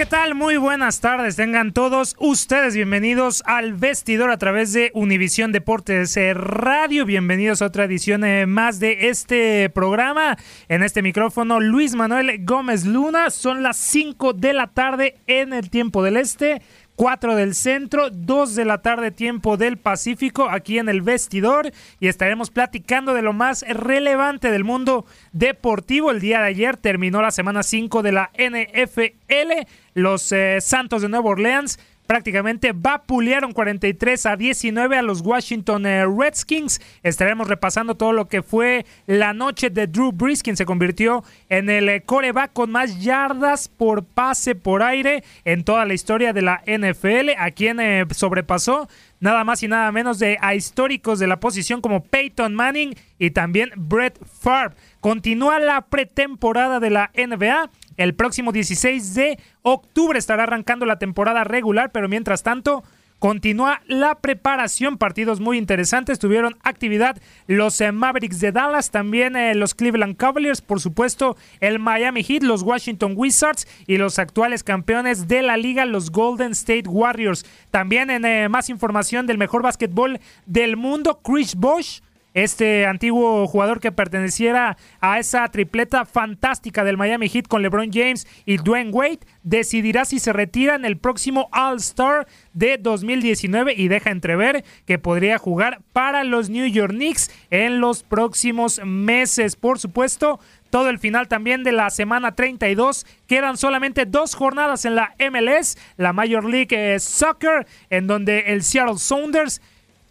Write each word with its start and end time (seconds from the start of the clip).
¿Qué 0.00 0.06
tal? 0.06 0.34
Muy 0.34 0.56
buenas 0.56 1.00
tardes. 1.00 1.36
Tengan 1.36 1.74
todos 1.74 2.16
ustedes 2.18 2.74
bienvenidos 2.74 3.42
al 3.44 3.74
vestidor 3.74 4.30
a 4.30 4.38
través 4.38 4.72
de 4.72 4.90
Univisión 4.94 5.52
Deportes 5.52 6.16
Radio. 6.32 7.04
Bienvenidos 7.04 7.60
a 7.60 7.66
otra 7.66 7.84
edición 7.84 8.24
eh, 8.24 8.46
más 8.46 8.80
de 8.80 9.10
este 9.10 9.68
programa. 9.68 10.38
En 10.70 10.82
este 10.82 11.02
micrófono, 11.02 11.60
Luis 11.60 11.96
Manuel 11.96 12.46
Gómez 12.46 12.86
Luna. 12.86 13.28
Son 13.28 13.62
las 13.62 13.76
5 13.76 14.32
de 14.32 14.54
la 14.54 14.68
tarde 14.68 15.16
en 15.26 15.52
el 15.52 15.68
tiempo 15.68 16.02
del 16.02 16.16
este. 16.16 16.62
4 17.00 17.34
del 17.34 17.54
centro, 17.54 18.10
2 18.10 18.54
de 18.54 18.64
la 18.66 18.82
tarde 18.82 19.10
tiempo 19.10 19.56
del 19.56 19.78
Pacífico, 19.78 20.50
aquí 20.50 20.78
en 20.78 20.90
el 20.90 21.00
vestidor 21.00 21.72
y 21.98 22.08
estaremos 22.08 22.50
platicando 22.50 23.14
de 23.14 23.22
lo 23.22 23.32
más 23.32 23.62
relevante 23.66 24.50
del 24.50 24.64
mundo 24.64 25.06
deportivo. 25.32 26.10
El 26.10 26.20
día 26.20 26.40
de 26.40 26.48
ayer 26.48 26.76
terminó 26.76 27.22
la 27.22 27.30
semana 27.30 27.62
5 27.62 28.02
de 28.02 28.12
la 28.12 28.30
NFL. 28.36 29.66
Los 29.94 30.32
eh, 30.32 30.58
Santos 30.60 31.02
de 31.02 31.08
Nueva 31.08 31.30
Orleans 31.30 31.78
prácticamente 32.06 32.72
vapulearon 32.74 33.52
43 33.52 34.26
a 34.26 34.36
19 34.36 34.98
a 34.98 35.02
los 35.02 35.20
Washington 35.20 35.86
eh, 35.86 36.04
Redskins. 36.06 36.80
Estaremos 37.04 37.46
repasando 37.46 37.94
todo 37.94 38.12
lo 38.12 38.26
que 38.26 38.42
fue 38.42 38.84
la 39.06 39.32
noche 39.32 39.70
de 39.70 39.86
Drew 39.86 40.10
Brees, 40.10 40.42
quien 40.42 40.56
se 40.56 40.66
convirtió 40.66 41.22
en 41.48 41.70
el 41.70 41.88
eh, 41.88 42.02
coreback 42.02 42.52
con 42.52 42.72
más 42.72 43.00
yardas 43.00 43.68
por 43.68 44.04
pase 44.04 44.56
por 44.56 44.82
aire 44.82 45.22
en 45.44 45.62
toda 45.62 45.84
la 45.84 45.94
historia 45.94 46.32
de 46.32 46.42
la 46.42 46.62
NFL, 46.66 47.30
a 47.38 47.52
quien 47.52 47.78
sobrepasó 48.12 48.88
nada 49.20 49.44
más 49.44 49.62
y 49.62 49.68
nada 49.68 49.92
menos 49.92 50.18
de 50.18 50.38
a 50.40 50.54
históricos 50.54 51.18
de 51.18 51.26
la 51.26 51.38
posición 51.38 51.80
como 51.80 52.02
Peyton 52.02 52.54
Manning 52.54 52.94
y 53.18 53.30
también 53.30 53.70
Brett 53.76 54.18
Favre. 54.26 54.74
Continúa 55.00 55.60
la 55.60 55.82
pretemporada 55.82 56.80
de 56.80 56.90
la 56.90 57.10
NBA 57.14 57.70
el 58.00 58.14
próximo 58.14 58.50
16 58.50 59.14
de 59.14 59.38
octubre 59.60 60.18
estará 60.18 60.44
arrancando 60.44 60.86
la 60.86 60.98
temporada 60.98 61.44
regular, 61.44 61.92
pero 61.92 62.08
mientras 62.08 62.42
tanto 62.42 62.82
continúa 63.20 63.82
la 63.86 64.16
preparación. 64.16 64.98
Partidos 64.98 65.38
muy 65.38 65.58
interesantes. 65.58 66.18
Tuvieron 66.18 66.56
actividad 66.64 67.22
los 67.46 67.80
eh, 67.80 67.92
Mavericks 67.92 68.40
de 68.40 68.50
Dallas, 68.50 68.90
también 68.90 69.36
eh, 69.36 69.54
los 69.54 69.74
Cleveland 69.76 70.16
Cavaliers, 70.16 70.60
por 70.60 70.80
supuesto, 70.80 71.36
el 71.60 71.78
Miami 71.78 72.24
Heat, 72.24 72.42
los 72.42 72.62
Washington 72.62 73.12
Wizards 73.14 73.68
y 73.86 73.98
los 73.98 74.18
actuales 74.18 74.64
campeones 74.64 75.28
de 75.28 75.42
la 75.42 75.56
liga, 75.56 75.84
los 75.84 76.10
Golden 76.10 76.50
State 76.52 76.88
Warriors. 76.88 77.46
También 77.70 78.10
en 78.10 78.24
eh, 78.24 78.48
más 78.48 78.68
información 78.68 79.26
del 79.26 79.38
mejor 79.38 79.62
básquetbol 79.62 80.18
del 80.46 80.76
mundo, 80.76 81.20
Chris 81.22 81.54
Bosh 81.54 82.00
este 82.34 82.86
antiguo 82.86 83.46
jugador 83.46 83.80
que 83.80 83.92
perteneciera 83.92 84.76
a 85.00 85.18
esa 85.18 85.46
tripleta 85.48 86.04
fantástica 86.04 86.84
del 86.84 86.96
Miami 86.96 87.28
Heat 87.28 87.46
con 87.48 87.62
LeBron 87.62 87.90
James 87.92 88.26
y 88.46 88.58
Dwayne 88.58 88.90
Wade, 88.90 89.20
decidirá 89.42 90.04
si 90.04 90.18
se 90.18 90.32
retira 90.32 90.74
en 90.74 90.84
el 90.84 90.96
próximo 90.96 91.48
All-Star 91.52 92.26
de 92.52 92.78
2019 92.78 93.74
y 93.76 93.88
deja 93.88 94.10
entrever 94.10 94.64
que 94.86 94.98
podría 94.98 95.38
jugar 95.38 95.80
para 95.92 96.24
los 96.24 96.50
New 96.50 96.66
York 96.66 96.92
Knicks 96.92 97.30
en 97.50 97.80
los 97.80 98.02
próximos 98.02 98.80
meses. 98.84 99.56
Por 99.56 99.78
supuesto, 99.78 100.40
todo 100.70 100.88
el 100.88 100.98
final 100.98 101.28
también 101.28 101.64
de 101.64 101.72
la 101.72 101.90
semana 101.90 102.34
32. 102.34 103.06
Quedan 103.26 103.56
solamente 103.56 104.06
dos 104.06 104.34
jornadas 104.34 104.84
en 104.84 104.94
la 104.94 105.14
MLS, 105.18 105.76
la 105.96 106.12
Major 106.12 106.44
League 106.44 106.98
Soccer, 107.00 107.66
en 107.90 108.06
donde 108.06 108.40
el 108.46 108.62
Seattle 108.62 108.98
Sounders 108.98 109.60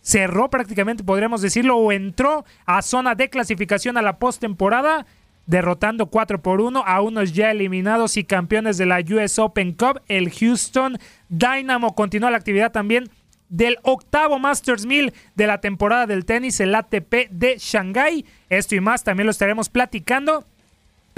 cerró 0.01 0.49
prácticamente, 0.49 1.03
podríamos 1.03 1.41
decirlo, 1.41 1.77
o 1.77 1.91
entró 1.91 2.45
a 2.65 2.81
zona 2.81 3.15
de 3.15 3.29
clasificación 3.29 3.97
a 3.97 4.01
la 4.01 4.17
postemporada, 4.17 5.05
derrotando 5.45 6.07
4 6.07 6.41
por 6.41 6.61
1 6.61 6.83
a 6.85 7.01
unos 7.01 7.33
ya 7.33 7.51
eliminados 7.51 8.17
y 8.17 8.23
campeones 8.23 8.77
de 8.77 8.85
la 8.85 8.99
US 8.99 9.39
Open 9.39 9.73
Cup, 9.73 10.01
el 10.07 10.31
Houston 10.31 10.97
Dynamo. 11.29 11.95
Continúa 11.95 12.31
la 12.31 12.37
actividad 12.37 12.71
también 12.71 13.09
del 13.49 13.77
octavo 13.81 14.37
Masters 14.37 14.85
1000 14.85 15.13
de 15.35 15.47
la 15.47 15.59
temporada 15.59 16.05
del 16.05 16.25
tenis, 16.25 16.59
el 16.59 16.75
ATP 16.75 17.29
de 17.31 17.57
Shanghai. 17.57 18.25
Esto 18.49 18.75
y 18.75 18.79
más 18.79 19.03
también 19.03 19.25
lo 19.25 19.31
estaremos 19.31 19.69
platicando 19.69 20.45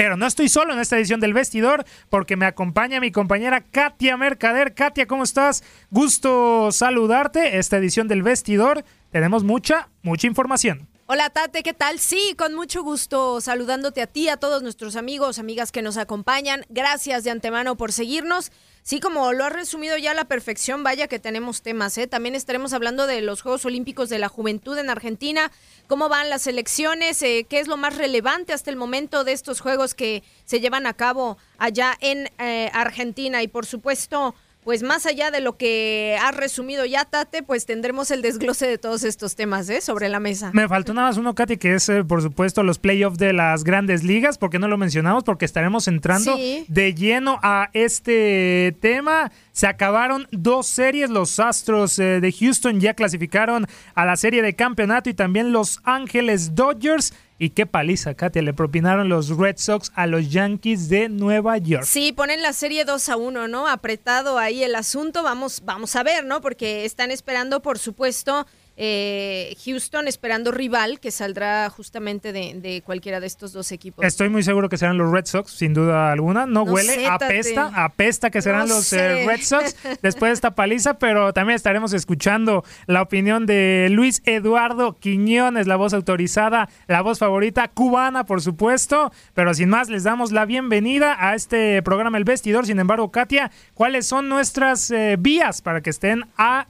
pero 0.02 0.18
no 0.18 0.26
estoy 0.26 0.50
solo 0.50 0.74
en 0.74 0.80
esta 0.80 0.98
edición 0.98 1.20
del 1.20 1.32
vestidor 1.32 1.86
porque 2.10 2.36
me 2.36 2.48
acompaña 2.48 3.00
mi 3.00 3.12
compañera 3.12 3.62
Katia 3.62 4.18
Mercader. 4.18 4.74
Katia, 4.74 5.06
¿cómo 5.06 5.22
estás? 5.22 5.64
Gusto 5.92 6.72
saludarte. 6.72 7.60
Esta 7.60 7.78
edición 7.78 8.08
del 8.08 8.24
vestidor 8.24 8.84
tenemos 9.12 9.44
mucha, 9.44 9.90
mucha 10.02 10.26
información. 10.26 10.88
Hola 11.06 11.30
Tate, 11.30 11.62
¿qué 11.62 11.76
tal? 11.76 12.00
Sí, 12.00 12.34
con 12.36 12.56
mucho 12.56 12.82
gusto 12.82 13.42
saludándote 13.42 14.02
a 14.02 14.08
ti, 14.08 14.28
a 14.28 14.38
todos 14.38 14.64
nuestros 14.64 14.96
amigos, 14.96 15.38
amigas 15.38 15.72
que 15.72 15.84
nos 15.84 15.98
acompañan. 15.98 16.66
Gracias 16.70 17.24
de 17.24 17.30
antemano 17.30 17.78
por 17.78 17.92
seguirnos. 17.92 18.52
Sí, 18.84 19.00
como 19.00 19.32
lo 19.32 19.46
has 19.46 19.54
resumido 19.54 19.96
ya 19.98 20.12
a 20.12 20.16
la 20.16 20.26
perfección, 20.26 20.82
vaya 20.84 21.08
que 21.08 21.20
tenemos 21.20 21.62
temas, 21.62 21.96
¿eh? 22.00 22.08
También 22.08 22.34
estaremos 22.34 22.74
hablando 22.74 23.06
de 23.06 23.22
los 23.22 23.44
Juegos 23.44 23.64
Olímpicos 23.66 24.10
de 24.10 24.18
la 24.18 24.28
Juventud 24.28 24.76
en 24.80 24.90
Argentina, 24.90 25.52
cómo 25.86 26.10
van 26.10 26.32
las 26.32 26.48
elecciones, 26.48 27.22
eh, 27.22 27.46
qué 27.48 27.60
es 27.60 27.68
lo 27.68 27.78
más 27.78 27.96
relevante 27.96 28.54
hasta 28.54 28.72
el 28.72 28.78
momento 28.78 29.24
de 29.24 29.34
estos 29.34 29.62
Juegos 29.62 29.94
que 29.94 30.24
se 30.46 30.60
llevan 30.60 30.88
a 30.88 30.96
cabo 30.96 31.38
allá 31.60 31.96
en 32.02 32.32
eh, 32.40 32.72
Argentina 32.74 33.44
y 33.44 33.48
por 33.48 33.68
supuesto 33.68 34.34
pues 34.64 34.84
más 34.84 35.06
allá 35.06 35.32
de 35.32 35.42
lo 35.42 35.58
que 35.58 36.18
has 36.22 36.36
resumido 36.36 36.86
ya, 36.86 37.06
Tate, 37.06 37.42
pues 37.42 37.66
tendremos 37.66 38.12
el 38.12 38.22
desglose 38.22 38.68
de 38.68 38.78
todos 38.78 39.04
estos 39.04 39.36
temas 39.36 39.68
¿eh? 39.70 39.82
sobre 39.82 40.08
la 40.08 40.20
mesa. 40.20 40.52
Me 40.54 40.68
faltó 40.68 40.94
nada 40.94 41.08
más 41.08 41.18
uno, 41.18 41.34
Katy, 41.34 41.58
que 41.58 41.74
es, 41.76 41.90
eh, 41.90 42.04
por 42.04 42.22
supuesto, 42.22 42.62
los 42.62 42.78
playoffs 42.78 43.18
de 43.18 43.34
las 43.34 43.64
grandes 43.64 44.04
ligas. 44.04 44.38
¿Por 44.38 44.52
qué 44.52 44.60
no 44.60 44.68
lo 44.68 44.78
mencionamos? 44.78 45.24
Porque 45.24 45.46
estaremos 45.46 45.88
entrando 45.88 46.36
de 46.36 46.94
lleno 46.94 47.40
a 47.42 47.70
este 47.74 48.76
tema. 48.80 49.32
Se 49.52 49.66
acabaron 49.66 50.28
dos 50.32 50.68
series. 50.68 51.10
Los 51.10 51.40
Astros 51.40 51.98
eh, 51.98 52.22
de 52.22 52.32
Houston 52.32 52.80
ya 52.80 52.94
clasificaron 52.94 53.68
a 53.96 54.06
la 54.06 54.16
serie 54.16 54.44
de 54.44 54.54
campeonato 54.54 55.10
y 55.10 55.14
también 55.16 55.52
los 55.52 55.80
Ángeles 55.84 56.54
Dodgers 56.54 57.14
y 57.42 57.50
qué 57.50 57.66
paliza, 57.66 58.14
Katia, 58.14 58.44
le 58.44 58.54
propinaron 58.54 59.10
los 59.10 59.36
Red 59.36 59.58
Sox 59.58 59.92
a 59.96 60.06
los 60.06 60.30
Yankees 60.30 60.90
de 60.90 61.10
Nueva 61.10 61.58
York. 61.58 61.86
Sí, 61.86 62.12
ponen 62.12 62.44
la 62.44 62.54
serie 62.54 62.86
2 62.86 63.10
a 63.10 63.18
1, 63.18 63.48
¿no? 63.48 63.68
Apretado 63.68 64.38
ahí 64.38 64.64
el 64.64 64.76
asunto. 64.76 65.24
Vamos, 65.24 65.64
vamos 65.66 65.96
a 65.96 66.04
ver, 66.04 66.24
¿no? 66.24 66.40
Porque 66.40 66.86
están 66.86 67.10
esperando, 67.10 67.64
por 67.64 67.80
supuesto, 67.80 68.46
eh, 68.84 69.56
Houston 69.64 70.08
esperando 70.08 70.52
rival 70.52 71.00
que 71.00 71.12
saldrá 71.12 71.70
justamente 71.70 72.34
de, 72.34 72.82
cualquiera 72.84 73.20
de 73.20 73.28
estos 73.28 73.54
dos 73.54 73.72
equipos. 73.72 74.04
Estoy 74.04 74.30
muy 74.30 74.42
seguro 74.42 74.70
que 74.70 74.78
serán 74.78 74.98
los 74.98 75.12
Red 75.12 75.28
Sox, 75.28 75.52
sin 75.52 75.76
duda 75.76 76.12
alguna. 76.12 76.48
No, 76.48 76.64
huele, 76.64 77.06
apesta, 77.06 77.72
apesta 77.76 78.32
que 78.32 78.42
serán 78.42 78.68
los 78.68 78.92
eh, 78.92 79.28
Red 79.28 79.42
Sox 79.42 79.76
después 80.02 80.32
de 80.32 80.34
esta 80.34 80.56
paliza, 80.56 80.96
pero 80.96 81.32
también 81.32 81.58
estaremos 81.58 81.94
escuchando 81.94 82.64
la 82.88 83.04
opinión 83.04 83.46
de 83.46 83.88
Luis 83.92 84.24
Eduardo 84.26 84.98
Quiñones, 84.98 85.68
la 85.68 85.76
voz 85.76 85.94
autorizada, 85.94 86.68
la 86.88 87.04
voz 87.04 87.20
favorita 87.20 87.68
cubana, 87.68 88.26
por 88.26 88.42
supuesto. 88.42 89.12
Pero 89.36 89.54
sin 89.54 89.70
más, 89.70 89.90
les 89.90 90.04
damos 90.04 90.32
la 90.32 90.46
bienvenida 90.46 91.16
a 91.20 91.36
este 91.36 91.84
programa 91.84 92.18
El 92.18 92.24
Vestidor. 92.24 92.66
Sin 92.66 92.80
embargo, 92.80 93.12
Katia, 93.12 93.52
¿cuáles 93.76 94.08
son 94.08 94.28
nuestras 94.28 94.90
eh, 94.90 95.18
vías 95.20 95.62
para 95.62 95.82
que 95.82 95.92
estén 95.92 96.26
a, 96.36 96.66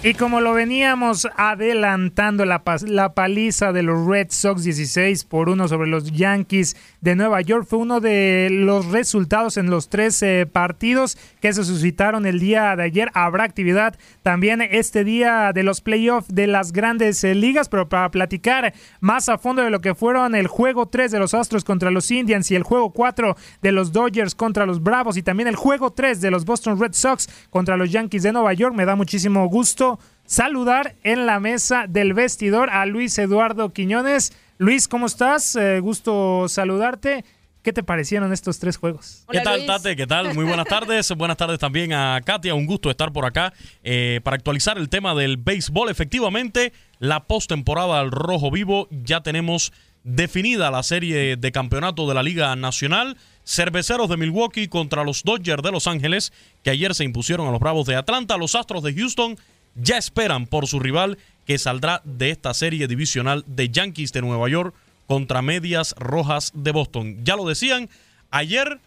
Y 0.05 0.15
como 0.15 0.41
lo 0.41 0.53
veníamos 0.53 1.29
adelantando, 1.37 2.45
la, 2.45 2.65
la, 2.89 3.15
paliza 3.15 3.73
de 3.73 3.85
los 3.85 4.05
Red 4.05 4.31
Sox 4.31 4.65
16 4.65 5.23
por 5.23 5.49
uno 5.49 5.69
sobre 5.69 5.89
los 5.89 6.11
Yankees 6.11 6.75
de 7.01 7.15
Nueva 7.15 7.41
York 7.41 7.69
fue 7.69 7.79
uno 7.79 8.01
de 8.01 8.49
los 8.51 8.87
resultados 8.87 9.57
en 9.59 9.71
los 9.71 9.89
tres 9.91 10.25
partidos 10.51 11.17
que 11.41 11.53
se 11.53 11.63
suscitaron 11.63 12.27
el 12.27 12.41
día 12.41 12.75
de 12.75 12.83
ayer. 12.83 13.11
Habrá 13.15 13.45
actividad 13.45 13.97
también 14.25 14.61
este 14.61 15.05
día 15.05 15.53
de 15.55 15.63
los 15.63 15.81
playoffs 15.81 16.35
de 16.35 16.49
las 16.49 16.73
grandes 16.73 17.23
eh, 17.23 17.37
ligas, 17.37 17.69
pero 17.69 17.89
para 17.89 18.11
platicar 18.11 18.75
más 18.99 19.29
a 19.29 19.39
fondo 19.39 19.63
de 19.63 19.71
lo 19.71 19.81
que 19.81 19.95
fueron 19.95 20.35
el 20.35 20.49
juego 20.49 20.87
3 20.87 21.13
de 21.13 21.21
los 21.21 21.33
Astros 21.33 21.63
contra 21.63 21.93
los 21.93 22.11
Indians 22.11 22.51
y 22.51 22.57
el 22.57 22.65
juego 22.65 22.91
4 22.91 23.37
de 23.63 23.71
los 23.71 23.93
Dodgers 23.93 24.35
contra 24.35 24.67
los 24.67 24.83
Bravos 24.83 25.17
y 25.17 25.23
también 25.23 25.47
el 25.47 25.55
juego 25.55 25.93
3 25.93 26.21
de 26.21 26.33
los 26.33 26.45
Boston 26.45 26.81
Red 26.81 26.95
Sox 26.95 27.29
contra 27.51 27.77
los 27.77 27.93
Yankees 27.93 28.25
de 28.25 28.33
Nueva 28.33 28.53
York, 28.53 28.75
me 28.75 28.85
da 28.85 28.97
muchísimo 28.97 29.47
gusto 29.47 29.92
saludar 30.27 30.95
en 31.03 31.27
la 31.27 31.41
mesa 31.41 31.87
del 31.89 32.15
vestidor 32.15 32.71
a 32.71 32.87
Luis 32.87 33.19
Eduardo 33.19 33.73
Quiñones. 33.73 34.33
Luis, 34.59 34.89
¿cómo 34.89 35.07
estás? 35.07 35.57
Eh, 35.57 35.81
gusto 35.81 36.49
saludarte. 36.49 37.25
¿Qué 37.63 37.73
te 37.73 37.85
parecieron 37.85 38.33
estos 38.33 38.59
tres 38.59 38.77
juegos? 38.77 39.25
¿Qué 39.31 39.41
tal, 39.41 39.65
Tate? 39.67 39.95
¿Qué 39.95 40.07
tal? 40.07 40.35
Muy 40.35 40.45
buenas 40.45 40.67
tardes. 40.67 41.09
buenas 41.17 41.37
tardes 41.37 41.61
también 41.61 41.93
a 41.93 42.21
Katia. 42.25 42.55
Un 42.55 42.67
gusto 42.67 42.91
estar 42.91 43.13
por 43.13 43.25
acá 43.25 43.53
eh, 43.85 44.21
para 44.25 44.35
actualizar 44.35 44.79
el 44.79 44.89
tema 44.89 45.15
del 45.15 45.37
béisbol. 45.37 45.89
Efectivamente, 45.89 46.73
la 46.99 47.25
postemporada 47.25 48.01
al 48.01 48.11
rojo 48.11 48.51
vivo 48.51 48.89
ya 48.91 49.23
tenemos 49.23 49.73
definida 50.03 50.73
la 50.73 50.83
serie 50.83 51.37
de 51.37 51.53
campeonato 51.53 52.09
de 52.09 52.15
la 52.15 52.25
Liga 52.25 52.55
Nacional. 52.57 53.17
Cerveceros 53.45 54.09
de 54.09 54.17
Milwaukee 54.17 54.67
contra 54.67 55.05
los 55.05 55.23
Dodgers 55.23 55.63
de 55.63 55.71
Los 55.71 55.87
Ángeles, 55.87 56.33
que 56.65 56.71
ayer 56.71 56.97
se 56.97 57.05
impusieron 57.05 57.47
a 57.47 57.53
los 57.53 57.61
Bravos 57.61 57.87
de 57.87 57.95
Atlanta. 57.95 58.37
Los 58.39 58.57
Astros 58.57 58.83
de 58.83 58.93
Houston 58.93 59.37
ya 59.75 59.99
esperan 59.99 60.47
por 60.47 60.67
su 60.67 60.81
rival 60.81 61.19
que 61.47 61.59
saldrá 61.59 62.03
de 62.05 62.31
esta 62.31 62.55
serie 62.55 62.87
divisional 62.87 63.45
de 63.47 63.69
Yankees 63.69 64.13
de 64.13 64.23
Nueva 64.23 64.49
York 64.49 64.75
contra 65.07 65.43
Medias 65.43 65.95
Rojas 65.99 66.53
de 66.55 66.73
Boston. 66.73 67.19
Ya 67.25 67.37
lo 67.37 67.47
decían, 67.47 67.89
ayer 68.31 68.81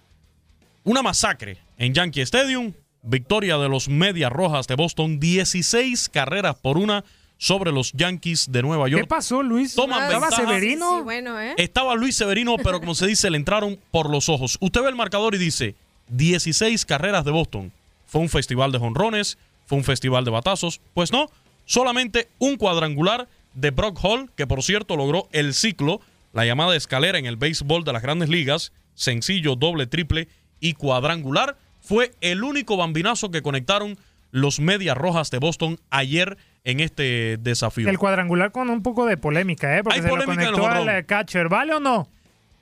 una 0.84 1.02
masacre 1.02 1.58
en 1.78 1.94
Yankee 1.94 2.22
Stadium, 2.22 2.74
victoria 3.02 3.58
de 3.58 3.70
los 3.70 3.90
Medias 3.90 4.32
Rojas 4.32 4.68
de 4.68 4.76
Boston, 4.76 5.20
16 5.20 6.10
carreras 6.10 6.56
por 6.56 6.78
una 6.78 7.04
sobre 7.38 7.72
los 7.72 7.92
Yankees 7.94 8.52
de 8.52 8.62
Nueva 8.62 8.88
York. 8.88 9.04
¿Qué 9.04 9.08
pasó, 9.08 9.44
Luis? 9.44 9.78
¿Estaba 9.78 10.32
Severino? 10.32 11.04
bueno, 11.04 11.40
¿eh? 11.40 11.54
Estaba 11.58 11.96
Luis 11.96 12.16
Severino, 12.16 12.56
pero 12.58 12.80
como 12.80 12.96
se 12.96 13.08
dice, 13.08 13.30
le 13.30 13.38
entraron 13.38 13.78
por 13.92 14.10
los 14.10 14.30
ojos. 14.30 14.58
Usted 14.62 14.82
ve 14.82 14.90
el 14.90 14.96
marcador 14.96 15.36
y 15.36 15.38
dice, 15.38 15.76
16 16.10 16.86
carreras 16.86 17.26
de 17.26 17.32
Boston. 17.32 17.72
Fue 18.06 18.22
un 18.22 18.30
festival 18.30 18.72
de 18.72 18.80
jonrones, 18.80 19.38
fue 19.66 19.78
un 19.78 19.84
festival 19.84 20.26
de 20.26 20.32
batazos. 20.32 20.82
Pues 20.94 21.12
no, 21.12 21.28
solamente 21.66 22.30
un 22.40 22.58
cuadrangular 22.58 23.28
de 23.54 23.72
Brock 23.72 24.00
Hall, 24.04 24.30
que 24.36 24.48
por 24.48 24.64
cierto 24.64 24.96
logró 24.96 25.28
el 25.32 25.54
ciclo, 25.54 26.02
la 26.34 26.46
llamada 26.46 26.76
escalera 26.76 27.18
en 27.18 27.26
el 27.26 27.38
béisbol 27.38 27.84
de 27.84 27.94
las 27.94 28.02
grandes 28.02 28.30
ligas, 28.30 28.74
sencillo, 28.94 29.56
doble, 29.56 29.88
triple 29.88 30.28
y 30.60 30.74
cuadrangular. 30.74 31.58
Fue 31.82 32.14
el 32.22 32.44
único 32.44 32.78
bambinazo 32.78 33.32
que 33.32 33.42
conectaron 33.42 33.98
los 34.32 34.60
Medias 34.60 34.98
Rojas 34.98 35.32
de 35.32 35.38
Boston 35.40 35.80
ayer 35.92 36.38
en 36.66 36.80
este 36.80 37.38
desafío. 37.38 37.88
El 37.88 37.98
cuadrangular 37.98 38.52
con 38.52 38.70
un 38.70 38.84
poco 38.84 39.06
de 39.06 39.18
polémica, 39.18 39.78
¿eh? 39.78 39.84
Porque 39.84 40.02
se 40.02 40.08
lo 40.08 40.26
conectó 40.26 40.68
al 40.68 41.06
catcher. 41.06 41.48
¿Vale 41.48 41.76
o 41.76 41.80
no? 41.80 42.10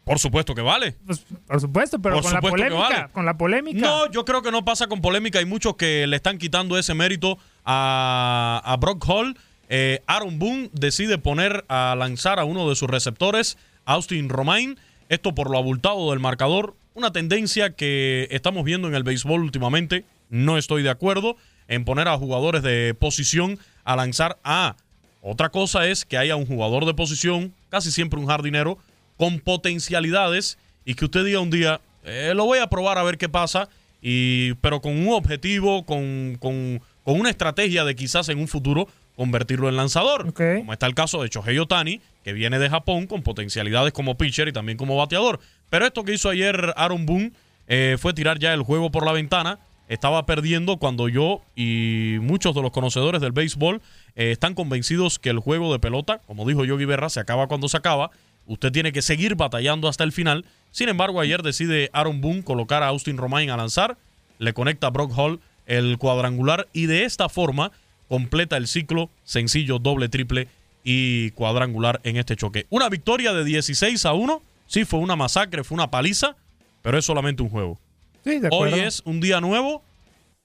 Por 0.04 0.20
supuesto 0.20 0.54
que 0.54 0.62
vale. 0.62 0.96
Pues, 1.06 1.26
por 1.48 1.62
supuesto, 1.62 2.00
pero 2.00 2.22
con 2.22 2.34
la 2.34 2.42
polémica. 2.42 3.10
Con 3.14 3.26
la 3.26 3.38
polémica. 3.38 3.80
No, 3.80 4.12
yo 4.12 4.26
creo 4.26 4.42
que 4.42 4.52
no 4.52 4.66
pasa 4.66 4.88
con 4.88 5.02
polémica. 5.02 5.40
Hay 5.40 5.46
muchos 5.46 5.76
que 5.76 6.06
le 6.08 6.18
están 6.18 6.38
quitando 6.38 6.78
ese 6.78 6.94
mérito 6.94 7.38
a, 7.66 8.78
Brock 8.80 9.04
Hall. 9.08 9.38
Eh, 9.70 10.02
Aaron 10.08 10.40
Boone 10.40 10.70
decide 10.74 11.18
poner 11.18 11.64
a 11.70 11.96
lanzar 11.98 12.40
a 12.40 12.44
uno 12.44 12.70
de 12.70 12.76
sus 12.76 12.90
receptores, 12.90 13.58
Austin 13.86 14.30
Romain. 14.30 14.78
Esto 15.08 15.34
por 15.34 15.50
lo 15.50 15.58
abultado 15.58 16.12
del 16.12 16.20
marcador. 16.20 16.76
Una 16.96 17.12
tendencia 17.12 17.72
que 17.72 18.28
estamos 18.30 18.66
viendo 18.66 18.88
en 18.88 18.96
el 18.96 19.04
béisbol 19.04 19.42
últimamente. 19.42 20.06
No 20.30 20.58
estoy 20.58 20.84
de 20.84 20.90
acuerdo 20.90 21.38
en 21.70 21.86
poner 21.86 22.10
a 22.10 22.18
jugadores 22.18 22.62
de 22.62 22.94
posición 22.94 23.58
a 23.86 23.96
lanzar 23.96 24.38
a. 24.44 24.76
Otra 25.22 25.50
cosa 25.50 25.88
es 25.88 26.04
que 26.04 26.18
haya 26.18 26.36
un 26.36 26.46
jugador 26.46 26.86
de 26.86 26.94
posición, 26.94 27.54
casi 27.70 27.92
siempre 27.92 28.20
un 28.20 28.28
jardinero, 28.28 28.78
con 29.18 29.40
potencialidades 29.40 30.58
y 30.86 30.96
que 30.96 31.06
usted 31.06 31.26
diga 31.26 31.40
un 31.40 31.50
día, 31.50 31.82
eh, 32.04 32.34
lo 32.36 32.46
voy 32.46 32.60
a 32.60 32.68
probar 32.68 32.98
a 32.98 33.04
ver 33.04 33.18
qué 33.18 33.30
pasa, 33.30 33.70
y, 34.02 34.54
pero 34.56 34.82
con 34.82 34.98
un 34.98 35.14
objetivo, 35.14 35.86
con, 35.86 36.38
con, 36.40 36.82
una 37.06 37.30
estrategia 37.30 37.86
de 37.86 37.96
quizás 37.96 38.30
en 38.30 38.40
un 38.40 38.48
futuro 38.48 38.88
convertirlo 39.16 39.70
en 39.70 39.78
lanzador. 39.78 40.34
Como 40.34 40.74
está 40.74 40.88
el 40.88 40.96
caso 40.96 41.22
de 41.22 41.30
Shohei 41.30 41.58
Otani, 41.60 42.02
que 42.24 42.34
viene 42.34 42.60
de 42.60 42.70
Japón 42.70 43.08
con 43.08 43.22
potencialidades 43.22 43.94
como 43.94 44.18
pitcher 44.18 44.48
y 44.48 44.54
también 44.54 44.78
como 44.78 44.98
bateador. 44.98 45.40
Pero 45.70 45.86
esto 45.86 46.04
que 46.04 46.14
hizo 46.14 46.30
ayer 46.30 46.74
Aaron 46.76 47.06
Boone 47.06 47.32
eh, 47.68 47.98
fue 48.00 48.14
tirar 48.14 48.40
ya 48.40 48.54
el 48.54 48.62
juego 48.62 48.92
por 48.92 49.06
la 49.06 49.12
ventana. 49.12 49.60
Estaba 49.88 50.26
perdiendo 50.26 50.78
cuando 50.78 51.08
yo 51.10 51.42
y 51.56 52.18
muchos 52.22 52.56
de 52.56 52.62
los 52.62 52.72
conocedores 52.72 53.22
del 53.22 53.32
béisbol 53.32 53.82
eh, 54.16 54.32
están 54.32 54.54
convencidos 54.54 55.20
que 55.20 55.30
el 55.30 55.40
juego 55.40 55.72
de 55.72 55.80
pelota, 55.80 56.22
como 56.26 56.48
dijo 56.48 56.66
Yogi 56.66 56.86
Berra, 56.86 57.10
se 57.10 57.20
acaba 57.20 57.48
cuando 57.48 57.70
se 57.70 57.78
acaba. 57.78 58.10
Usted 58.46 58.72
tiene 58.72 58.92
que 58.92 59.02
seguir 59.02 59.36
batallando 59.36 59.88
hasta 59.88 60.04
el 60.04 60.12
final. 60.12 60.46
Sin 60.72 60.90
embargo, 60.90 61.20
ayer 61.22 61.44
decide 61.44 61.90
Aaron 61.94 62.22
Boone 62.22 62.44
colocar 62.44 62.84
a 62.84 62.88
Austin 62.88 63.18
Romain 63.18 63.50
a 63.50 63.58
lanzar. 63.58 63.98
Le 64.40 64.54
conecta 64.54 64.88
a 64.88 64.90
Brock 64.90 65.14
Hall 65.16 65.40
el 65.66 65.98
cuadrangular 65.98 66.68
y 66.74 66.88
de 66.88 67.06
esta 67.06 67.30
forma 67.30 67.72
completa 68.10 68.58
el 68.58 68.68
ciclo 68.68 69.10
sencillo, 69.24 69.80
doble, 69.80 70.10
triple 70.10 70.48
y 70.84 71.32
cuadrangular 71.32 72.02
en 72.04 72.18
este 72.18 72.36
choque. 72.36 72.66
Una 72.70 72.90
victoria 72.90 73.34
de 73.34 73.46
16 73.46 74.06
a 74.06 74.14
1. 74.14 74.42
Sí, 74.68 74.86
fue 74.86 75.00
una 75.00 75.16
masacre, 75.16 75.64
fue 75.64 75.76
una 75.76 75.90
paliza, 75.90 76.36
pero 76.82 76.98
es 76.98 77.06
solamente 77.06 77.44
un 77.44 77.50
juego. 77.50 77.80
Sí, 78.24 78.40
de 78.40 78.50
Hoy 78.52 78.74
es 78.74 79.02
un 79.06 79.22
día 79.22 79.40
nuevo. 79.40 79.84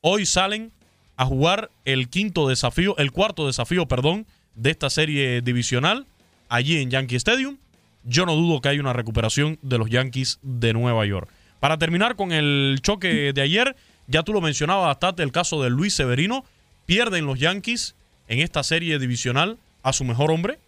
Hoy 0.00 0.26
salen 0.26 0.73
a 1.17 1.26
jugar 1.26 1.71
el 1.85 2.09
quinto 2.09 2.49
desafío, 2.49 2.97
el 2.99 3.11
cuarto 3.11 3.47
desafío, 3.47 3.87
perdón, 3.87 4.26
de 4.55 4.71
esta 4.71 4.90
serie 4.90 5.40
divisional 5.40 6.07
allí 6.49 6.78
en 6.78 6.90
Yankee 6.90 7.17
Stadium. 7.17 7.59
Yo 8.05 8.26
no 8.26 8.35
dudo 8.35 8.61
que 8.61 8.69
hay 8.69 8.78
una 8.78 8.93
recuperación 8.93 9.59
de 9.62 9.78
los 9.78 9.90
Yankees 9.90 10.38
de 10.43 10.73
Nueva 10.73 11.05
York. 11.07 11.28
Para 11.61 11.78
terminar 11.78 12.17
con 12.17 12.33
el 12.33 12.78
choque 12.83 13.33
de 13.33 13.43
ayer, 13.43 13.76
ya 14.07 14.23
tú 14.23 14.33
lo 14.33 14.40
mencionabas, 14.40 14.99
Tate, 14.99 15.23
el 15.23 15.33
caso 15.33 15.62
de 15.62 15.71
Luis 15.71 15.95
Severino. 15.95 16.45
Pierden 16.87 17.26
los 17.26 17.38
Yankees 17.38 17.95
en 18.28 18.38
esta 18.38 18.62
serie 18.62 18.99
divisional 18.99 19.59
a 19.83 19.93
su 19.93 20.05
mejor 20.05 20.31
hombre. 20.31 20.59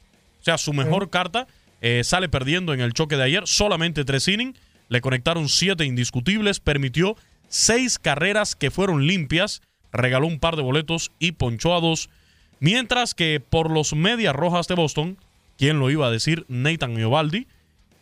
O 0.41 0.45
sea, 0.45 0.59
su 0.59 0.73
mejor 0.73 1.11
carta 1.11 1.47
eh, 1.81 2.03
sale 2.05 2.29
perdiendo 2.29 2.75
en 2.75 2.81
el 2.81 2.93
choque 2.93 3.17
de 3.17 3.23
ayer. 3.23 3.47
Solamente 3.47 4.05
tres 4.05 4.29
innings. 4.29 4.59
Le 4.89 5.01
conectaron 5.01 5.49
siete 5.49 5.85
indiscutibles. 5.85 6.61
Permitió 6.61 7.17
seis 7.49 7.99
carreras 7.99 8.57
que 8.57 8.71
fueron 8.71 9.07
limpias. 9.07 9.63
Regaló 9.93 10.27
un 10.27 10.39
par 10.39 10.57
de 10.57 10.63
boletos 10.63 11.11
y 11.19 11.33
ponchó 11.33 11.75
a 11.75 11.81
dos. 11.81 12.11
Mientras 12.59 13.15
que 13.15 13.41
por 13.41 13.71
los 13.71 13.95
Medias 13.95 14.37
Rojas 14.37 14.69
de 14.69 14.75
Boston, 14.75 15.17
¿quién 15.61 15.79
lo 15.79 15.91
iba 15.91 16.07
a 16.07 16.11
decir? 16.11 16.47
Nathan 16.49 16.99
Iovaldi. 16.99 17.47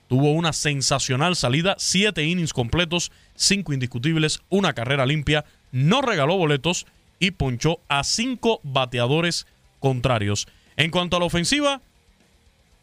Tuvo 0.07 0.31
una 0.31 0.53
sensacional 0.53 1.35
salida, 1.35 1.75
siete 1.77 2.25
innings 2.25 2.53
completos, 2.53 3.11
cinco 3.35 3.73
indiscutibles, 3.73 4.43
una 4.49 4.75
carrera 4.75 5.05
limpia, 5.05 5.45
no 5.73 6.01
regaló 6.01 6.37
boletos 6.37 6.87
y 7.19 7.33
ponchó 7.33 7.81
a 7.89 8.05
cinco 8.05 8.61
bateadores 8.63 9.49
contrarios. 9.81 10.47
En 10.77 10.93
cuanto 10.93 11.17
a 11.17 11.19
la 11.19 11.27
ofensiva, 11.27 11.83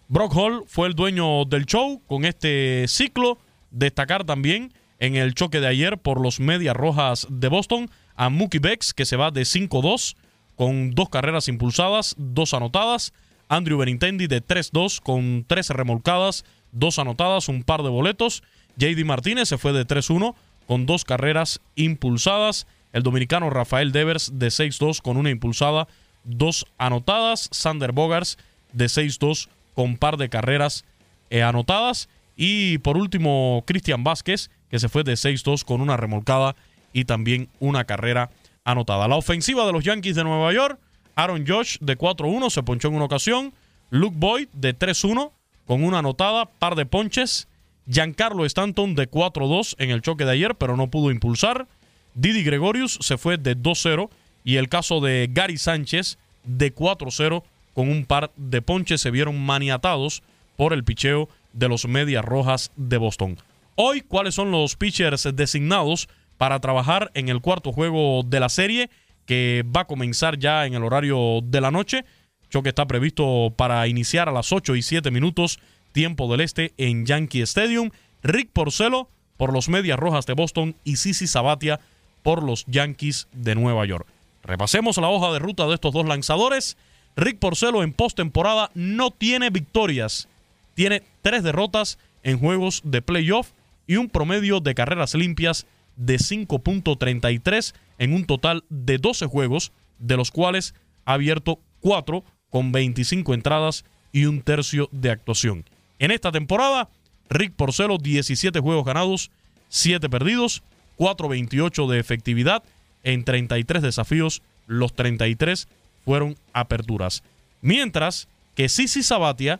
Brock 0.09 0.35
Hall 0.35 0.65
fue 0.67 0.89
el 0.89 0.93
dueño 0.93 1.45
del 1.45 1.65
show 1.65 2.01
con 2.05 2.25
este 2.25 2.85
ciclo. 2.89 3.37
Destacar 3.71 4.25
también 4.25 4.73
en 4.99 5.15
el 5.15 5.35
choque 5.35 5.61
de 5.61 5.67
ayer 5.67 5.97
por 5.97 6.19
los 6.19 6.41
Medias 6.41 6.75
Rojas 6.75 7.27
de 7.29 7.47
Boston 7.47 7.89
a 8.17 8.29
Mookie 8.29 8.59
Becks, 8.59 8.93
que 8.93 9.05
se 9.05 9.15
va 9.15 9.31
de 9.31 9.43
5-2 9.43 10.17
con 10.57 10.91
dos 10.91 11.07
carreras 11.07 11.47
impulsadas, 11.47 12.13
dos 12.17 12.53
anotadas. 12.53 13.13
Andrew 13.49 13.77
Benintendi 13.77 14.27
de 14.27 14.43
3-2 14.43 15.01
con 15.01 15.45
tres 15.47 15.69
remolcadas, 15.69 16.45
dos 16.71 16.99
anotadas, 16.99 17.47
un 17.47 17.63
par 17.63 17.83
de 17.83 17.89
boletos. 17.89 18.43
JD 18.77 19.05
Martínez 19.05 19.49
se 19.49 19.57
fue 19.57 19.73
de 19.73 19.85
3-1 19.85 20.35
con 20.67 20.85
dos 20.85 21.05
carreras 21.05 21.61
impulsadas. 21.75 22.67
El 22.93 23.03
dominicano 23.03 23.49
Rafael 23.49 23.91
Devers 23.91 24.31
de 24.39 24.47
6-2 24.47 25.01
con 25.01 25.17
una 25.17 25.29
impulsada, 25.29 25.87
dos 26.23 26.65
anotadas. 26.77 27.49
Sander 27.51 27.91
Bogars 27.91 28.37
de 28.73 28.85
6-2 28.85 29.49
con 29.73 29.97
par 29.97 30.17
de 30.17 30.29
carreras 30.29 30.85
eh, 31.29 31.43
anotadas. 31.43 32.09
Y 32.35 32.79
por 32.79 32.97
último, 32.97 33.63
Cristian 33.65 34.03
Vázquez, 34.03 34.49
que 34.69 34.79
se 34.79 34.89
fue 34.89 35.03
de 35.03 35.13
6-2 35.13 35.63
con 35.63 35.81
una 35.81 35.97
remolcada 35.97 36.55
y 36.91 37.05
también 37.05 37.49
una 37.59 37.85
carrera 37.85 38.29
anotada. 38.63 39.07
La 39.07 39.15
ofensiva 39.15 39.65
de 39.65 39.71
los 39.71 39.83
Yankees 39.83 40.15
de 40.15 40.23
Nueva 40.23 40.51
York, 40.53 40.79
Aaron 41.15 41.45
Josh 41.47 41.77
de 41.79 41.97
4-1 41.97 42.49
se 42.49 42.63
ponchó 42.63 42.89
en 42.89 42.95
una 42.95 43.05
ocasión. 43.05 43.53
Luke 43.89 44.15
Boyd 44.17 44.47
de 44.53 44.77
3-1 44.77 45.31
con 45.65 45.83
una 45.83 45.99
anotada, 45.99 46.45
par 46.45 46.75
de 46.75 46.85
ponches. 46.85 47.47
Giancarlo 47.87 48.45
Stanton 48.45 48.95
de 48.95 49.09
4-2 49.09 49.75
en 49.77 49.91
el 49.91 50.01
choque 50.01 50.25
de 50.25 50.31
ayer, 50.31 50.55
pero 50.55 50.75
no 50.75 50.89
pudo 50.89 51.11
impulsar. 51.11 51.67
Didi 52.15 52.43
Gregorius 52.43 52.97
se 53.01 53.17
fue 53.17 53.37
de 53.37 53.55
2-0 53.57 54.09
y 54.43 54.55
el 54.55 54.69
caso 54.69 55.01
de 55.01 55.29
Gary 55.31 55.57
Sánchez 55.57 56.17
de 56.43 56.73
4-0 56.73 57.43
con 57.73 57.89
un 57.89 58.05
par 58.05 58.31
de 58.37 58.61
ponches 58.61 59.01
se 59.01 59.11
vieron 59.11 59.39
maniatados 59.39 60.23
por 60.55 60.73
el 60.73 60.83
picheo 60.83 61.29
de 61.53 61.67
los 61.67 61.87
Medias 61.87 62.23
Rojas 62.23 62.71
de 62.75 62.97
Boston. 62.97 63.37
Hoy, 63.75 64.01
¿cuáles 64.01 64.35
son 64.35 64.51
los 64.51 64.75
pitchers 64.77 65.27
designados 65.35 66.07
para 66.37 66.59
trabajar 66.59 67.11
en 67.13 67.29
el 67.29 67.41
cuarto 67.41 67.71
juego 67.71 68.23
de 68.23 68.39
la 68.39 68.49
serie 68.49 68.89
que 69.25 69.63
va 69.75 69.81
a 69.81 69.87
comenzar 69.87 70.37
ya 70.37 70.65
en 70.65 70.73
el 70.73 70.83
horario 70.83 71.41
de 71.43 71.61
la 71.61 71.71
noche? 71.71 72.05
Choque 72.49 72.69
está 72.69 72.85
previsto 72.85 73.53
para 73.55 73.87
iniciar 73.87 74.29
a 74.29 74.31
las 74.31 74.51
8 74.51 74.75
y 74.75 74.81
7 74.81 75.11
minutos, 75.11 75.59
tiempo 75.91 76.31
del 76.31 76.41
este, 76.41 76.73
en 76.77 77.05
Yankee 77.05 77.41
Stadium. 77.41 77.89
Rick 78.23 78.49
Porcelo 78.51 79.09
por 79.37 79.53
los 79.53 79.69
Medias 79.69 79.99
Rojas 79.99 80.25
de 80.25 80.33
Boston 80.33 80.75
y 80.83 80.97
Sisi 80.97 81.27
Sabatia 81.27 81.79
por 82.23 82.43
los 82.43 82.65
Yankees 82.65 83.27
de 83.33 83.55
Nueva 83.55 83.85
York. 83.85 84.07
Repasemos 84.43 84.97
la 84.97 85.09
hoja 85.09 85.31
de 85.33 85.39
ruta 85.39 85.67
de 85.67 85.75
estos 85.75 85.93
dos 85.93 86.05
lanzadores. 86.05 86.77
Rick 87.15 87.39
Porcelo 87.39 87.83
en 87.83 87.93
postemporada 87.93 88.71
no 88.73 89.11
tiene 89.11 89.49
victorias. 89.49 90.27
Tiene 90.73 91.03
tres 91.21 91.43
derrotas 91.43 91.97
en 92.23 92.39
juegos 92.39 92.81
de 92.83 93.01
playoff 93.01 93.51
y 93.87 93.97
un 93.97 94.09
promedio 94.09 94.59
de 94.59 94.75
carreras 94.75 95.13
limpias 95.13 95.65
de 95.95 96.17
5.33 96.17 97.73
en 97.97 98.13
un 98.13 98.25
total 98.25 98.63
de 98.69 98.97
12 98.97 99.25
juegos, 99.27 99.71
de 99.99 100.17
los 100.17 100.31
cuales 100.31 100.73
ha 101.05 101.13
abierto 101.13 101.59
4 101.81 102.23
con 102.49 102.71
25 102.71 103.33
entradas 103.33 103.85
y 104.11 104.25
un 104.25 104.41
tercio 104.41 104.89
de 104.91 105.11
actuación. 105.11 105.65
En 105.99 106.11
esta 106.11 106.31
temporada, 106.31 106.89
Rick 107.29 107.53
Porcelo 107.53 107.97
17 107.97 108.59
juegos 108.59 108.85
ganados, 108.85 109.31
7 109.69 110.09
perdidos, 110.09 110.63
4.28 110.97 111.89
de 111.89 111.99
efectividad 111.99 112.63
en 113.03 113.23
33 113.23 113.81
desafíos, 113.81 114.41
los 114.67 114.93
33 114.93 115.67
fueron 116.03 116.37
aperturas. 116.53 117.23
Mientras 117.61 118.27
que 118.55 118.69
Sisi 118.69 119.03
Sabatia 119.03 119.59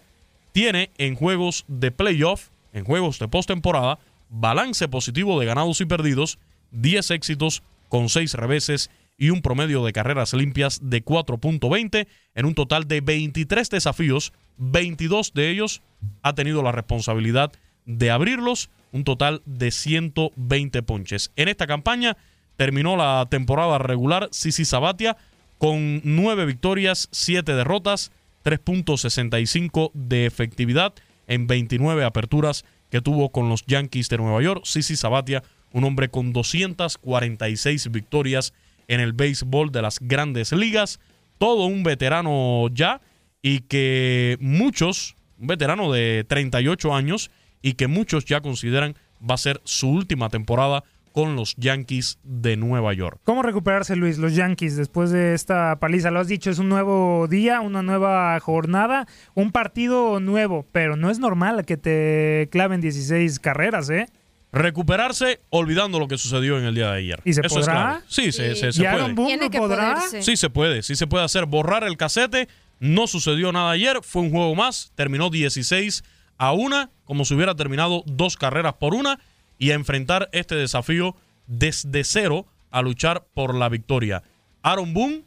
tiene 0.51 0.89
en 0.98 1.15
juegos 1.15 1.65
de 1.68 1.92
playoff, 1.92 2.48
en 2.74 2.86
juegos 2.86 3.20
de 3.20 3.27
postemporada, 3.27 4.00
balance 4.29 4.88
positivo 4.88 5.39
de 5.39 5.46
ganados 5.46 5.82
y 5.82 5.86
perdidos, 5.86 6.39
10 6.72 7.12
éxitos 7.12 7.63
con 7.89 8.10
6 8.10 8.34
reveses 8.34 8.89
y 9.17 9.29
un 9.29 9.41
promedio 9.41 9.86
de 9.86 9.94
carreras 9.94 10.34
limpias 10.34 10.79
de 10.82 11.03
4.20 11.03 12.08
en 12.36 12.46
un 12.46 12.53
total 12.53 12.88
de 12.88 13.01
23 13.01 13.70
desafíos, 13.70 14.34
22 14.58 15.34
de 15.34 15.50
ellos 15.50 15.82
ha 16.22 16.34
tenido 16.34 16.63
la 16.63 16.72
responsabilidad 16.72 17.51
de 17.86 18.12
abrirlos, 18.12 18.70
un 18.91 19.03
total 19.03 19.41
de 19.46 19.72
120 19.72 20.84
ponches. 20.84 21.32
En 21.36 21.48
esta 21.48 21.67
campaña 21.67 22.17
terminó 22.58 22.96
la 22.96 23.27
temporada 23.29 23.77
regular 23.77 24.29
Sisi 24.32 24.65
Sabatia 24.65 25.17
con 25.58 26.01
9 26.03 26.46
victorias, 26.46 27.08
7 27.12 27.53
derrotas, 27.53 28.12
3.65 28.44 29.91
de 29.94 30.25
efectividad 30.25 30.94
en 31.27 31.48
29 31.48 32.03
aperturas 32.03 32.65
que 32.89 33.01
tuvo 33.01 33.30
con 33.30 33.50
los 33.50 33.65
Yankees 33.65 34.10
de 34.10 34.18
Nueva 34.18 34.42
York. 34.42 34.63
Sisi 34.65 34.96
Sabatia, 34.96 35.44
un 35.72 35.84
hombre 35.84 36.10
con 36.10 36.34
246 36.34 37.92
victorias 37.92 38.54
en 38.88 39.00
el 39.00 39.13
béisbol 39.13 39.72
de 39.72 39.82
las 39.82 40.00
grandes 40.00 40.51
ligas. 40.51 41.00
Todo 41.38 41.65
un 41.65 41.84
veterano 41.84 42.70
ya 42.74 43.01
y 43.42 43.60
que 43.62 44.38
muchos, 44.39 45.15
un 45.39 45.48
veterano 45.48 45.92
de 45.92 46.25
38 46.27 46.94
años 46.94 47.32
y 47.62 47.74
que 47.74 47.88
muchos 47.88 48.25
ya 48.25 48.42
consideran 48.42 48.96
va 49.22 49.36
a 49.36 49.39
ser 49.39 49.62
su 49.63 49.89
última 49.89 50.30
temporada 50.30 50.84
con 51.15 51.38
los 51.38 51.55
Yankees 51.55 52.19
de 52.24 52.57
Nueva 52.57 52.93
York. 52.93 53.22
¿Cómo 53.24 53.41
recuperarse, 53.41 53.95
Luis, 53.95 54.17
los 54.17 54.36
Yankees 54.36 54.75
después 54.75 55.12
de 55.12 55.34
esta 55.34 55.77
paliza? 55.79 56.12
Lo 56.12 56.19
has 56.19 56.27
dicho, 56.27 56.50
es 56.51 56.60
un 56.60 56.67
nuevo 56.67 57.27
día, 57.29 57.62
una 57.62 57.81
nueva 57.81 58.38
jornada, 58.41 59.07
un 59.34 59.53
partido 59.53 60.19
nuevo, 60.19 60.65
pero 60.74 60.98
no 60.98 61.10
es 61.10 61.19
normal 61.19 61.63
que 61.65 61.77
te 61.77 62.50
claven 62.51 62.81
16 62.81 63.39
carreras, 63.39 63.89
¿eh? 63.89 64.07
Recuperarse 64.51 65.39
olvidando 65.51 66.00
lo 66.00 66.07
que 66.10 66.17
sucedió 66.17 66.57
en 66.57 66.65
el 66.65 66.75
día 66.75 66.91
de 66.91 66.98
ayer. 66.98 67.22
¿Y 67.24 67.31
se 67.34 67.41
Eso 67.41 67.60
es 67.60 67.65
podrá? 67.65 67.74
clave. 67.81 68.00
Sí, 68.10 68.31
se, 68.34 68.55
se- 68.55 68.74
se 68.74 68.81
¿Y 68.84 68.86
Aaron 68.86 69.15
puede. 69.15 69.27
Tiene 69.29 69.50
que 69.50 69.57
podrá? 69.57 69.95
poderse. 69.95 70.22
Sí 70.22 70.36
se 70.36 70.50
puede, 70.50 70.84
sí 70.84 70.95
se 70.98 71.07
puede 71.07 71.24
hacer. 71.24 71.45
Borrar 71.45 71.84
el 71.86 71.95
casete. 71.98 72.48
No 72.79 73.07
sucedió 73.07 73.53
nada 73.53 73.72
ayer. 73.72 74.00
Fue 74.01 74.22
un 74.22 74.31
juego 74.31 74.53
más. 74.55 74.91
Terminó 74.95 75.29
16 75.29 76.03
a 76.38 76.51
1, 76.51 76.89
como 77.05 77.24
si 77.25 77.34
hubiera 77.36 77.55
terminado 77.55 78.03
dos 78.05 78.36
carreras 78.38 78.74
por 78.74 78.93
una. 78.95 79.19
Y 79.57 79.71
a 79.71 79.75
enfrentar 79.75 80.29
este 80.31 80.55
desafío 80.55 81.15
desde 81.47 82.03
cero 82.03 82.45
a 82.71 82.81
luchar 82.81 83.25
por 83.33 83.55
la 83.55 83.69
victoria. 83.69 84.24
Aaron 84.63 84.93
Boone, 84.93 85.24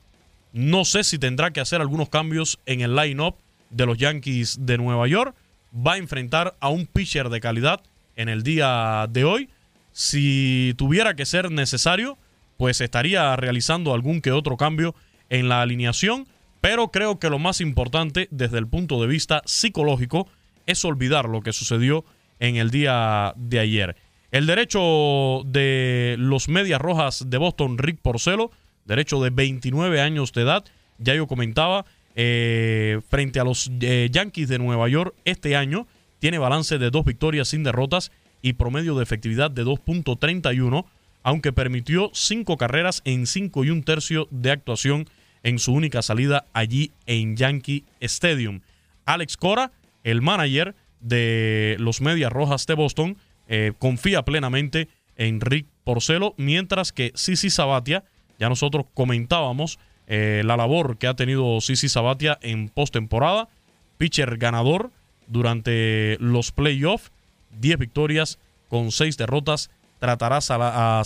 no 0.53 0.85
sé 0.85 1.05
si 1.05 1.19
tendrá 1.19 1.53
que 1.53 1.61
hacer 1.61 1.81
algunos 1.81 2.09
cambios 2.09 2.59
en 2.67 2.81
el 2.81 2.95
line-up 2.95 3.37
de 3.71 3.87
los 3.87 3.99
Yankees 3.99 4.59
de 4.61 4.79
Nueva 4.79 5.07
York. 5.07 5.35
Va 5.75 5.95
a 5.95 5.99
enfrentar 5.99 6.57
a 6.61 6.69
un 6.69 6.87
pitcher 6.87 7.29
de 7.29 7.41
calidad 7.41 7.81
en 8.17 8.29
el 8.29 8.43
día 8.43 9.07
de 9.09 9.25
hoy. 9.25 9.49
Si 9.93 10.75
tuviera 10.77 11.15
que 11.15 11.27
ser 11.27 11.51
necesario, 11.51 12.19
pues 12.57 12.81
estaría 12.81 13.35
realizando 13.37 13.95
algún 13.95 14.21
que 14.21 14.33
otro 14.33 14.57
cambio 14.57 14.95
en 15.31 15.49
la 15.49 15.63
alineación, 15.63 16.27
pero 16.61 16.89
creo 16.89 17.19
que 17.19 17.31
lo 17.31 17.39
más 17.39 17.61
importante 17.61 18.29
desde 18.31 18.59
el 18.59 18.67
punto 18.67 19.01
de 19.01 19.07
vista 19.07 19.43
psicológico 19.47 20.29
es 20.67 20.85
olvidar 20.85 21.29
lo 21.29 21.41
que 21.41 21.53
sucedió 21.53 22.05
en 22.41 22.57
el 22.57 22.71
día 22.71 23.33
de 23.37 23.61
ayer. 23.61 23.97
El 24.31 24.47
derecho 24.47 25.43
de 25.47 26.17
los 26.19 26.49
Medias 26.49 26.81
Rojas 26.81 27.25
de 27.29 27.39
Boston, 27.39 27.79
Rick 27.79 28.01
Porcelo, 28.03 28.51
derecho 28.85 29.23
de 29.23 29.31
29 29.31 30.03
años 30.03 30.33
de 30.33 30.43
edad, 30.43 30.65
ya 30.99 31.15
yo 31.15 31.27
comentaba, 31.27 31.87
eh, 32.15 33.01
frente 33.09 33.41
a 33.41 33.45
los 33.45 33.71
eh, 33.81 34.09
Yankees 34.13 34.49
de 34.49 34.59
Nueva 34.59 34.89
York 34.89 35.15
este 35.25 35.57
año, 35.57 35.87
tiene 36.19 36.39
balance 36.39 36.79
de 36.79 36.91
dos 36.91 37.07
victorias 37.07 37.49
sin 37.49 37.63
derrotas 37.63 38.13
y 38.43 38.55
promedio 38.55 38.97
de 38.97 39.03
efectividad 39.03 39.51
de 39.51 39.65
2.31, 39.65 40.85
aunque 41.23 41.53
permitió 41.53 42.11
cinco 42.13 42.59
carreras 42.59 43.01
en 43.05 43.27
cinco 43.27 43.65
y 43.65 43.71
un 43.71 43.83
tercio 43.83 44.29
de 44.31 44.51
actuación 44.51 45.09
en 45.43 45.59
su 45.59 45.73
única 45.73 46.03
salida 46.03 46.47
allí 46.53 46.93
en 47.07 47.37
Yankee 47.37 47.85
Stadium. 48.01 48.61
Alex 49.07 49.37
Cora, 49.37 49.73
el 50.05 50.21
manager 50.21 50.75
de 51.01 51.77
los 51.79 52.01
Medias 52.01 52.33
Rojas 52.33 52.67
de 52.67 52.75
Boston, 52.75 53.17
eh, 53.49 53.73
confía 53.79 54.23
plenamente 54.25 54.89
en 55.17 55.41
Rick 55.41 55.67
Porcelo, 55.85 56.35
mientras 56.37 56.93
que 56.93 57.13
Sisi 57.15 57.51
Sabatia, 57.51 58.05
ya 58.39 58.49
nosotros 58.49 58.87
comentábamos 58.95 59.79
eh, 60.07 60.43
la 60.45 60.57
labor 60.57 60.99
que 60.99 61.07
ha 61.07 61.17
tenido 61.17 61.61
Sisi 61.61 61.89
Sabatia 61.89 62.39
en 62.43 62.69
postemporada, 62.69 63.49
pitcher 63.99 64.39
ganador 64.39 64.91
durante 65.27 66.17
los 66.21 66.53
playoffs, 66.53 67.11
10 67.59 67.79
victorias 67.79 68.39
con 68.69 68.93
6 68.93 69.17
derrotas, 69.17 69.71
tratará 69.99 70.39
a, 70.49 71.03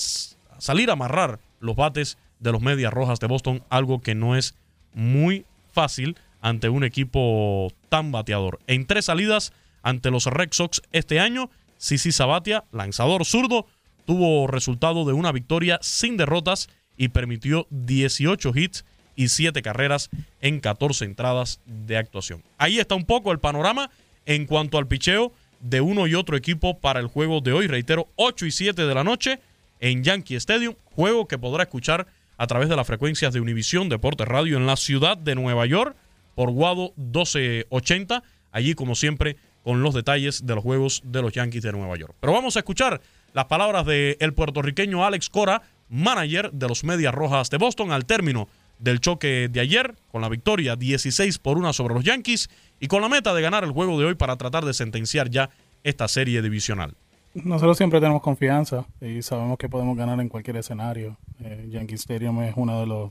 salir 0.58 0.90
a 0.90 0.92
amarrar 0.92 1.40
los 1.60 1.76
bates 1.76 2.18
de 2.40 2.52
los 2.52 2.60
Medias 2.60 2.92
Rojas 2.92 3.20
de 3.20 3.28
Boston, 3.28 3.62
algo 3.70 4.00
que 4.00 4.14
no 4.14 4.36
es 4.36 4.54
muy 4.94 5.46
fácil 5.72 6.16
ante 6.40 6.68
un 6.68 6.84
equipo 6.84 7.72
tan 7.88 8.12
bateador. 8.12 8.58
En 8.66 8.86
tres 8.86 9.06
salidas 9.06 9.52
ante 9.82 10.10
los 10.10 10.26
Red 10.26 10.48
Sox 10.52 10.82
este 10.92 11.20
año, 11.20 11.50
Sisi 11.82 12.12
Sabatia, 12.12 12.62
lanzador 12.70 13.24
zurdo, 13.24 13.66
tuvo 14.06 14.46
resultado 14.46 15.04
de 15.04 15.14
una 15.14 15.32
victoria 15.32 15.80
sin 15.82 16.16
derrotas 16.16 16.68
y 16.96 17.08
permitió 17.08 17.66
18 17.70 18.52
hits 18.54 18.84
y 19.16 19.30
7 19.30 19.62
carreras 19.62 20.08
en 20.40 20.60
14 20.60 21.04
entradas 21.04 21.60
de 21.66 21.96
actuación. 21.96 22.44
Ahí 22.56 22.78
está 22.78 22.94
un 22.94 23.04
poco 23.04 23.32
el 23.32 23.40
panorama 23.40 23.90
en 24.26 24.46
cuanto 24.46 24.78
al 24.78 24.86
picheo 24.86 25.32
de 25.58 25.80
uno 25.80 26.06
y 26.06 26.14
otro 26.14 26.36
equipo 26.36 26.78
para 26.78 27.00
el 27.00 27.08
juego 27.08 27.40
de 27.40 27.52
hoy. 27.52 27.66
Reitero, 27.66 28.06
8 28.14 28.46
y 28.46 28.52
7 28.52 28.86
de 28.86 28.94
la 28.94 29.02
noche 29.02 29.40
en 29.80 30.04
Yankee 30.04 30.36
Stadium, 30.36 30.76
juego 30.84 31.26
que 31.26 31.36
podrá 31.36 31.64
escuchar 31.64 32.06
a 32.38 32.46
través 32.46 32.68
de 32.68 32.76
las 32.76 32.86
frecuencias 32.86 33.32
de 33.32 33.40
Univisión 33.40 33.88
Deportes 33.88 34.28
Radio 34.28 34.56
en 34.56 34.66
la 34.66 34.76
ciudad 34.76 35.16
de 35.16 35.34
Nueva 35.34 35.66
York 35.66 35.96
por 36.36 36.52
Guado 36.52 36.92
1280. 36.94 38.22
Allí, 38.52 38.74
como 38.74 38.94
siempre, 38.94 39.36
con 39.62 39.82
los 39.82 39.94
detalles 39.94 40.46
de 40.46 40.54
los 40.54 40.62
juegos 40.62 41.02
de 41.04 41.22
los 41.22 41.32
Yankees 41.32 41.62
de 41.62 41.72
Nueva 41.72 41.96
York. 41.96 42.14
Pero 42.20 42.32
vamos 42.32 42.56
a 42.56 42.60
escuchar 42.60 43.00
las 43.32 43.46
palabras 43.46 43.86
del 43.86 44.16
el 44.20 44.34
puertorriqueño 44.34 45.04
Alex 45.04 45.30
Cora, 45.30 45.62
manager 45.88 46.50
de 46.52 46.68
los 46.68 46.84
Medias 46.84 47.14
Rojas 47.14 47.50
de 47.50 47.58
Boston, 47.58 47.92
al 47.92 48.04
término 48.04 48.48
del 48.78 49.00
choque 49.00 49.48
de 49.48 49.60
ayer, 49.60 49.94
con 50.10 50.22
la 50.22 50.28
victoria 50.28 50.76
16 50.76 51.38
por 51.38 51.56
1 51.56 51.72
sobre 51.72 51.94
los 51.94 52.04
Yankees 52.04 52.50
y 52.80 52.88
con 52.88 53.00
la 53.00 53.08
meta 53.08 53.32
de 53.32 53.42
ganar 53.42 53.64
el 53.64 53.70
juego 53.70 53.98
de 53.98 54.06
hoy 54.06 54.14
para 54.14 54.36
tratar 54.36 54.64
de 54.64 54.74
sentenciar 54.74 55.30
ya 55.30 55.50
esta 55.84 56.08
serie 56.08 56.42
divisional. 56.42 56.94
Nosotros 57.34 57.78
siempre 57.78 58.00
tenemos 58.00 58.20
confianza 58.20 58.84
y 59.00 59.22
sabemos 59.22 59.56
que 59.56 59.68
podemos 59.68 59.96
ganar 59.96 60.20
en 60.20 60.28
cualquier 60.28 60.56
escenario. 60.58 61.16
Eh, 61.40 61.68
Yankee 61.70 61.94
Stadium 61.94 62.42
es 62.42 62.52
uno 62.56 62.80
de 62.80 62.86
los 62.86 63.10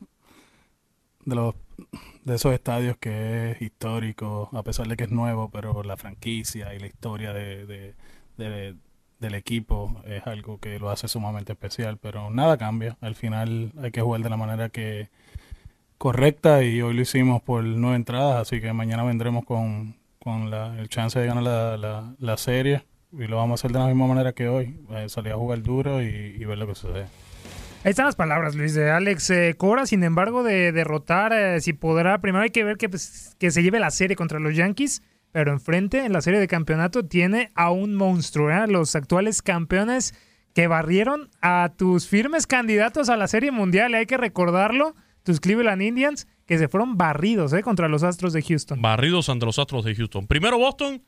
de 1.25 1.35
los 1.35 1.55
de 2.23 2.35
esos 2.35 2.53
estadios 2.53 2.97
que 2.97 3.51
es 3.51 3.61
histórico, 3.61 4.49
a 4.53 4.63
pesar 4.63 4.87
de 4.87 4.97
que 4.97 5.05
es 5.05 5.11
nuevo, 5.11 5.49
pero 5.49 5.83
la 5.83 5.97
franquicia 5.97 6.73
y 6.73 6.79
la 6.79 6.87
historia 6.87 7.33
de, 7.33 7.95
del 8.37 9.35
equipo 9.35 10.01
es 10.05 10.25
algo 10.27 10.59
que 10.59 10.79
lo 10.79 10.89
hace 10.89 11.07
sumamente 11.07 11.53
especial, 11.53 11.97
pero 11.97 12.29
nada 12.29 12.57
cambia. 12.57 12.97
Al 13.01 13.15
final 13.15 13.71
hay 13.81 13.91
que 13.91 14.01
jugar 14.01 14.21
de 14.21 14.29
la 14.29 14.37
manera 14.37 14.69
que 14.69 15.09
correcta 16.01 16.63
y 16.63 16.81
hoy 16.81 16.95
lo 16.95 17.01
hicimos 17.01 17.43
por 17.43 17.63
nueve 17.63 17.95
entradas, 17.95 18.41
así 18.41 18.59
que 18.59 18.73
mañana 18.73 19.03
vendremos 19.03 19.45
con, 19.45 19.95
la, 20.49 20.75
el 20.79 20.89
chance 20.89 21.19
de 21.19 21.27
ganar 21.27 21.43
la, 21.43 22.15
la, 22.17 22.37
serie 22.37 22.83
y 23.11 23.27
lo 23.27 23.37
vamos 23.37 23.51
a 23.51 23.61
hacer 23.61 23.71
de 23.71 23.79
la 23.79 23.85
misma 23.85 24.07
manera 24.07 24.33
que 24.33 24.47
hoy, 24.47 24.79
eh, 24.91 25.09
salir 25.09 25.33
a 25.33 25.35
jugar 25.35 25.61
duro 25.61 26.01
y, 26.01 26.43
ver 26.43 26.57
lo 26.57 26.65
que 26.65 26.73
sucede. 26.73 27.05
Ahí 27.83 27.89
están 27.89 28.05
las 28.05 28.15
palabras, 28.15 28.53
Luis, 28.53 28.75
de 28.75 28.91
Alex 28.91 29.31
eh, 29.31 29.55
Cora. 29.57 29.87
Sin 29.87 30.03
embargo, 30.03 30.43
de 30.43 30.71
derrotar, 30.71 31.33
eh, 31.33 31.61
si 31.61 31.73
podrá, 31.73 32.21
primero 32.21 32.43
hay 32.43 32.51
que 32.51 32.63
ver 32.63 32.77
que, 32.77 32.89
pues, 32.89 33.35
que 33.39 33.49
se 33.49 33.63
lleve 33.63 33.79
la 33.79 33.89
serie 33.89 34.15
contra 34.15 34.39
los 34.39 34.55
Yankees, 34.55 35.01
pero 35.31 35.51
enfrente, 35.51 36.05
en 36.05 36.13
la 36.13 36.21
serie 36.21 36.39
de 36.39 36.47
campeonato, 36.47 37.05
tiene 37.05 37.49
a 37.55 37.71
un 37.71 37.95
monstruo, 37.95 38.51
los 38.67 38.95
actuales 38.95 39.41
campeones 39.41 40.13
que 40.53 40.67
barrieron 40.67 41.31
a 41.41 41.73
tus 41.75 42.07
firmes 42.07 42.45
candidatos 42.45 43.09
a 43.09 43.17
la 43.17 43.27
serie 43.27 43.51
mundial. 43.51 43.91
Y 43.91 43.95
hay 43.95 44.05
que 44.05 44.17
recordarlo 44.17 44.95
tus 45.23 45.39
Cleveland 45.39 45.81
Indians, 45.81 46.27
que 46.45 46.59
se 46.59 46.67
fueron 46.67 46.97
barridos 46.97 47.51
¿eh? 47.53 47.63
contra 47.63 47.87
los 47.87 48.03
Astros 48.03 48.31
de 48.33 48.43
Houston. 48.43 48.79
Barridos 48.79 49.27
ante 49.27 49.47
los 49.47 49.57
Astros 49.57 49.85
de 49.85 49.95
Houston. 49.95 50.27
Primero 50.27 50.59
Boston, 50.59 51.01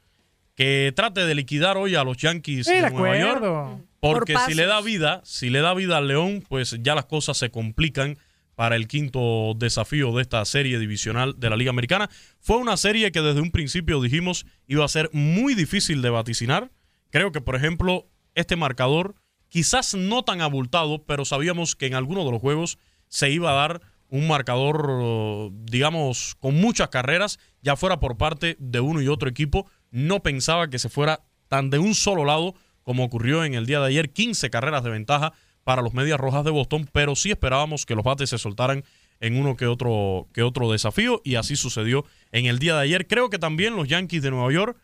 que 0.55 0.91
trate 0.95 1.21
de 1.21 1.35
liquidar 1.35 1.77
hoy 1.77 1.93
a 1.93 2.03
los 2.03 2.17
Yankees 2.17 2.65
de, 2.65 2.89
Nueva 2.89 3.19
York. 3.19 3.83
Porque 4.03 4.35
si 4.45 4.53
le 4.53 4.65
da 4.65 4.81
vida, 4.81 5.21
si 5.23 5.49
le 5.49 5.61
da 5.61 5.73
vida 5.73 5.97
al 5.97 6.09
León, 6.09 6.43
pues 6.49 6.77
ya 6.81 6.93
las 6.93 7.05
cosas 7.05 7.37
se 7.37 7.51
complican 7.51 8.17
para 8.55 8.75
el 8.75 8.89
quinto 8.89 9.53
desafío 9.55 10.11
de 10.11 10.21
esta 10.21 10.43
serie 10.43 10.77
divisional 10.77 11.39
de 11.39 11.49
la 11.49 11.55
Liga 11.55 11.69
Americana. 11.69 12.09
Fue 12.41 12.57
una 12.57 12.75
serie 12.75 13.13
que 13.13 13.21
desde 13.21 13.39
un 13.39 13.51
principio 13.51 14.01
dijimos 14.01 14.45
iba 14.67 14.83
a 14.83 14.89
ser 14.89 15.09
muy 15.13 15.55
difícil 15.55 16.01
de 16.01 16.09
vaticinar. 16.09 16.69
Creo 17.11 17.31
que, 17.31 17.39
por 17.39 17.55
ejemplo, 17.55 18.09
este 18.35 18.57
marcador, 18.57 19.15
quizás 19.47 19.95
no 19.95 20.23
tan 20.23 20.41
abultado, 20.41 21.05
pero 21.05 21.23
sabíamos 21.23 21.77
que 21.77 21.85
en 21.85 21.95
alguno 21.95 22.25
de 22.25 22.31
los 22.31 22.41
juegos 22.41 22.79
se 23.07 23.31
iba 23.31 23.51
a 23.51 23.55
dar 23.55 23.81
un 24.09 24.27
marcador, 24.27 25.49
digamos, 25.63 26.35
con 26.41 26.55
muchas 26.55 26.89
carreras, 26.89 27.39
ya 27.61 27.77
fuera 27.77 28.01
por 28.01 28.17
parte 28.17 28.57
de 28.59 28.81
uno 28.81 29.01
y 29.01 29.07
otro 29.07 29.29
equipo. 29.29 29.65
No 29.91 30.21
pensaba 30.21 30.69
que 30.69 30.77
se 30.77 30.89
fuera 30.89 31.21
tan 31.47 31.69
de 31.69 31.79
un 31.79 31.95
solo 31.95 32.25
lado 32.25 32.53
como 32.83 33.03
ocurrió 33.03 33.43
en 33.43 33.53
el 33.53 33.65
día 33.65 33.79
de 33.79 33.87
ayer, 33.87 34.11
15 34.11 34.49
carreras 34.49 34.83
de 34.83 34.89
ventaja 34.89 35.33
para 35.63 35.81
los 35.81 35.93
Medias 35.93 36.19
Rojas 36.19 36.43
de 36.43 36.51
Boston, 36.51 36.89
pero 36.91 37.15
sí 37.15 37.31
esperábamos 37.31 37.85
que 37.85 37.95
los 37.95 38.03
bates 38.03 38.29
se 38.29 38.37
soltaran 38.37 38.83
en 39.19 39.37
uno 39.37 39.55
que 39.55 39.67
otro, 39.67 40.27
que 40.33 40.43
otro 40.43 40.71
desafío 40.71 41.21
y 41.23 41.35
así 41.35 41.55
sucedió 41.55 42.05
en 42.31 42.45
el 42.45 42.59
día 42.59 42.75
de 42.75 42.81
ayer. 42.81 43.07
Creo 43.07 43.29
que 43.29 43.39
también 43.39 43.75
los 43.75 43.87
Yankees 43.87 44.21
de 44.21 44.31
Nueva 44.31 44.51
York 44.51 44.77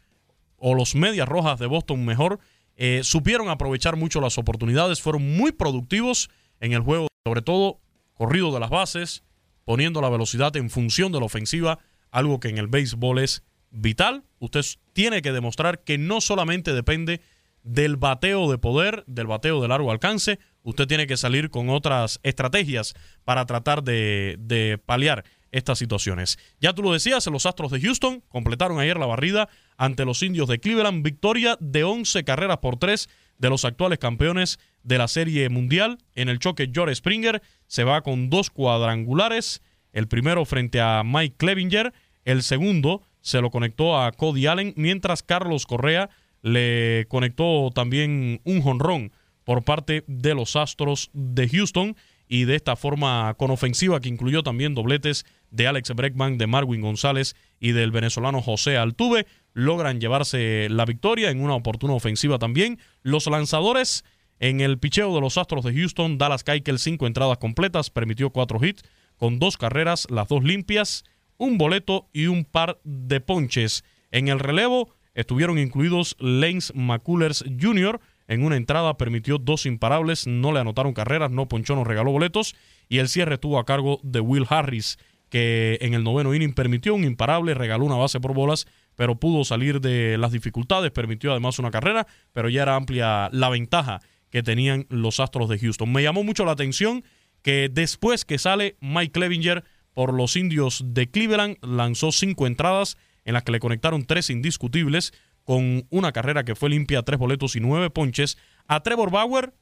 o 0.58 0.76
los 0.76 0.96
Medias 0.96 1.28
Rojas 1.28 1.60
de 1.60 1.66
Boston 1.68 2.06
mejor 2.06 2.40
eh, 2.78 3.02
supieron 3.04 3.50
aprovechar 3.50 3.98
mucho 3.98 4.22
las 4.22 4.38
oportunidades, 4.38 5.02
fueron 5.02 5.36
muy 5.36 5.52
productivos 5.52 6.30
en 6.62 6.72
el 6.72 6.82
juego, 6.82 7.08
sobre 7.26 7.42
todo 7.42 7.82
corrido 8.14 8.54
de 8.54 8.62
las 8.62 8.70
bases, 8.70 9.24
poniendo 9.66 10.02
la 10.02 10.10
velocidad 10.10 10.56
en 10.56 10.70
función 10.70 11.12
de 11.12 11.20
la 11.20 11.26
ofensiva, 11.26 11.80
algo 12.12 12.40
que 12.40 12.48
en 12.48 12.58
el 12.58 12.68
béisbol 12.68 13.20
es 13.20 13.44
vital. 13.72 14.24
Usted 14.40 14.64
tiene 14.94 15.22
que 15.22 15.32
demostrar 15.32 15.84
que 15.84 15.98
no 15.98 16.22
solamente 16.22 16.74
depende 16.74 17.22
del 17.64 17.98
bateo 17.98 18.50
de 18.50 18.58
poder, 18.58 19.04
del 19.08 19.28
bateo 19.28 19.62
de 19.62 19.68
largo 19.68 19.92
alcance, 19.92 20.40
usted 20.64 20.88
tiene 20.88 21.08
que 21.08 21.18
salir 21.18 21.50
con 21.50 21.70
otras 21.70 22.20
estrategias 22.24 22.94
para 23.24 23.46
tratar 23.46 23.84
de, 23.84 24.38
de 24.40 24.78
paliar 24.78 25.24
estas 25.52 25.80
situaciones. 25.80 26.38
Ya 26.60 26.74
tú 26.74 26.84
lo 26.84 26.94
decías, 26.94 27.26
los 27.28 27.46
Astros 27.46 27.72
de 27.72 27.82
Houston 27.82 28.22
completaron 28.30 28.80
ayer 28.80 28.98
la 28.98 29.06
barrida 29.06 29.50
ante 29.78 30.06
los 30.06 30.22
Indios 30.22 30.48
de 30.48 30.60
Cleveland, 30.60 31.04
victoria 31.04 31.58
de 31.60 31.84
11 31.84 32.24
carreras 32.24 32.58
por 32.60 32.78
3 32.78 33.10
de 33.38 33.50
los 33.50 33.66
actuales 33.66 34.00
campeones 34.00 34.60
de 34.84 34.98
la 34.98 35.08
Serie 35.08 35.50
Mundial. 35.50 35.98
En 36.14 36.30
el 36.30 36.40
choque, 36.40 36.70
George 36.72 36.96
Springer 36.96 37.42
se 37.68 37.84
va 37.84 38.02
con 38.02 38.30
dos 38.30 38.50
cuadrangulares. 38.50 39.62
El 39.92 40.08
primero 40.08 40.46
frente 40.46 40.82
a 40.82 41.04
Mike 41.04 41.36
Clevinger. 41.38 41.94
El 42.26 42.44
segundo 42.44 43.02
se 43.22 43.42
lo 43.42 43.50
conectó 43.50 44.00
a 44.00 44.12
Cody 44.12 44.46
Allen, 44.46 44.74
mientras 44.76 45.24
Carlos 45.24 45.66
Correa 45.66 46.10
le 46.42 47.06
conectó 47.10 47.70
también 47.74 48.42
un 48.44 48.62
jonrón 48.62 49.12
por 49.44 49.64
parte 49.64 50.04
de 50.08 50.36
los 50.36 50.56
Astros 50.56 51.10
de 51.14 51.50
Houston 51.50 51.96
y 52.28 52.46
de 52.46 52.56
esta 52.56 52.76
forma 52.76 53.34
con 53.38 53.50
ofensiva 53.50 54.00
que 54.00 54.10
incluyó 54.10 54.44
también 54.44 54.76
dobletes 54.76 55.26
de 55.50 55.68
Alex 55.68 55.96
Breckman, 55.96 56.38
de 56.38 56.46
Marwin 56.46 56.82
González 56.82 57.36
y 57.60 57.72
del 57.72 57.92
venezolano 57.92 58.42
José 58.42 58.78
Altuve, 58.78 59.26
logran 59.54 60.00
llevarse 60.00 60.68
la 60.70 60.86
victoria 60.86 61.32
en 61.32 61.42
una 61.42 61.56
oportuna 61.56 61.94
ofensiva 61.94 62.38
también. 62.38 62.80
Los 63.02 63.26
lanzadores 63.26 64.06
en 64.40 64.62
el 64.62 64.78
picheo 64.78 65.14
de 65.14 65.22
los 65.22 65.38
Astros 65.38 65.66
de 65.66 65.74
Houston, 65.74 66.18
Dallas 66.18 66.44
Keuchel, 66.44 66.80
cinco 66.80 67.08
entradas 67.08 67.40
completas, 67.40 67.90
permitió 67.90 68.30
cuatro 68.30 68.64
hits, 68.64 68.84
con 69.18 69.40
dos 69.40 69.58
carreras, 69.58 70.08
las 70.10 70.30
dos 70.30 70.44
limpias, 70.44 71.04
un 71.38 71.58
boleto 71.58 72.08
y 72.14 72.28
un 72.28 72.46
par 72.46 72.80
de 72.84 73.20
ponches. 73.20 73.84
En 74.12 74.30
el 74.30 74.40
relevo, 74.40 74.96
estuvieron 75.14 75.58
incluidos 75.58 76.16
Lance 76.20 76.74
McCullers 76.74 77.44
Jr., 77.60 78.00
en 78.28 78.44
una 78.44 78.58
entrada 78.58 78.96
permitió 78.96 79.40
dos 79.40 79.66
imparables, 79.66 80.28
no 80.28 80.52
le 80.52 80.60
anotaron 80.60 80.94
carreras, 80.94 81.32
no 81.32 81.48
ponchó, 81.48 81.76
no 81.76 81.84
regaló 81.84 82.12
boletos 82.12 82.56
y 82.88 83.00
el 83.00 83.10
cierre 83.10 83.34
estuvo 83.34 83.58
a 83.58 83.66
cargo 83.66 84.00
de 84.04 84.20
Will 84.20 84.46
Harris, 84.48 85.00
que 85.30 85.80
en 85.82 85.96
el 85.96 86.04
noveno 86.04 86.36
inning 86.36 86.54
permitió 86.54 86.94
un 86.94 87.06
imparable, 87.06 87.56
regaló 87.56 87.86
una 87.86 87.96
base 87.96 88.20
por 88.20 88.36
bolas, 88.36 88.68
pero 88.96 89.20
pudo 89.20 89.44
salir 89.46 89.82
de 89.82 90.20
las 90.20 90.32
dificultades, 90.32 90.92
permitió 90.92 91.32
además 91.32 91.58
una 91.58 91.72
carrera, 91.72 92.06
pero 92.32 92.50
ya 92.50 92.62
era 92.62 92.76
amplia 92.76 93.30
la 93.32 93.50
ventaja 93.50 94.00
que 94.30 94.44
tenían 94.44 94.86
los 94.90 95.20
Astros 95.20 95.50
de 95.50 95.58
Houston. 95.58 95.92
Me 95.92 96.04
llamó 96.04 96.24
mucho 96.24 96.46
la 96.46 96.52
atención 96.52 97.04
que 97.42 97.70
después 97.72 98.26
que 98.26 98.38
sale 98.38 98.78
Mike 98.80 99.12
Clevinger 99.12 99.64
por 99.94 100.14
los 100.14 100.36
indios 100.36 100.84
de 100.86 101.10
Cleveland, 101.10 101.58
lanzó 101.62 102.12
cinco 102.12 102.46
entradas 102.46 102.98
en 103.26 103.34
las 103.34 103.44
que 103.44 103.52
le 103.52 103.60
conectaron 103.60 104.06
tres 104.06 104.30
indiscutibles, 104.30 105.14
con 105.44 105.88
una 105.90 106.12
carrera 106.12 106.44
que 106.44 106.56
fue 106.56 106.70
limpia, 106.70 107.02
tres 107.04 107.20
boletos 107.20 107.56
y 107.56 107.60
nueve 107.60 107.90
ponches. 107.90 108.38
A 108.68 108.82
Trevor 108.82 109.12
Bauer 109.12 109.54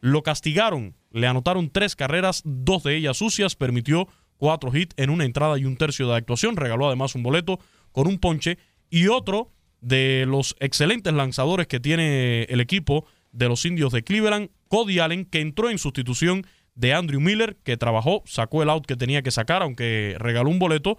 lo 0.00 0.22
castigaron, 0.22 0.94
le 1.10 1.26
anotaron 1.26 1.70
tres 1.70 1.96
carreras, 1.96 2.42
dos 2.44 2.84
de 2.84 2.96
ellas 2.96 3.18
sucias, 3.18 3.56
permitió 3.56 4.08
cuatro 4.36 4.74
hits 4.74 4.94
en 4.96 5.10
una 5.10 5.24
entrada 5.24 5.58
y 5.58 5.64
un 5.64 5.76
tercio 5.76 6.08
de 6.08 6.16
actuación, 6.16 6.56
regaló 6.56 6.86
además 6.86 7.14
un 7.14 7.22
boleto 7.22 7.58
con 7.92 8.06
un 8.06 8.18
ponche 8.18 8.58
y 8.90 9.08
otro 9.08 9.52
de 9.80 10.24
los 10.26 10.56
excelentes 10.60 11.12
lanzadores 11.12 11.66
que 11.66 11.80
tiene 11.80 12.44
el 12.44 12.60
equipo 12.60 13.06
de 13.32 13.48
los 13.48 13.64
indios 13.64 13.92
de 13.92 14.02
Cleveland, 14.02 14.50
Cody 14.68 14.98
Allen, 14.98 15.24
que 15.24 15.40
entró 15.40 15.70
en 15.70 15.78
sustitución 15.78 16.46
de 16.74 16.94
Andrew 16.94 17.20
Miller, 17.20 17.56
que 17.64 17.76
trabajó, 17.76 18.22
sacó 18.26 18.62
el 18.62 18.70
out 18.70 18.86
que 18.86 18.96
tenía 18.96 19.22
que 19.22 19.30
sacar, 19.30 19.62
aunque 19.62 20.16
regaló 20.18 20.50
un 20.50 20.58
boleto. 20.58 20.98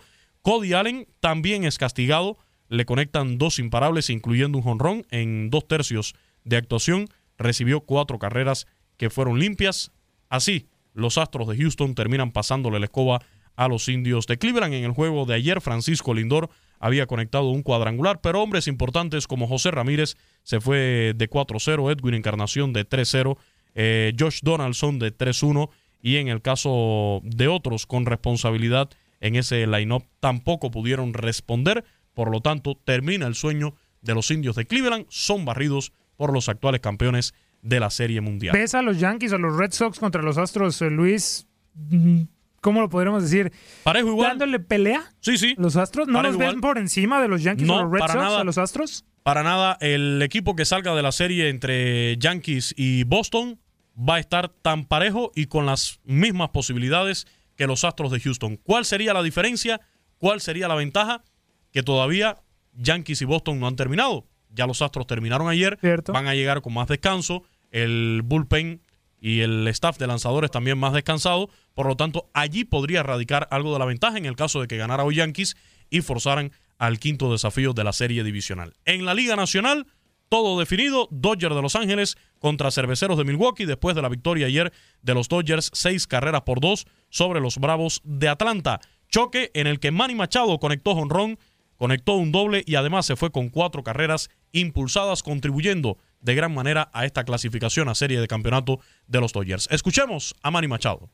Cody 0.50 0.74
Allen 0.74 1.08
también 1.20 1.64
es 1.64 1.78
castigado 1.78 2.40
le 2.70 2.86
conectan 2.86 3.38
dos 3.38 3.60
imparables, 3.60 4.10
incluyendo 4.10 4.58
un 4.58 4.64
jonrón 4.64 5.06
en 5.12 5.52
dos 5.52 5.68
tercios 5.68 6.16
de 6.44 6.58
actuación. 6.58 7.08
Recibió 7.38 7.82
cuatro 7.82 8.18
carreras 8.18 8.66
que 8.98 9.12
fueron 9.12 9.38
limpias. 9.38 9.92
Así, 10.28 10.68
los 10.96 11.20
Astros 11.20 11.48
de 11.50 11.58
Houston 11.58 11.94
terminan 11.94 12.32
pasándole 12.32 12.80
la 12.80 12.86
escoba 12.86 13.20
a 13.58 13.68
los 13.68 13.88
indios 13.90 14.26
de 14.26 14.40
Cleveland. 14.40 14.74
En 14.74 14.86
el 14.86 14.92
juego 14.92 15.28
de 15.28 15.36
ayer, 15.36 15.62
Francisco 15.62 16.16
Lindor 16.16 16.50
había 16.80 17.06
conectado 17.06 17.50
un 17.50 17.62
cuadrangular, 17.62 18.20
pero 18.20 18.42
hombres 18.42 18.66
importantes 18.66 19.28
como 19.28 19.46
José 19.46 19.70
Ramírez 19.70 20.18
se 20.42 20.60
fue 20.60 21.14
de 21.16 21.30
4-0, 21.30 21.92
Edwin 21.92 22.16
Encarnación 22.16 22.74
de 22.74 22.90
3-0, 22.90 23.38
eh, 23.76 24.14
Josh 24.18 24.40
Donaldson 24.42 24.98
de 24.98 25.16
3-1 25.16 25.70
y 26.02 26.16
en 26.16 26.28
el 26.28 26.42
caso 26.42 27.22
de 27.24 27.48
otros 27.48 27.86
con 27.86 28.08
responsabilidad 28.08 28.90
en 29.20 29.36
ese 29.36 29.66
line-up 29.68 30.06
tampoco 30.20 30.72
pudieron 30.72 31.14
responder. 31.14 31.84
Por 32.14 32.32
lo 32.32 32.42
tanto, 32.42 32.76
termina 32.76 33.28
el 33.28 33.36
sueño 33.36 33.76
de 34.02 34.16
los 34.16 34.32
indios 34.32 34.56
de 34.56 34.66
Cleveland. 34.66 35.06
Son 35.10 35.46
barridos 35.46 35.94
por 36.16 36.34
los 36.34 36.50
actuales 36.50 36.82
campeones 36.82 37.34
de 37.62 37.80
la 37.80 37.90
Serie 37.90 38.22
Mundial. 38.22 38.54
¿Ves 38.54 38.74
a 38.76 38.82
los 38.82 39.00
Yankees 39.00 39.34
o 39.34 39.38
los 39.38 39.56
Red 39.58 39.72
Sox 39.72 40.00
contra 40.00 40.22
los 40.22 40.38
Astros, 40.38 40.82
eh, 40.82 40.90
Luis? 40.90 41.48
Mm, 41.76 42.24
¿Cómo 42.62 42.82
lo 42.82 42.90
podríamos 42.90 43.24
decir? 43.24 43.52
Parejo 43.84 44.10
igual. 44.10 44.30
¿Dándole 44.32 44.60
pelea? 44.60 45.12
Sí, 45.22 45.38
sí. 45.38 45.56
¿Los 45.58 45.76
Astros? 45.76 46.08
¿No 46.08 46.22
los 46.22 46.38
ven 46.38 46.62
por 46.62 46.78
encima 46.78 47.22
de 47.22 47.28
los 47.28 47.44
Yankees 47.44 47.70
o 47.70 47.84
los 47.84 47.92
Red 47.92 48.00
para 48.00 48.14
Sox 48.14 48.24
nada. 48.24 48.42
a 48.42 48.44
los 48.44 48.58
Astros? 48.58 49.06
Para 49.24 49.44
nada, 49.44 49.78
el 49.82 50.22
equipo 50.22 50.56
que 50.56 50.66
salga 50.66 50.96
de 50.96 51.02
la 51.02 51.12
serie 51.12 51.50
entre 51.50 52.18
Yankees 52.18 52.74
y 52.78 53.04
Boston 53.04 53.60
va 53.98 54.16
a 54.16 54.20
estar 54.20 54.50
tan 54.50 54.86
parejo 54.86 55.32
y 55.36 55.48
con 55.48 55.66
las 55.66 56.00
mismas 56.04 56.50
posibilidades 56.50 57.28
que 57.60 57.68
los 57.68 57.84
Astros 57.84 58.10
de 58.10 58.22
Houston. 58.22 58.56
¿Cuál 58.56 58.86
sería 58.86 59.14
la 59.14 59.22
diferencia? 59.22 59.82
¿Cuál 60.18 60.40
sería 60.40 60.70
la 60.70 60.76
ventaja? 60.76 61.26
Que 61.74 61.84
todavía 61.84 62.38
Yankees 62.72 63.22
y 63.22 63.26
Boston 63.26 63.60
no 63.60 63.68
han 63.68 63.76
terminado. 63.76 64.26
Ya 64.50 64.66
los 64.66 64.82
Astros 64.82 65.08
terminaron 65.08 65.50
ayer, 65.50 65.78
van 66.08 66.28
a 66.28 66.36
llegar 66.36 66.62
con 66.62 66.74
más 66.74 66.88
descanso, 66.88 67.44
el 67.72 68.22
bullpen 68.24 68.82
y 69.20 69.42
el 69.42 69.68
staff 69.68 69.98
de 69.98 70.08
lanzadores 70.08 70.52
también 70.52 70.78
más 70.78 70.94
descansado, 70.94 71.50
por 71.74 71.86
lo 71.86 71.98
tanto 71.98 72.30
allí 72.34 72.64
podría 72.64 73.04
radicar 73.04 73.50
algo 73.52 73.74
de 73.74 73.80
la 73.80 73.86
ventaja 73.86 74.18
en 74.18 74.26
el 74.26 74.38
caso 74.38 74.62
de 74.62 74.68
que 74.70 74.78
ganara 74.78 75.04
hoy 75.04 75.16
Yankees 75.16 75.58
y 75.90 76.00
forzaran 76.00 76.54
al 76.78 76.98
quinto 76.98 77.30
desafío 77.30 77.74
de 77.74 77.84
la 77.84 77.92
serie 77.92 78.24
divisional. 78.24 78.74
En 78.86 79.04
la 79.04 79.14
Liga 79.14 79.36
Nacional, 79.36 79.86
todo 80.30 80.60
definido, 80.60 81.08
Dodgers 81.12 81.56
de 81.56 81.62
Los 81.62 81.76
Ángeles 81.76 82.18
contra 82.40 82.72
Cerveceros 82.72 83.18
de 83.18 83.26
Milwaukee, 83.26 83.66
después 83.66 83.96
de 83.96 84.02
la 84.02 84.10
victoria 84.10 84.48
ayer 84.48 84.72
de 85.02 85.14
los 85.14 85.28
Dodgers, 85.28 85.72
seis 85.74 86.08
carreras 86.08 86.44
por 86.44 86.62
dos 86.62 86.86
sobre 87.10 87.42
los 87.42 87.58
Bravos 87.58 88.02
de 88.04 88.30
Atlanta. 88.30 88.80
Choque 89.10 89.52
en 89.56 89.68
el 89.68 89.80
que 89.80 89.92
Manny 89.92 90.16
Machado 90.16 90.60
conectó 90.60 90.94
jonrón, 90.94 91.40
conectó 91.78 92.14
un 92.14 92.32
doble 92.32 92.64
y 92.66 92.76
además 92.76 93.06
se 93.08 93.16
fue 93.16 93.32
con 93.32 93.50
cuatro 93.50 93.84
carreras 93.84 94.30
impulsadas, 94.52 95.24
contribuyendo 95.24 95.98
de 96.22 96.36
gran 96.36 96.54
manera 96.54 96.90
a 96.94 97.06
esta 97.06 97.24
clasificación 97.24 97.90
a 97.90 97.96
serie 97.96 98.22
de 98.22 98.28
campeonato 98.28 98.80
de 99.08 99.22
los 99.22 99.34
Dodgers. 99.34 99.68
Escuchemos 99.72 100.36
a 100.44 100.52
Manny 100.52 100.68
Machado. 100.68 101.10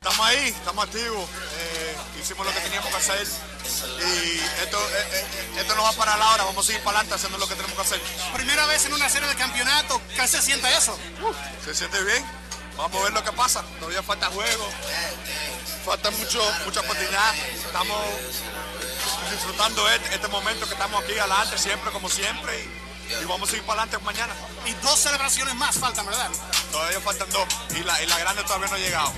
Estamos 0.00 0.20
ahí, 0.26 0.48
estamos 0.48 0.84
activos, 0.84 1.24
eh, 1.24 1.85
hicimos 2.20 2.46
lo 2.46 2.52
que 2.52 2.60
teníamos 2.60 2.88
que 2.90 2.96
hacer 2.96 3.26
y 3.26 4.38
esto, 4.62 4.78
eh, 4.78 5.08
eh, 5.12 5.26
esto 5.58 5.74
no 5.74 5.82
va 5.82 5.92
para 5.92 6.16
la 6.16 6.30
hora, 6.30 6.44
vamos 6.44 6.64
a 6.64 6.66
seguir 6.66 6.82
para 6.82 6.98
adelante 6.98 7.14
haciendo 7.16 7.38
lo 7.38 7.48
que 7.48 7.54
tenemos 7.54 7.74
que 7.74 7.82
hacer. 7.82 8.00
Primera 8.34 8.66
vez 8.66 8.84
en 8.86 8.92
una 8.92 9.08
serie 9.08 9.28
de 9.28 9.34
campeonato, 9.34 10.00
¿qué 10.14 10.26
se 10.28 10.40
siente 10.42 10.68
eso? 10.76 10.98
¿Se 11.64 11.74
siente 11.74 12.02
bien? 12.04 12.24
Vamos 12.76 13.00
a 13.00 13.04
ver 13.04 13.12
lo 13.12 13.24
que 13.24 13.32
pasa, 13.32 13.62
todavía 13.80 14.02
falta 14.02 14.26
juego, 14.26 14.68
falta 15.84 16.10
mucho, 16.10 16.42
mucha 16.64 16.80
oportunidad, 16.80 17.34
estamos 17.64 18.00
disfrutando 19.30 19.88
este, 19.90 20.14
este 20.14 20.28
momento 20.28 20.66
que 20.66 20.74
estamos 20.74 21.02
aquí 21.02 21.18
adelante, 21.18 21.58
siempre 21.58 21.90
como 21.90 22.08
siempre 22.10 22.52
y, 22.62 23.22
y 23.22 23.24
vamos 23.24 23.48
a 23.48 23.52
seguir 23.52 23.64
para 23.64 23.82
adelante 23.82 24.04
mañana. 24.04 24.34
Y 24.66 24.72
dos 24.84 24.98
celebraciones 24.98 25.54
más 25.54 25.78
faltan, 25.78 26.04
¿verdad? 26.06 26.30
Todavía 26.70 27.00
faltan 27.00 27.30
dos 27.30 27.46
y 27.70 27.82
la, 27.82 28.02
y 28.02 28.06
la 28.06 28.18
grande 28.18 28.42
todavía 28.42 28.68
no 28.68 28.74
ha 28.74 28.78
llegado. 28.78 29.12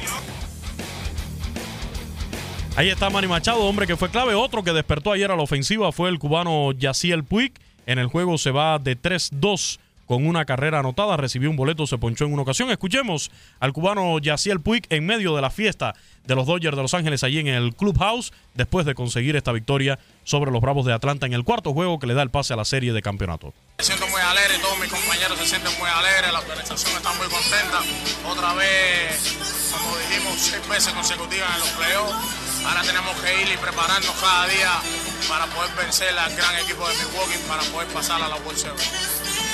Ahí 2.78 2.90
está 2.90 3.10
Manny 3.10 3.26
Machado, 3.26 3.58
hombre 3.62 3.88
que 3.88 3.96
fue 3.96 4.08
clave. 4.08 4.36
Otro 4.36 4.62
que 4.62 4.72
despertó 4.72 5.10
ayer 5.10 5.32
a 5.32 5.36
la 5.36 5.42
ofensiva 5.42 5.90
fue 5.90 6.10
el 6.10 6.20
cubano 6.20 6.70
Yaciel 6.70 7.24
Puig. 7.24 7.52
En 7.86 7.98
el 7.98 8.06
juego 8.06 8.38
se 8.38 8.52
va 8.52 8.78
de 8.78 8.96
3-2 8.96 9.80
con 10.06 10.24
una 10.24 10.44
carrera 10.44 10.78
anotada. 10.78 11.16
Recibió 11.16 11.50
un 11.50 11.56
boleto, 11.56 11.88
se 11.88 11.98
ponchó 11.98 12.26
en 12.26 12.34
una 12.34 12.42
ocasión. 12.42 12.70
Escuchemos 12.70 13.32
al 13.58 13.72
cubano 13.72 14.20
Yaciel 14.20 14.60
Puig 14.60 14.84
en 14.90 15.04
medio 15.04 15.34
de 15.34 15.42
la 15.42 15.50
fiesta 15.50 15.96
de 16.24 16.36
los 16.36 16.46
Dodgers 16.46 16.76
de 16.76 16.82
Los 16.82 16.94
Ángeles 16.94 17.24
allí 17.24 17.40
en 17.40 17.48
el 17.48 17.74
Clubhouse 17.74 18.32
después 18.54 18.86
de 18.86 18.94
conseguir 18.94 19.34
esta 19.34 19.50
victoria 19.50 19.98
sobre 20.22 20.52
los 20.52 20.60
Bravos 20.60 20.86
de 20.86 20.92
Atlanta 20.92 21.26
en 21.26 21.32
el 21.32 21.42
cuarto 21.42 21.72
juego 21.72 21.98
que 21.98 22.06
le 22.06 22.14
da 22.14 22.22
el 22.22 22.30
pase 22.30 22.52
a 22.52 22.56
la 22.56 22.64
serie 22.64 22.92
de 22.92 23.02
campeonato. 23.02 23.54
Me 23.78 23.84
siento 23.84 24.06
muy 24.06 24.20
alegre, 24.20 24.56
todos 24.60 24.78
mis 24.78 24.88
compañeros 24.92 25.36
se 25.36 25.46
sienten 25.46 25.72
muy 25.80 25.88
alegres, 25.90 26.32
la 26.32 26.38
organización 26.38 26.96
está 26.96 27.12
muy 27.14 27.26
contenta. 27.26 27.80
Otra 28.24 28.54
vez, 28.54 29.36
como 29.72 29.98
dijimos, 29.98 30.34
seis 30.38 30.68
veces 30.68 30.92
consecutivas 30.92 31.54
en 31.54 31.58
los 31.58 31.70
playoffs. 31.70 32.47
Ahora 32.66 32.82
tenemos 32.82 33.16
que 33.20 33.42
ir 33.42 33.48
y 33.48 33.56
prepararnos 33.56 34.14
cada 34.20 34.46
día 34.46 34.72
para 35.28 35.46
poder 35.46 35.70
vencer 35.74 36.18
al 36.18 36.34
gran 36.34 36.56
equipo 36.58 36.88
de 36.88 36.94
Milwaukee, 36.96 37.38
para 37.48 37.62
poder 37.64 37.88
pasar 37.88 38.22
a 38.22 38.28
la 38.28 38.36
World 38.36 38.58
Series. 38.58 38.88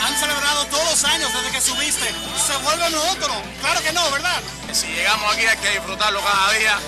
Han 0.02 0.16
celebrado 0.16 0.66
todos 0.66 0.84
los 0.90 1.04
años 1.04 1.32
desde 1.32 1.50
que 1.50 1.60
subiste. 1.60 2.14
Se 2.46 2.56
vuelve 2.58 2.90
monótono. 2.90 3.42
Claro 3.60 3.80
que 3.82 3.92
no, 3.92 4.10
¿verdad? 4.10 4.42
Si 4.72 4.86
llegamos 4.86 5.32
aquí 5.32 5.46
hay 5.46 5.56
que 5.58 5.70
disfrutarlo 5.70 6.20
cada 6.20 6.52
día 6.52 6.78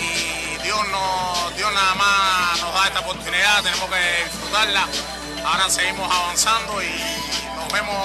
y 0.00 0.62
Dios, 0.62 0.80
no, 0.88 1.50
Dios 1.56 1.72
nada 1.72 1.94
más 1.94 2.60
nos 2.60 2.74
da 2.74 2.86
esta 2.86 3.00
oportunidad, 3.00 3.62
tenemos 3.62 3.90
que 3.90 4.24
disfrutarla. 4.24 4.88
Ahora 5.44 5.70
seguimos 5.70 6.12
avanzando 6.12 6.82
y 6.82 6.90
nos 7.56 7.72
vemos 7.72 7.96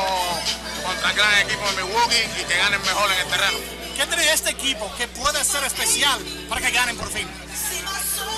contra 0.83 1.09
el 1.09 1.15
gran 1.15 1.39
equipo 1.39 1.65
de 1.67 1.83
Milwaukee 1.83 2.23
y 2.39 2.43
que 2.45 2.57
ganen 2.57 2.81
mejor 2.81 3.11
en 3.11 3.17
el 3.19 3.27
terreno. 3.27 3.57
¿Qué 3.97 4.05
tiene 4.05 4.31
este 4.31 4.51
equipo 4.51 4.91
que 4.95 5.07
puede 5.07 5.43
ser 5.43 5.63
especial 5.63 6.21
para 6.47 6.61
que 6.61 6.69
ganen 6.69 6.95
por 6.95 7.09
fin? 7.09 7.27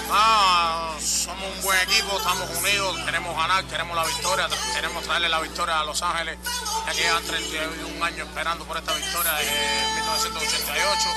Ah, 0.09 0.95
somos 1.01 1.43
un 1.53 1.61
buen 1.61 1.77
equipo, 1.81 2.17
estamos 2.17 2.49
unidos, 2.57 2.97
queremos 3.03 3.35
ganar, 3.35 3.65
queremos 3.65 3.93
la 3.93 4.05
victoria, 4.05 4.47
queremos 4.73 5.03
traerle 5.03 5.27
la 5.27 5.41
victoria 5.41 5.81
a 5.81 5.83
Los 5.83 6.01
Ángeles, 6.01 6.37
ya 6.85 6.93
que 6.93 7.01
llevan 7.01 7.23
31 7.25 8.05
años 8.05 8.25
esperando 8.29 8.63
por 8.63 8.77
esta 8.77 8.93
victoria 8.93 9.33
desde 9.33 9.95
1988 9.95 11.09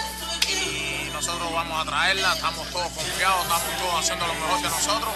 y 0.48 1.10
nosotros 1.12 1.52
vamos 1.52 1.80
a 1.80 1.88
traerla, 1.88 2.34
estamos 2.34 2.68
todos 2.70 2.90
confiados, 2.94 3.42
estamos 3.42 3.78
todos 3.78 4.00
haciendo 4.00 4.26
lo 4.26 4.34
mejor 4.34 4.60
de 4.60 4.70
nosotros 4.70 5.12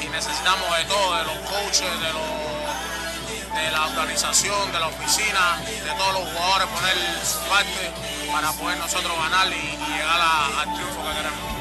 y 0.00 0.06
necesitamos 0.08 0.74
de 0.78 0.84
todo, 0.86 1.16
de 1.16 1.24
los 1.24 1.38
coaches, 1.50 2.00
de, 2.00 2.12
los, 2.14 2.93
de 3.54 3.70
la 3.70 3.86
organización, 3.86 4.72
de 4.72 4.80
la 4.80 4.88
oficina, 4.88 5.58
de 5.66 5.90
todos 5.98 6.12
los 6.14 6.28
jugadores 6.32 6.68
poner 6.68 6.96
su 7.24 7.38
parte 7.48 7.90
para 8.32 8.52
poder 8.52 8.78
nosotros 8.78 9.12
ganar 9.16 9.48
y, 9.48 9.52
y 9.52 9.92
llegar 9.96 10.20
a- 10.20 10.60
al 10.62 10.74
triunfo 10.74 11.02
que 11.02 11.16
queremos. 11.16 11.54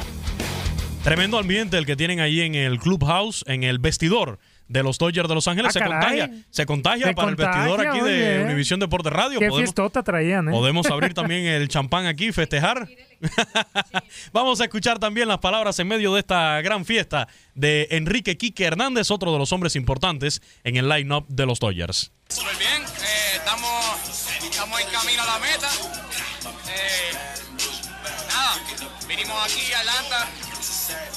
Tremendo 1.04 1.38
ambiente 1.38 1.78
el 1.78 1.86
que 1.86 1.96
tienen 1.96 2.20
ahí 2.22 2.42
en 2.42 2.56
el 2.56 2.80
clubhouse, 2.80 3.44
en 3.48 3.64
el 3.64 3.78
vestidor 3.80 4.40
de 4.74 4.82
los 4.82 4.98
Dodgers 4.98 5.30
de 5.30 5.36
Los 5.36 5.48
Ángeles. 5.48 5.70
Ah, 5.70 5.74
se 5.74 5.80
caray. 5.80 6.00
contagia, 6.00 6.46
se 6.50 6.66
contagia 6.66 7.08
Se 7.08 7.14
para 7.14 7.30
el 7.30 7.36
vestidor 7.36 7.88
aquí 7.88 8.02
oye. 8.02 8.12
de 8.12 8.44
Univisión 8.44 8.80
Deporte 8.80 9.12
Radio. 9.12 9.40
Qué 9.40 9.48
Podemos, 9.48 9.74
traían, 10.04 10.50
¿eh? 10.50 10.52
podemos 10.52 10.88
abrir 10.88 11.14
también 11.20 11.46
el 11.46 11.68
champán 11.68 12.08
aquí 12.08 12.30
y 12.30 12.32
festejar. 12.32 12.88
Vamos 14.34 14.62
a 14.62 14.64
escuchar 14.64 14.98
también 14.98 15.28
las 15.28 15.38
palabras 15.38 15.78
en 15.78 15.88
medio 15.88 16.12
de 16.16 16.22
esta 16.22 16.60
gran 16.62 16.86
fiesta 16.86 17.28
de 17.54 17.88
Enrique 17.92 18.36
Quique 18.36 18.66
Hernández, 18.66 19.12
otro 19.12 19.32
de 19.32 19.38
los 19.38 19.54
hombres 19.54 19.76
importantes 19.76 20.42
en 20.64 20.76
el 20.76 20.90
line-up 20.90 21.28
de 21.28 21.46
los 21.46 21.60
Dodgers. 21.60 22.12
Súper 22.30 22.58
bien, 22.58 22.82
eh, 22.82 23.36
estamos, 23.36 24.20
estamos 24.44 24.82
en 24.82 24.88
camino 24.88 25.22
a 25.22 25.26
la 25.28 25.40
meta. 25.40 25.70
Eh, 26.68 27.12
nada, 28.28 28.56
vinimos 29.08 29.38
aquí 29.46 29.72
a 29.72 29.80
Atlanta. 29.82 30.28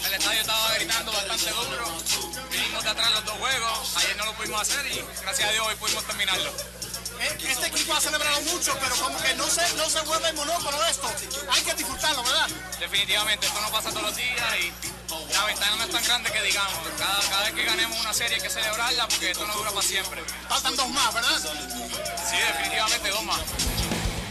El 0.07 0.13
estadio 0.15 0.41
estaba 0.43 0.75
gritando 0.75 1.11
bastante 1.11 1.51
duro. 1.51 2.36
De 2.83 2.91
atrás 2.91 3.11
los 3.15 3.25
dos 3.25 3.35
juegos. 3.39 3.97
Ayer 3.97 4.17
no 4.17 4.27
lo 4.27 4.33
pudimos 4.35 4.61
hacer 4.61 4.87
y 4.87 5.03
gracias 5.23 5.49
a 5.49 5.53
Dios 5.53 5.67
hoy 5.67 5.75
pudimos 5.77 6.05
terminarlo. 6.05 6.53
Este 7.19 7.67
equipo 7.69 7.95
ha 7.95 8.01
celebrado 8.01 8.41
mucho, 8.43 8.77
pero 8.81 8.95
como 8.97 9.19
que 9.23 9.35
no 9.35 9.45
se, 9.45 9.75
no 9.77 9.89
se 9.89 10.01
vuelve 10.03 10.33
monótono 10.35 10.77
esto. 10.85 11.11
Hay 11.51 11.63
que 11.63 11.75
disfrutarlo, 11.75 12.23
¿verdad? 12.23 12.49
Definitivamente, 12.79 13.47
esto 13.47 13.61
no 13.61 13.71
pasa 13.71 13.91
todos 13.91 14.03
los 14.03 14.17
días 14.17 14.45
y 14.61 15.33
la 15.33 15.45
ventana 15.47 15.77
no 15.77 15.85
es 15.85 15.91
tan 15.91 16.05
grande 16.05 16.31
que 16.31 16.43
digamos. 16.43 16.75
Cada, 16.99 17.21
cada 17.31 17.45
vez 17.45 17.55
que 17.55 17.65
ganemos 17.65 17.99
una 18.01 18.13
serie 18.13 18.37
hay 18.37 18.43
que 18.43 18.51
celebrarla 18.51 19.09
porque 19.09 19.31
esto 19.31 19.47
no 19.47 19.55
dura 19.55 19.71
para 19.71 19.83
siempre. 19.83 20.23
Faltan 20.49 20.77
dos 20.77 20.89
más, 20.91 21.15
¿verdad? 21.15 21.39
Sí, 21.39 22.37
definitivamente 22.37 23.11
dos 23.11 23.25
más. 23.25 23.41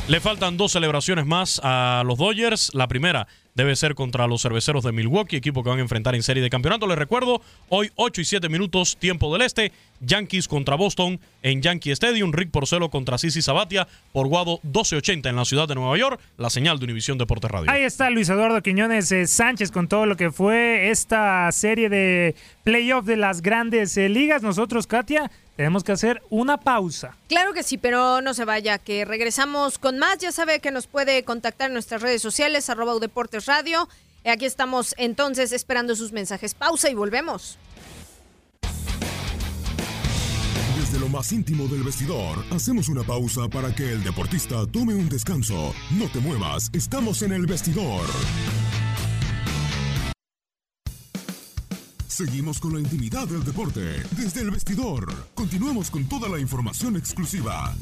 Le 0.07 0.21
faltan 0.21 0.55
dos 0.55 0.71
celebraciones 0.71 1.25
más 1.25 1.59
a 1.63 2.03
los 2.05 2.17
Dodgers. 2.19 2.71
La 2.73 2.87
primera 2.87 3.27
debe 3.55 3.75
ser 3.77 3.95
contra 3.95 4.27
los 4.27 4.41
cerveceros 4.41 4.83
de 4.83 4.91
Milwaukee, 4.91 5.37
equipo 5.37 5.63
que 5.63 5.69
van 5.69 5.79
a 5.79 5.81
enfrentar 5.81 6.13
en 6.13 6.23
serie 6.23 6.43
de 6.43 6.49
campeonato. 6.49 6.87
Les 6.87 6.97
recuerdo, 6.97 7.41
hoy 7.69 7.89
8 7.95 8.21
y 8.21 8.25
7 8.25 8.49
minutos, 8.49 8.97
tiempo 8.97 9.31
del 9.31 9.41
este. 9.43 9.71
Yankees 10.01 10.49
contra 10.49 10.75
Boston 10.75 11.21
en 11.41 11.61
Yankee 11.61 11.91
Stadium. 11.91 12.33
Rick 12.33 12.51
Porcelo 12.51 12.89
contra 12.89 13.17
Sisi 13.17 13.41
Sabatia 13.41 13.87
por 14.11 14.27
Guado 14.27 14.59
1280 14.63 15.29
en 15.29 15.35
la 15.37 15.45
ciudad 15.45 15.69
de 15.69 15.75
Nueva 15.75 15.97
York. 15.97 16.19
La 16.37 16.49
señal 16.49 16.79
de 16.79 16.85
Univisión 16.85 17.17
Deportes 17.17 17.49
Radio. 17.49 17.71
Ahí 17.71 17.83
está 17.83 18.09
Luis 18.09 18.27
Eduardo 18.27 18.61
Quiñones 18.61 19.09
eh, 19.13 19.25
Sánchez 19.25 19.71
con 19.71 19.87
todo 19.87 20.05
lo 20.05 20.17
que 20.17 20.31
fue 20.31 20.89
esta 20.89 21.49
serie 21.53 21.87
de 21.87 22.35
playoff 22.65 23.05
de 23.05 23.15
las 23.15 23.41
grandes 23.41 23.95
eh, 23.95 24.09
ligas. 24.09 24.43
Nosotros, 24.43 24.85
Katia, 24.85 25.31
tenemos 25.55 25.83
que 25.83 25.91
hacer 25.91 26.21
una 26.29 26.57
pausa. 26.57 27.15
Claro 27.27 27.53
que 27.53 27.63
sí, 27.63 27.77
pero 27.77 28.21
no 28.21 28.33
se 28.33 28.45
vaya, 28.45 28.77
que 28.77 29.05
regresamos 29.05 29.77
con 29.77 29.97
más. 29.97 30.17
Ya 30.19 30.31
sabe 30.31 30.59
que 30.59 30.71
nos 30.71 30.87
puede 30.87 31.23
contactar 31.23 31.67
en 31.67 31.73
nuestras 31.73 32.01
redes 32.01 32.21
sociales, 32.21 32.69
arroba 32.69 32.97
Deportes 32.99 33.45
Radio. 33.45 33.87
Eh, 34.23 34.31
Aquí 34.31 34.45
estamos 34.45 34.95
entonces 34.97 35.51
esperando 35.51 35.95
sus 35.95 36.11
mensajes. 36.11 36.53
Pausa 36.53 36.89
y 36.89 36.93
volvemos. 36.93 37.57
Desde 40.77 40.99
lo 40.99 41.09
más 41.09 41.31
íntimo 41.31 41.67
del 41.67 41.83
vestidor, 41.83 42.43
hacemos 42.51 42.89
una 42.89 43.03
pausa 43.03 43.47
para 43.47 43.73
que 43.73 43.91
el 43.93 44.03
deportista 44.03 44.65
tome 44.67 44.93
un 44.93 45.09
descanso. 45.09 45.73
No 45.91 46.07
te 46.09 46.19
muevas, 46.19 46.69
estamos 46.73 47.21
en 47.21 47.33
el 47.33 47.45
vestidor. 47.45 48.05
Seguimos 52.15 52.61
con 52.61 52.73
la 52.73 52.79
intimidad 52.79 53.27
del 53.27 53.43
deporte 53.43 53.81
desde 54.11 54.39
el 54.39 54.49
vestidor. 54.49 55.13
Continuamos 55.33 55.91
con 55.91 56.07
toda 56.07 56.29
la 56.29 56.39
información 56.39 56.95
exclusiva. 56.95 57.75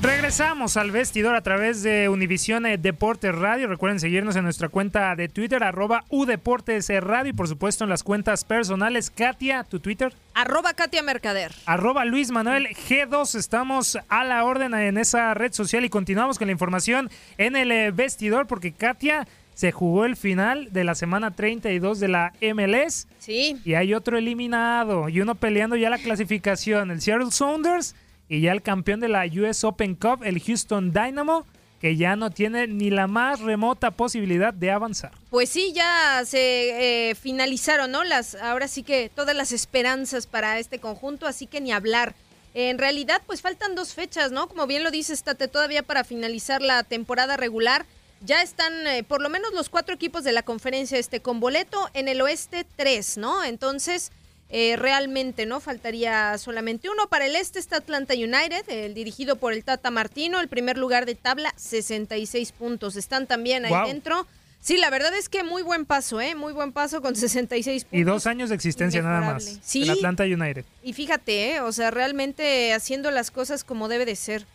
Regresamos 0.00 0.76
al 0.76 0.92
vestidor 0.92 1.34
a 1.34 1.42
través 1.42 1.82
de 1.82 2.08
Univisión 2.08 2.64
eh, 2.66 2.78
Deportes 2.78 3.34
Radio. 3.34 3.66
Recuerden 3.66 3.98
seguirnos 3.98 4.36
en 4.36 4.44
nuestra 4.44 4.68
cuenta 4.68 5.16
de 5.16 5.28
Twitter, 5.28 5.64
arroba 5.64 6.04
Udeportes 6.10 6.88
Radio 7.00 7.30
y 7.30 7.32
por 7.32 7.48
supuesto 7.48 7.82
en 7.82 7.90
las 7.90 8.04
cuentas 8.04 8.44
personales. 8.44 9.10
Katia, 9.10 9.64
tu 9.64 9.80
Twitter. 9.80 10.14
Arroba 10.34 10.74
Katia 10.74 11.02
Mercader. 11.02 11.52
Arroba 11.66 12.04
Luis 12.04 12.30
Manuel 12.30 12.68
G2. 12.68 13.36
Estamos 13.36 13.98
a 14.08 14.24
la 14.24 14.44
orden 14.44 14.74
en 14.74 14.96
esa 14.96 15.34
red 15.34 15.52
social 15.52 15.84
y 15.84 15.88
continuamos 15.88 16.38
con 16.38 16.46
la 16.46 16.52
información 16.52 17.10
en 17.36 17.56
el 17.56 17.72
eh, 17.72 17.90
vestidor 17.90 18.46
porque 18.46 18.72
Katia 18.72 19.26
se 19.54 19.72
jugó 19.72 20.04
el 20.04 20.16
final 20.16 20.72
de 20.72 20.84
la 20.84 20.94
semana 20.94 21.30
32 21.30 22.00
de 22.00 22.08
la 22.08 22.32
MLS. 22.40 23.06
Sí. 23.18 23.60
Y 23.64 23.74
hay 23.74 23.94
otro 23.94 24.18
eliminado 24.18 25.08
y 25.08 25.20
uno 25.20 25.34
peleando 25.34 25.76
ya 25.76 25.90
la 25.90 25.98
clasificación, 25.98 26.90
el 26.90 27.00
Seattle 27.00 27.30
Sounders 27.30 27.94
y 28.28 28.40
ya 28.40 28.52
el 28.52 28.62
campeón 28.62 29.00
de 29.00 29.08
la 29.08 29.24
US 29.26 29.64
Open 29.64 29.94
Cup, 29.94 30.22
el 30.24 30.40
Houston 30.40 30.92
Dynamo, 30.92 31.44
que 31.82 31.96
ya 31.96 32.14
no 32.14 32.30
tiene 32.30 32.68
ni 32.68 32.90
la 32.90 33.08
más 33.08 33.40
remota 33.40 33.90
posibilidad 33.90 34.54
de 34.54 34.70
avanzar. 34.70 35.10
Pues 35.30 35.48
sí, 35.48 35.72
ya 35.74 36.22
se 36.24 37.10
eh, 37.10 37.14
finalizaron, 37.16 37.90
¿no? 37.90 38.04
Las, 38.04 38.36
ahora 38.36 38.68
sí 38.68 38.84
que 38.84 39.10
todas 39.12 39.34
las 39.34 39.50
esperanzas 39.50 40.28
para 40.28 40.60
este 40.60 40.78
conjunto, 40.78 41.26
así 41.26 41.48
que 41.48 41.60
ni 41.60 41.72
hablar. 41.72 42.14
En 42.54 42.78
realidad, 42.78 43.20
pues 43.26 43.42
faltan 43.42 43.74
dos 43.74 43.94
fechas, 43.94 44.30
¿no? 44.30 44.46
Como 44.46 44.66
bien 44.66 44.84
lo 44.84 44.90
dices, 44.92 45.24
Tate, 45.24 45.48
todavía 45.48 45.82
para 45.82 46.04
finalizar 46.04 46.62
la 46.62 46.84
temporada 46.84 47.36
regular. 47.36 47.84
Ya 48.24 48.40
están 48.42 48.86
eh, 48.86 49.02
por 49.02 49.20
lo 49.20 49.28
menos 49.28 49.52
los 49.52 49.68
cuatro 49.68 49.94
equipos 49.94 50.22
de 50.24 50.32
la 50.32 50.42
conferencia 50.42 50.98
este 50.98 51.20
con 51.20 51.40
boleto, 51.40 51.88
en 51.94 52.08
el 52.08 52.20
oeste 52.20 52.64
tres, 52.76 53.16
¿no? 53.16 53.42
Entonces, 53.44 54.12
eh, 54.48 54.76
realmente, 54.76 55.44
¿no? 55.46 55.60
Faltaría 55.60 56.36
solamente 56.38 56.88
uno. 56.88 57.08
Para 57.08 57.26
el 57.26 57.34
este 57.34 57.58
está 57.58 57.78
Atlanta 57.78 58.14
United, 58.14 58.68
el 58.68 58.94
dirigido 58.94 59.36
por 59.36 59.52
el 59.52 59.64
Tata 59.64 59.90
Martino, 59.90 60.40
el 60.40 60.48
primer 60.48 60.78
lugar 60.78 61.04
de 61.06 61.14
tabla, 61.14 61.52
66 61.56 62.52
puntos. 62.52 62.96
Están 62.96 63.26
también 63.26 63.64
ahí 63.64 63.72
Wow. 63.72 63.86
dentro. 63.86 64.26
Sí, 64.60 64.76
la 64.76 64.90
verdad 64.90 65.12
es 65.16 65.28
que 65.28 65.42
muy 65.42 65.62
buen 65.62 65.84
paso, 65.86 66.20
¿eh? 66.20 66.36
Muy 66.36 66.52
buen 66.52 66.72
paso 66.72 67.02
con 67.02 67.16
66 67.16 67.84
puntos. 67.84 67.98
Y 67.98 68.04
dos 68.04 68.26
años 68.26 68.50
de 68.50 68.54
existencia 68.54 69.02
nada 69.02 69.20
más. 69.22 69.58
Sí. 69.64 69.82
El 69.82 69.90
Atlanta 69.90 70.22
United. 70.22 70.64
Y 70.84 70.92
fíjate, 70.92 71.54
¿eh? 71.54 71.60
O 71.60 71.72
sea, 71.72 71.90
realmente 71.90 72.72
haciendo 72.72 73.10
las 73.10 73.32
cosas 73.32 73.64
como 73.64 73.88
debe 73.88 74.04
de 74.04 74.14
ser. 74.14 74.46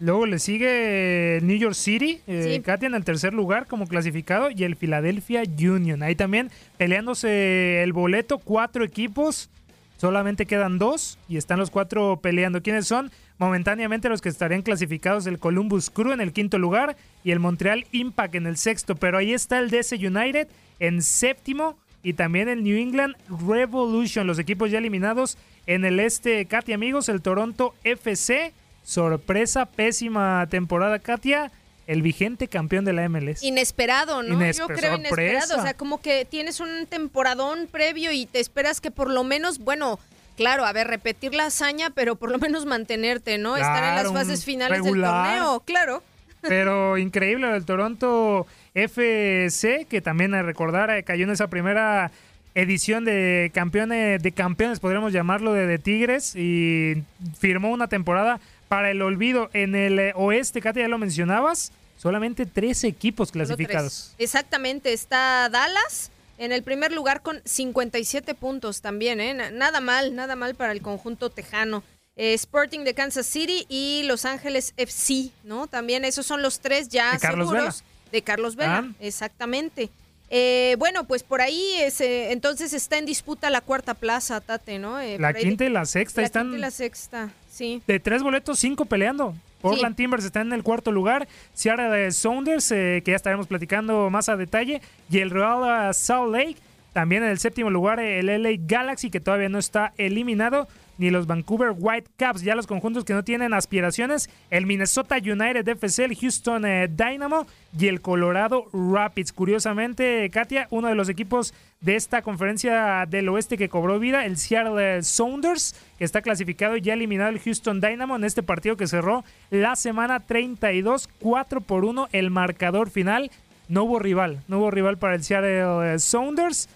Luego 0.00 0.26
le 0.26 0.38
sigue 0.38 1.40
New 1.42 1.56
York 1.56 1.74
City, 1.74 2.20
eh, 2.26 2.54
Sí. 2.54 2.62
Katia 2.62 2.86
en 2.86 2.94
el 2.94 3.04
tercer 3.04 3.34
lugar 3.34 3.66
como 3.66 3.86
clasificado 3.86 4.48
y 4.50 4.62
el 4.64 4.76
Philadelphia 4.76 5.42
Union. 5.44 6.02
Ahí 6.02 6.14
también 6.14 6.50
peleándose 6.76 7.82
el 7.82 7.92
boleto, 7.92 8.38
cuatro 8.38 8.84
equipos, 8.84 9.50
solamente 9.96 10.46
quedan 10.46 10.78
dos 10.78 11.18
y 11.28 11.36
están 11.36 11.58
los 11.58 11.70
cuatro 11.70 12.20
peleando. 12.22 12.62
¿Quiénes 12.62 12.86
son? 12.86 13.10
Momentáneamente 13.38 14.08
los 14.08 14.20
que 14.20 14.28
estarían 14.28 14.62
clasificados 14.62 15.26
el 15.26 15.38
Columbus 15.38 15.90
Crew 15.90 16.12
en 16.12 16.20
el 16.20 16.32
quinto 16.32 16.58
lugar 16.58 16.96
y 17.24 17.32
el 17.32 17.40
Montreal 17.40 17.84
Impact 17.90 18.36
en 18.36 18.46
el 18.46 18.56
sexto. 18.56 18.94
Pero 18.94 19.18
ahí 19.18 19.32
está 19.32 19.58
el 19.58 19.70
DC 19.70 19.96
United 19.96 20.48
en 20.78 21.02
séptimo 21.02 21.76
y 22.04 22.12
también 22.12 22.48
el 22.48 22.62
New 22.62 22.76
England 22.76 23.16
Revolution, 23.48 24.26
los 24.28 24.38
equipos 24.38 24.70
ya 24.70 24.78
eliminados 24.78 25.36
en 25.66 25.84
el 25.84 25.98
este, 25.98 26.46
Katia 26.46 26.76
amigos, 26.76 27.08
el 27.08 27.20
Toronto 27.20 27.74
FC 27.82 28.52
sorpresa, 28.92 29.66
pésima 29.66 30.46
temporada, 30.50 30.98
Katia. 30.98 31.50
El 31.86 32.02
vigente 32.02 32.48
campeón 32.48 32.84
de 32.84 32.92
la 32.92 33.08
MLS. 33.08 33.42
Inesperado, 33.42 34.22
¿no? 34.22 34.38
Inesper- 34.38 34.58
Yo 34.58 34.66
creo 34.68 34.96
inesperado. 34.96 35.58
O 35.58 35.62
sea, 35.62 35.72
como 35.74 36.02
que 36.02 36.26
tienes 36.26 36.60
un 36.60 36.86
temporadón 36.86 37.66
previo 37.70 38.12
y 38.12 38.26
te 38.26 38.40
esperas 38.40 38.80
que 38.82 38.90
por 38.90 39.10
lo 39.10 39.24
menos, 39.24 39.58
bueno, 39.58 39.98
claro, 40.36 40.66
a 40.66 40.72
ver, 40.72 40.86
repetir 40.86 41.34
la 41.34 41.46
hazaña, 41.46 41.88
pero 41.90 42.16
por 42.16 42.30
lo 42.30 42.38
menos 42.38 42.66
mantenerte, 42.66 43.38
¿no? 43.38 43.56
Estar 43.56 43.84
en 43.84 43.94
las 44.04 44.12
fases 44.12 44.44
finales 44.44 44.78
regular. 44.82 45.30
del 45.30 45.38
torneo, 45.38 45.60
claro. 45.60 46.02
Pero 46.42 46.98
increíble 46.98 47.54
el 47.56 47.64
Toronto 47.64 48.46
FC, 48.74 49.86
que 49.88 50.00
también 50.02 50.34
a 50.34 50.42
recordar 50.42 50.90
eh, 50.90 51.02
cayó 51.04 51.24
en 51.24 51.30
esa 51.30 51.48
primera 51.48 52.10
edición 52.54 53.04
de 53.06 53.50
campeones, 53.54 54.22
de 54.22 54.32
campeones, 54.32 54.78
podríamos 54.80 55.12
llamarlo, 55.14 55.52
de, 55.54 55.66
de 55.66 55.78
Tigres, 55.78 56.34
y 56.36 57.02
firmó 57.38 57.70
una 57.70 57.88
temporada 57.88 58.40
para 58.68 58.90
el 58.90 59.02
olvido. 59.02 59.50
En 59.52 59.74
el 59.74 59.98
eh, 59.98 60.12
oeste, 60.14 60.60
Katia, 60.60 60.82
ya 60.82 60.88
lo 60.88 60.98
mencionabas, 60.98 61.72
solamente 61.96 62.46
tres 62.46 62.84
equipos 62.84 63.32
clasificados. 63.32 64.12
tres. 64.16 64.24
Exactamente, 64.24 64.92
está 64.92 65.48
Dallas 65.48 66.10
en 66.38 66.52
el 66.52 66.62
primer 66.62 66.92
lugar 66.92 67.22
con 67.22 67.40
57 67.44 68.34
puntos 68.34 68.80
también, 68.80 69.20
¿eh? 69.20 69.34
Na- 69.34 69.50
Nada 69.50 69.80
mal, 69.80 70.14
nada 70.14 70.36
mal 70.36 70.54
para 70.54 70.72
el 70.72 70.82
conjunto 70.82 71.30
tejano. 71.30 71.82
Eh, 72.14 72.34
Sporting 72.34 72.80
de 72.80 72.94
Kansas 72.94 73.26
City 73.26 73.64
y 73.68 74.02
Los 74.04 74.24
Ángeles 74.24 74.72
FC, 74.76 75.30
¿no? 75.44 75.66
También 75.66 76.04
esos 76.04 76.26
son 76.26 76.42
los 76.42 76.60
tres 76.60 76.88
ya 76.88 77.12
De 77.12 77.18
Carlos 77.18 77.48
seguros 77.48 77.84
de 78.12 78.22
Carlos 78.22 78.56
Vela, 78.56 78.84
Ah. 78.88 78.92
exactamente. 79.00 79.90
Eh, 80.30 80.76
bueno, 80.78 81.04
pues 81.04 81.22
por 81.22 81.40
ahí 81.40 81.74
es, 81.80 82.00
eh, 82.00 82.32
entonces 82.32 82.72
está 82.72 82.98
en 82.98 83.06
disputa 83.06 83.50
la 83.50 83.60
cuarta 83.60 83.94
plaza, 83.94 84.40
Tate, 84.40 84.78
¿no? 84.78 85.00
Eh, 85.00 85.18
La 85.18 85.32
quinta 85.32 85.64
y 85.64 85.70
la 85.70 85.84
sexta 85.86 86.20
la 86.20 86.26
están 86.26 86.42
quinta 86.46 86.58
y 86.58 86.60
la 86.60 86.70
sexta, 86.70 87.30
sí. 87.58 87.82
de 87.86 88.00
tres 88.00 88.22
boletos, 88.22 88.58
cinco 88.58 88.84
peleando. 88.84 89.34
Portland 89.60 89.96
Timbers 89.96 90.24
está 90.24 90.40
en 90.40 90.52
el 90.52 90.62
cuarto 90.62 90.92
lugar, 90.92 91.26
Seattle 91.52 92.12
Sounders, 92.12 92.70
eh, 92.70 93.02
que 93.04 93.10
ya 93.10 93.16
estaremos 93.16 93.48
platicando 93.48 94.08
más 94.08 94.28
a 94.28 94.36
detalle, 94.36 94.80
y 95.10 95.18
el 95.18 95.30
Real 95.30 95.92
Salt 95.94 96.32
Lake, 96.32 96.56
también 96.92 97.24
en 97.24 97.30
el 97.30 97.38
séptimo 97.38 97.68
lugar 97.68 97.98
el 97.98 98.26
LA 98.26 98.50
Galaxy, 98.60 99.10
que 99.10 99.20
todavía 99.20 99.48
no 99.48 99.58
está 99.58 99.92
eliminado. 99.98 100.68
Ni 100.98 101.10
los 101.10 101.26
Vancouver 101.26 101.72
Whitecaps. 101.76 102.42
Ya 102.42 102.54
los 102.54 102.66
conjuntos 102.66 103.04
que 103.04 103.14
no 103.14 103.24
tienen 103.24 103.54
aspiraciones, 103.54 104.28
el 104.50 104.66
Minnesota 104.66 105.16
United 105.16 105.66
FC, 105.66 106.04
el 106.04 106.16
Houston 106.16 106.66
eh, 106.66 106.88
Dynamo 106.88 107.46
y 107.78 107.86
el 107.86 108.00
Colorado 108.00 108.66
Rapids. 108.72 109.32
Curiosamente, 109.32 110.28
Katia, 110.30 110.66
uno 110.70 110.88
de 110.88 110.94
los 110.94 111.08
equipos 111.08 111.54
de 111.80 111.94
esta 111.94 112.22
conferencia 112.22 113.06
del 113.06 113.28
oeste 113.28 113.56
que 113.56 113.68
cobró 113.68 113.98
vida, 113.98 114.26
el 114.26 114.36
Seattle 114.36 115.02
Sounders, 115.02 115.74
que 115.96 116.04
está 116.04 116.22
clasificado 116.22 116.76
y 116.76 116.80
ya 116.80 116.94
eliminado 116.94 117.30
el 117.30 117.38
Houston 117.38 117.80
Dynamo 117.80 118.16
en 118.16 118.24
este 118.24 118.42
partido 118.42 118.76
que 118.76 118.88
cerró 118.88 119.24
la 119.50 119.76
semana 119.76 120.20
32, 120.20 121.08
4 121.20 121.60
por 121.60 121.84
1 121.84 122.08
el 122.12 122.30
marcador 122.30 122.90
final. 122.90 123.30
No 123.68 123.84
hubo 123.84 123.98
rival, 123.98 124.42
no 124.48 124.58
hubo 124.58 124.70
rival 124.70 124.98
para 124.98 125.14
el 125.14 125.22
Seattle 125.22 125.98
Sounders. 125.98 126.68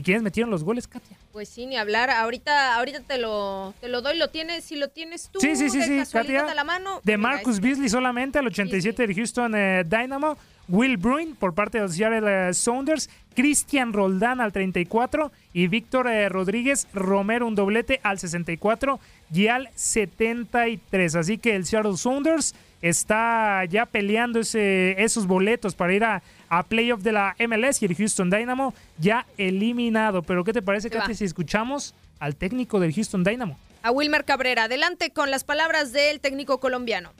¿Y 0.00 0.02
quiénes 0.02 0.22
metieron 0.22 0.50
los 0.50 0.64
goles, 0.64 0.88
Katia? 0.88 1.14
Pues 1.30 1.50
sí, 1.50 1.66
ni 1.66 1.76
hablar. 1.76 2.08
Ahorita, 2.08 2.74
ahorita 2.76 3.00
te 3.00 3.18
lo, 3.18 3.74
te 3.82 3.88
lo 3.90 4.00
doy, 4.00 4.16
lo 4.16 4.28
tienes, 4.28 4.64
si 4.64 4.76
lo 4.76 4.88
tienes 4.88 5.28
tú. 5.28 5.40
Sí, 5.40 5.56
sí, 5.56 5.68
sí, 5.68 5.78
de 5.80 6.06
sí, 6.06 6.10
Katia. 6.10 6.46
a 6.46 6.54
la 6.54 6.64
mano. 6.64 7.02
De 7.04 7.18
Marcus 7.18 7.56
este- 7.56 7.68
Beasley 7.68 7.90
solamente 7.90 8.38
al 8.38 8.46
87 8.46 9.06
del 9.06 9.14
Houston 9.14 9.54
eh, 9.54 9.84
Dynamo. 9.84 10.38
Will 10.68 10.96
Bruin 10.96 11.36
por 11.36 11.52
parte 11.52 11.76
de 11.76 11.84
los 11.84 11.94
Seattle 11.94 12.48
eh, 12.48 12.54
Sounders. 12.54 13.10
Cristian 13.34 13.92
Roldán 13.92 14.40
al 14.40 14.52
34. 14.54 15.30
Y 15.52 15.66
Víctor 15.66 16.08
eh, 16.08 16.30
Rodríguez 16.30 16.88
Romero 16.94 17.46
un 17.46 17.54
doblete 17.54 18.00
al 18.02 18.18
64 18.18 18.98
y 19.34 19.48
al 19.48 19.68
73. 19.74 21.14
Así 21.14 21.36
que 21.36 21.56
el 21.56 21.66
Seattle 21.66 21.98
Sounders 21.98 22.54
está 22.82 23.64
ya 23.66 23.86
peleando 23.86 24.40
ese, 24.40 25.02
esos 25.02 25.26
boletos 25.26 25.74
para 25.74 25.94
ir 25.94 26.04
a, 26.04 26.22
a 26.48 26.62
playoff 26.62 27.02
de 27.02 27.12
la 27.12 27.36
MLS 27.38 27.82
y 27.82 27.86
el 27.86 27.94
Houston 27.94 28.30
Dynamo 28.30 28.74
ya 28.98 29.26
eliminado. 29.36 30.22
Pero 30.22 30.44
¿qué 30.44 30.52
te 30.52 30.62
parece. 30.62 30.90
Katy, 30.90 31.14
si 31.14 31.24
escuchamos 31.24 31.94
al 32.18 32.36
técnico 32.36 32.80
del 32.80 32.92
Houston 32.94 33.24
Dynamo? 33.24 33.58
A 33.82 33.90
Wilmer 33.90 34.24
Cabrera, 34.24 34.64
adelante 34.64 35.10
con 35.10 35.30
las 35.30 35.44
palabras 35.44 35.92
del 35.92 36.20
técnico 36.20 36.60
colombiano. 36.60 37.12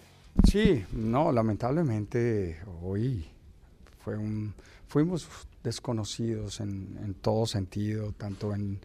Sí, 0.51 0.85
no, 0.93 1.33
lamentablemente 1.33 2.59
hoy 2.83 3.27
fue 4.05 4.17
un, 4.17 4.55
fuimos 4.89 5.27
desconocidos 5.63 6.61
en, 6.61 6.99
en 7.03 7.15
todo 7.15 7.47
sentido, 7.47 8.13
tanto 8.13 8.55
en, 8.55 8.79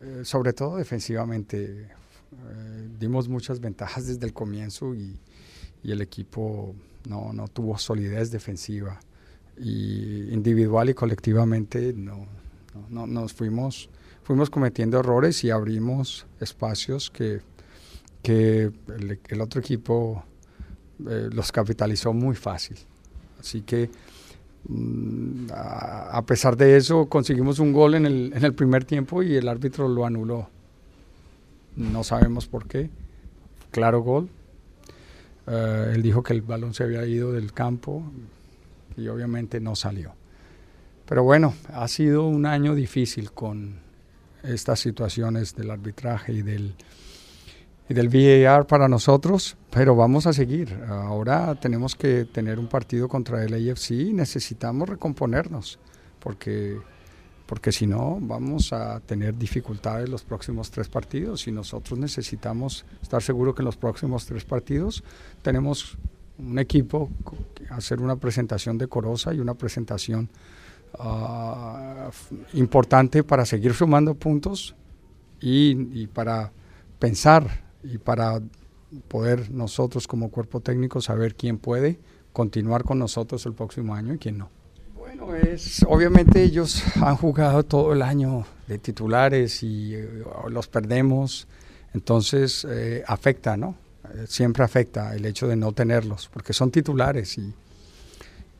eh, 0.00 0.22
sobre 0.24 0.52
todo 0.52 0.76
defensivamente. 0.76 1.88
Eh, 2.32 2.88
dimos 2.98 3.28
muchas 3.28 3.60
ventajas 3.60 4.06
desde 4.06 4.26
el 4.26 4.32
comienzo 4.32 4.94
y, 4.94 5.18
y 5.86 5.92
el 5.92 6.00
equipo 6.00 6.74
no, 7.08 7.32
no 7.32 7.46
tuvo 7.48 7.78
solidez 7.78 8.30
defensiva. 8.30 8.98
Y 9.58 10.28
individual 10.32 10.90
y 10.90 10.94
colectivamente 10.94 11.92
no, 11.94 12.26
no, 12.74 12.88
no- 12.90 13.06
nos 13.06 13.32
fuimos, 13.32 13.88
fuimos 14.24 14.50
cometiendo 14.50 14.98
errores 14.98 15.44
y 15.44 15.50
abrimos 15.50 16.26
espacios 16.40 17.10
que, 17.10 17.40
que 18.22 18.70
el, 18.98 19.20
el 19.28 19.40
otro 19.40 19.60
equipo 19.60 20.24
eh, 21.08 21.28
los 21.32 21.52
capitalizó 21.52 22.12
muy 22.12 22.34
fácil. 22.34 22.76
Así 23.38 23.62
que 23.62 23.88
mm, 24.68 25.46
a, 25.52 26.18
a 26.18 26.26
pesar 26.26 26.56
de 26.56 26.76
eso 26.76 27.06
conseguimos 27.08 27.58
un 27.60 27.72
gol 27.72 27.94
en 27.94 28.06
el, 28.06 28.32
en 28.34 28.44
el 28.44 28.54
primer 28.54 28.84
tiempo 28.84 29.22
y 29.22 29.36
el 29.36 29.48
árbitro 29.48 29.88
lo 29.88 30.04
anuló. 30.04 30.48
No 31.76 32.02
sabemos 32.04 32.46
por 32.46 32.66
qué. 32.66 32.90
Claro 33.70 34.00
gol. 34.00 34.28
Eh, 35.46 35.92
él 35.94 36.02
dijo 36.02 36.22
que 36.22 36.32
el 36.32 36.42
balón 36.42 36.74
se 36.74 36.84
había 36.84 37.04
ido 37.06 37.32
del 37.32 37.52
campo 37.52 38.02
y 38.96 39.08
obviamente 39.08 39.60
no 39.60 39.76
salió. 39.76 40.14
Pero 41.06 41.22
bueno, 41.22 41.54
ha 41.72 41.86
sido 41.88 42.26
un 42.26 42.46
año 42.46 42.74
difícil 42.74 43.30
con 43.30 43.80
estas 44.42 44.80
situaciones 44.80 45.54
del 45.54 45.70
arbitraje 45.70 46.32
y 46.32 46.42
del, 46.42 46.74
y 47.88 47.94
del 47.94 48.08
VAR 48.08 48.66
para 48.66 48.88
nosotros, 48.88 49.56
pero 49.70 49.94
vamos 49.94 50.26
a 50.26 50.32
seguir. 50.32 50.76
Ahora 50.88 51.54
tenemos 51.54 51.94
que 51.94 52.24
tener 52.24 52.58
un 52.58 52.68
partido 52.68 53.08
contra 53.08 53.44
el 53.44 53.54
AFC 53.54 53.90
y 53.92 54.12
necesitamos 54.12 54.88
recomponernos, 54.88 55.78
porque, 56.18 56.78
porque 57.46 57.72
si 57.72 57.86
no 57.86 58.18
vamos 58.20 58.72
a 58.72 59.00
tener 59.00 59.36
dificultades 59.36 60.08
los 60.08 60.24
próximos 60.24 60.70
tres 60.70 60.88
partidos 60.88 61.46
y 61.46 61.52
nosotros 61.52 61.98
necesitamos 61.98 62.84
estar 63.00 63.22
seguros 63.22 63.54
que 63.54 63.62
en 63.62 63.66
los 63.66 63.76
próximos 63.76 64.26
tres 64.26 64.44
partidos 64.44 65.02
tenemos 65.42 65.96
un 66.38 66.58
equipo, 66.58 67.08
hacer 67.70 68.00
una 68.00 68.16
presentación 68.16 68.76
decorosa 68.76 69.32
y 69.32 69.40
una 69.40 69.54
presentación 69.54 70.28
ah, 70.98 72.10
importante 72.52 73.22
para 73.22 73.46
seguir 73.46 73.72
sumando 73.72 74.14
puntos 74.14 74.74
y 75.40 76.06
para 76.08 76.50
pensar 76.98 77.64
y 77.82 77.98
para 77.98 78.40
poder 79.08 79.50
nosotros 79.50 80.06
como 80.06 80.30
cuerpo 80.30 80.60
técnico 80.60 81.00
saber 81.00 81.34
quién 81.34 81.58
puede 81.58 81.98
continuar 82.32 82.84
con 82.84 82.98
nosotros 82.98 83.44
el 83.46 83.54
próximo 83.54 83.94
año 83.94 84.14
y 84.14 84.18
quién 84.18 84.38
no. 84.38 84.55
Es 85.52 85.84
obviamente 85.88 86.42
ellos 86.42 86.82
han 87.02 87.16
jugado 87.16 87.62
todo 87.62 87.92
el 87.92 88.02
año 88.02 88.44
de 88.66 88.78
titulares 88.78 89.62
y 89.62 89.94
eh, 89.94 90.24
los 90.48 90.68
perdemos, 90.68 91.46
entonces 91.94 92.66
eh, 92.68 93.02
afecta, 93.06 93.56
¿no? 93.56 93.76
Eh, 94.14 94.24
siempre 94.28 94.62
afecta 94.64 95.14
el 95.14 95.24
hecho 95.24 95.48
de 95.48 95.56
no 95.56 95.72
tenerlos, 95.72 96.28
porque 96.32 96.52
son 96.52 96.70
titulares 96.70 97.38
y, 97.38 97.52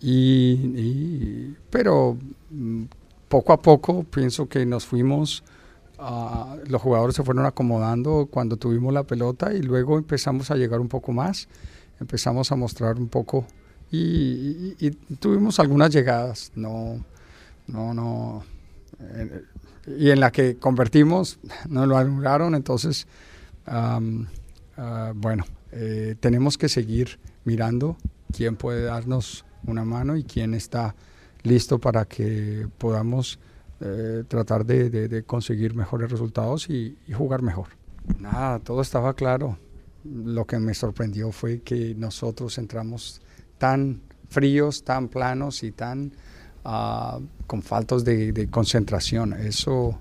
y, 0.00 0.52
y- 0.76 1.56
pero 1.70 2.16
mm, 2.50 2.84
poco 3.28 3.52
a 3.52 3.60
poco 3.60 4.04
pienso 4.04 4.48
que 4.48 4.64
nos 4.66 4.86
fuimos 4.86 5.42
ah, 5.98 6.56
los 6.66 6.80
jugadores 6.80 7.16
se 7.16 7.22
fueron 7.22 7.46
acomodando 7.46 8.28
cuando 8.30 8.56
tuvimos 8.56 8.92
la 8.94 9.02
pelota 9.04 9.52
y 9.52 9.62
luego 9.62 9.98
empezamos 9.98 10.50
a 10.50 10.56
llegar 10.56 10.80
un 10.80 10.88
poco 10.88 11.12
más, 11.12 11.48
empezamos 12.00 12.52
a 12.52 12.56
mostrar 12.56 12.96
un 12.98 13.08
poco 13.08 13.46
y, 13.90 14.90
tuvimos 15.20 15.60
algunas 15.60 15.90
llegadas, 15.90 16.52
no, 16.54 17.04
no, 17.66 17.94
no, 17.94 18.44
eh, 19.00 19.42
y 19.98 20.10
en 20.10 20.20
la 20.20 20.32
que 20.32 20.56
convertimos, 20.56 21.38
no 21.68 21.86
lo 21.86 21.96
anularon, 21.96 22.54
entonces, 22.54 23.06
ah, 23.66 24.00
bueno, 25.14 25.44
eh, 25.72 26.16
tenemos 26.20 26.58
que 26.58 26.68
seguir 26.68 27.18
mirando 27.44 27.96
quién 28.32 28.56
puede 28.56 28.82
darnos 28.82 29.44
una 29.66 29.84
mano 29.84 30.16
y 30.16 30.24
quién 30.24 30.54
está 30.54 30.94
listo 31.42 31.78
para 31.78 32.04
que 32.04 32.68
podamos 32.78 33.38
eh, 33.80 34.24
tratar 34.28 34.64
de 34.64 35.22
conseguir 35.26 35.74
mejores 35.74 36.10
resultados 36.10 36.68
y, 36.68 36.98
y 37.06 37.12
jugar 37.12 37.42
mejor. 37.42 37.68
Nada, 38.18 38.58
todo 38.60 38.80
estaba 38.80 39.14
claro. 39.14 39.58
Lo 40.04 40.46
que 40.46 40.58
me 40.58 40.74
sorprendió 40.74 41.32
fue 41.32 41.60
que 41.62 41.94
nosotros 41.94 42.58
entramos 42.58 43.20
tan 43.58 44.00
fríos, 44.28 44.84
tan 44.84 45.08
planos 45.08 45.62
y 45.62 45.72
tan 45.72 46.12
ah, 46.64 47.18
con 47.46 47.62
faltos 47.62 48.04
de, 48.04 48.32
de 48.32 48.48
concentración. 48.48 49.32
Eso, 49.34 49.98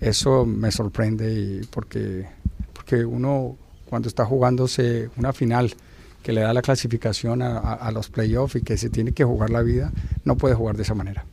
eso 0.00 0.44
me 0.46 0.70
sorprende 0.70 1.32
y 1.32 1.60
porque, 1.66 2.26
porque 2.72 3.04
uno 3.04 3.56
cuando 3.88 4.08
está 4.08 4.24
jugándose 4.24 5.10
una 5.16 5.32
final 5.32 5.74
que 6.22 6.32
le 6.32 6.40
da 6.42 6.54
la 6.54 6.62
clasificación 6.62 7.42
a, 7.42 7.58
a- 7.58 7.74
a 7.74 7.90
los 7.92 8.08
playoffs 8.08 8.56
y 8.56 8.62
que 8.62 8.76
se 8.78 8.88
tiene 8.90 9.12
que 9.12 9.24
jugar 9.24 9.50
la 9.50 9.62
vida, 9.62 9.92
no 10.24 10.36
puede 10.36 10.54
jugar 10.54 10.76
de 10.76 10.82
esa 10.84 10.94
manera. 10.94 11.26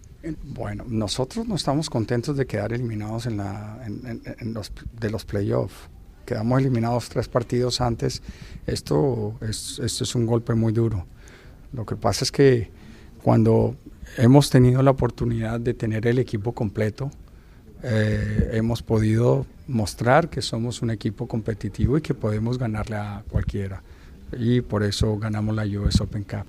Bueno, 0.44 0.84
nosotros 0.88 1.48
no 1.48 1.56
estamos 1.56 1.90
contentos 1.90 2.36
de 2.36 2.46
quedar 2.46 2.74
eliminados 2.74 3.26
en 3.26 3.38
la, 3.38 3.80
en- 3.86 4.06
en- 4.06 4.22
en 4.40 4.54
los, 4.54 4.72
de 5.00 5.10
los 5.10 5.24
playoffs. 5.26 5.76
Quedamos 6.26 6.60
eliminados 6.60 7.08
tres 7.10 7.28
partidos 7.30 7.80
antes. 7.82 8.22
Esto 8.68 9.36
es, 9.42 9.80
esto 9.80 10.04
es 10.04 10.16
un 10.16 10.26
golpe 10.26 10.54
muy 10.56 10.74
duro. 10.74 11.06
Lo 11.74 11.86
que 11.86 11.96
pasa 11.96 12.24
es 12.24 12.32
que 12.32 12.70
cuando 13.24 13.76
hemos 14.18 14.50
tenido 14.50 14.82
la 14.82 14.92
oportunidad 14.92 15.60
de 15.60 15.74
tener 15.74 16.08
el 16.08 16.20
equipo 16.20 16.54
completo, 16.54 17.12
eh, 17.84 18.52
hemos 18.54 18.82
podido 18.82 19.46
mostrar 19.68 20.30
que 20.30 20.42
somos 20.42 20.82
un 20.82 20.90
equipo 20.90 21.28
competitivo 21.28 21.98
y 21.98 22.02
que 22.02 22.14
podemos 22.14 22.58
ganarle 22.58 22.98
a 22.98 23.24
cualquiera. 23.30 23.82
Y 24.38 24.62
por 24.62 24.84
eso 24.84 25.18
ganamos 25.18 25.56
la 25.56 25.64
US 25.66 26.02
Open 26.02 26.24
Cup. 26.24 26.46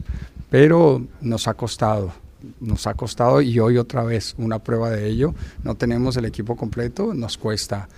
Pero 0.50 1.06
nos 1.20 1.46
ha 1.48 1.54
costado, 1.54 2.12
nos 2.60 2.86
ha 2.86 2.94
costado 2.94 3.40
y 3.40 3.58
hoy 3.60 3.78
otra 3.78 4.02
vez 4.02 4.34
una 4.38 4.58
prueba 4.58 4.90
de 4.90 5.06
ello. 5.06 5.34
No 5.62 5.76
tenemos 5.76 6.16
el 6.16 6.24
equipo 6.24 6.56
completo, 6.56 7.14
nos 7.14 7.38
cuesta 7.38 7.88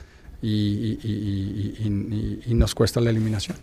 y, 0.42 1.78
nos 2.48 2.74
cuesta 2.74 3.00
la 3.00 3.10
eliminación. 3.10 3.56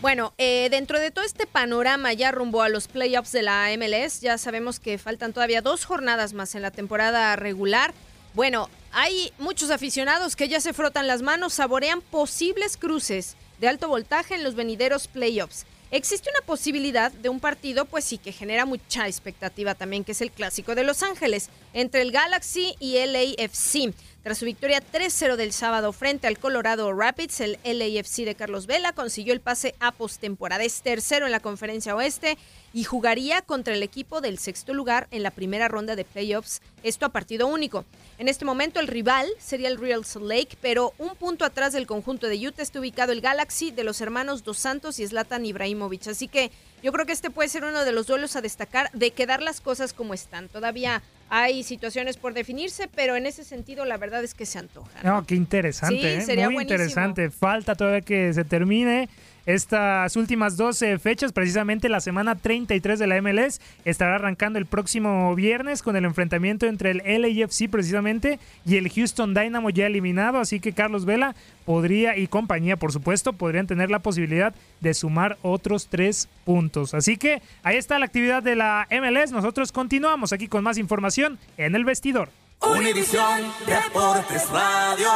Bueno, 0.00 0.32
eh, 0.38 0.68
dentro 0.70 0.98
de 0.98 1.10
todo 1.10 1.26
este 1.26 1.46
panorama 1.46 2.14
ya 2.14 2.32
rumbo 2.32 2.62
a 2.62 2.70
los 2.70 2.88
playoffs 2.88 3.32
de 3.32 3.42
la 3.42 3.68
MLS, 3.76 4.22
ya 4.22 4.38
sabemos 4.38 4.80
que 4.80 4.96
faltan 4.96 5.34
todavía 5.34 5.60
dos 5.60 5.84
jornadas 5.84 6.32
más 6.32 6.54
en 6.54 6.62
la 6.62 6.70
temporada 6.70 7.36
regular. 7.36 7.92
Bueno, 8.32 8.70
hay 8.92 9.30
muchos 9.38 9.70
aficionados 9.70 10.36
que 10.36 10.48
ya 10.48 10.58
se 10.60 10.72
frotan 10.72 11.06
las 11.06 11.20
manos, 11.20 11.52
saborean 11.52 12.00
posibles 12.00 12.78
cruces 12.78 13.36
de 13.58 13.68
alto 13.68 13.88
voltaje 13.88 14.34
en 14.34 14.42
los 14.42 14.54
venideros 14.54 15.06
playoffs. 15.06 15.66
Existe 15.90 16.30
una 16.30 16.46
posibilidad 16.46 17.12
de 17.12 17.28
un 17.28 17.40
partido, 17.40 17.84
pues 17.84 18.04
sí, 18.04 18.16
que 18.16 18.32
genera 18.32 18.64
mucha 18.64 19.06
expectativa 19.06 19.74
también, 19.74 20.04
que 20.04 20.12
es 20.12 20.22
el 20.22 20.30
clásico 20.30 20.76
de 20.76 20.84
Los 20.84 21.02
Ángeles. 21.02 21.50
Entre 21.72 22.02
el 22.02 22.12
Galaxy 22.12 22.74
y 22.78 23.04
LAFC. 23.04 23.94
Tras 24.22 24.36
su 24.36 24.44
victoria 24.44 24.82
3-0 24.82 25.36
del 25.36 25.50
sábado 25.50 25.94
frente 25.94 26.26
al 26.26 26.38
Colorado 26.38 26.92
Rapids, 26.92 27.40
el 27.40 27.58
LAFC 27.64 28.26
de 28.26 28.34
Carlos 28.34 28.66
Vela 28.66 28.92
consiguió 28.92 29.32
el 29.32 29.40
pase 29.40 29.74
a 29.80 29.92
postemporada. 29.92 30.62
Es 30.62 30.82
tercero 30.82 31.24
en 31.24 31.32
la 31.32 31.40
conferencia 31.40 31.96
oeste 31.96 32.36
y 32.74 32.84
jugaría 32.84 33.40
contra 33.40 33.72
el 33.72 33.82
equipo 33.82 34.20
del 34.20 34.38
sexto 34.38 34.74
lugar 34.74 35.08
en 35.10 35.22
la 35.22 35.30
primera 35.30 35.68
ronda 35.68 35.96
de 35.96 36.04
playoffs, 36.04 36.60
esto 36.82 37.06
a 37.06 37.08
partido 37.08 37.46
único. 37.46 37.86
En 38.18 38.28
este 38.28 38.44
momento 38.44 38.78
el 38.78 38.88
rival 38.88 39.26
sería 39.38 39.68
el 39.68 39.78
Real 39.78 40.04
Salt 40.04 40.26
Lake, 40.26 40.58
pero 40.60 40.92
un 40.98 41.16
punto 41.16 41.46
atrás 41.46 41.72
del 41.72 41.86
conjunto 41.86 42.26
de 42.26 42.46
Utah 42.46 42.62
está 42.62 42.78
ubicado 42.78 43.12
el 43.12 43.22
Galaxy 43.22 43.70
de 43.70 43.84
los 43.84 44.02
hermanos 44.02 44.44
Dos 44.44 44.58
Santos 44.58 44.98
y 44.98 45.06
Zlatan 45.06 45.46
Ibrahimovic. 45.46 46.08
Así 46.08 46.28
que 46.28 46.50
yo 46.82 46.92
creo 46.92 47.06
que 47.06 47.12
este 47.12 47.30
puede 47.30 47.48
ser 47.48 47.64
uno 47.64 47.84
de 47.84 47.92
los 47.92 48.06
duelos 48.06 48.36
a 48.36 48.40
destacar 48.40 48.90
de 48.92 49.10
quedar 49.10 49.42
las 49.42 49.60
cosas 49.60 49.92
como 49.92 50.14
están. 50.14 50.48
Todavía 50.48 51.02
hay 51.28 51.62
situaciones 51.62 52.16
por 52.16 52.34
definirse, 52.34 52.88
pero 52.94 53.16
en 53.16 53.26
ese 53.26 53.44
sentido 53.44 53.84
la 53.84 53.96
verdad 53.96 54.24
es 54.24 54.34
que 54.34 54.46
se 54.46 54.58
antoja. 54.58 55.02
No, 55.02 55.24
qué 55.26 55.34
interesante, 55.34 56.00
Sí, 56.00 56.06
¿eh? 56.06 56.20
sería 56.22 56.46
muy 56.46 56.54
buenísimo. 56.64 56.80
interesante. 56.80 57.30
Falta 57.30 57.74
todavía 57.74 58.00
que 58.00 58.32
se 58.34 58.44
termine 58.44 59.08
estas 59.54 60.16
últimas 60.16 60.56
12 60.56 60.98
fechas, 60.98 61.32
precisamente 61.32 61.88
la 61.88 62.00
semana 62.00 62.34
33 62.34 62.98
de 62.98 63.06
la 63.06 63.20
MLS 63.20 63.60
estará 63.84 64.16
arrancando 64.16 64.58
el 64.58 64.66
próximo 64.66 65.34
viernes 65.34 65.82
con 65.82 65.96
el 65.96 66.04
enfrentamiento 66.04 66.66
entre 66.66 66.90
el 66.90 67.02
LAFC 67.04 67.70
precisamente 67.70 68.38
y 68.66 68.76
el 68.76 68.90
Houston 68.90 69.34
Dynamo 69.34 69.70
ya 69.70 69.86
eliminado, 69.86 70.38
así 70.38 70.60
que 70.60 70.72
Carlos 70.72 71.04
Vela 71.04 71.34
podría 71.64 72.16
y 72.16 72.26
compañía 72.26 72.76
por 72.76 72.92
supuesto 72.92 73.32
podrían 73.32 73.66
tener 73.66 73.90
la 73.90 74.00
posibilidad 74.00 74.54
de 74.80 74.94
sumar 74.94 75.38
otros 75.42 75.88
tres 75.88 76.28
puntos. 76.44 76.94
Así 76.94 77.16
que 77.16 77.42
ahí 77.62 77.76
está 77.76 77.98
la 77.98 78.06
actividad 78.06 78.42
de 78.42 78.56
la 78.56 78.86
MLS, 78.90 79.32
nosotros 79.32 79.72
continuamos 79.72 80.32
aquí 80.32 80.48
con 80.48 80.64
más 80.64 80.78
información 80.78 81.38
en 81.56 81.74
el 81.74 81.84
vestidor. 81.84 82.30
Univisión 82.60 83.40
Deportes 83.66 84.48
Radio. 84.50 85.08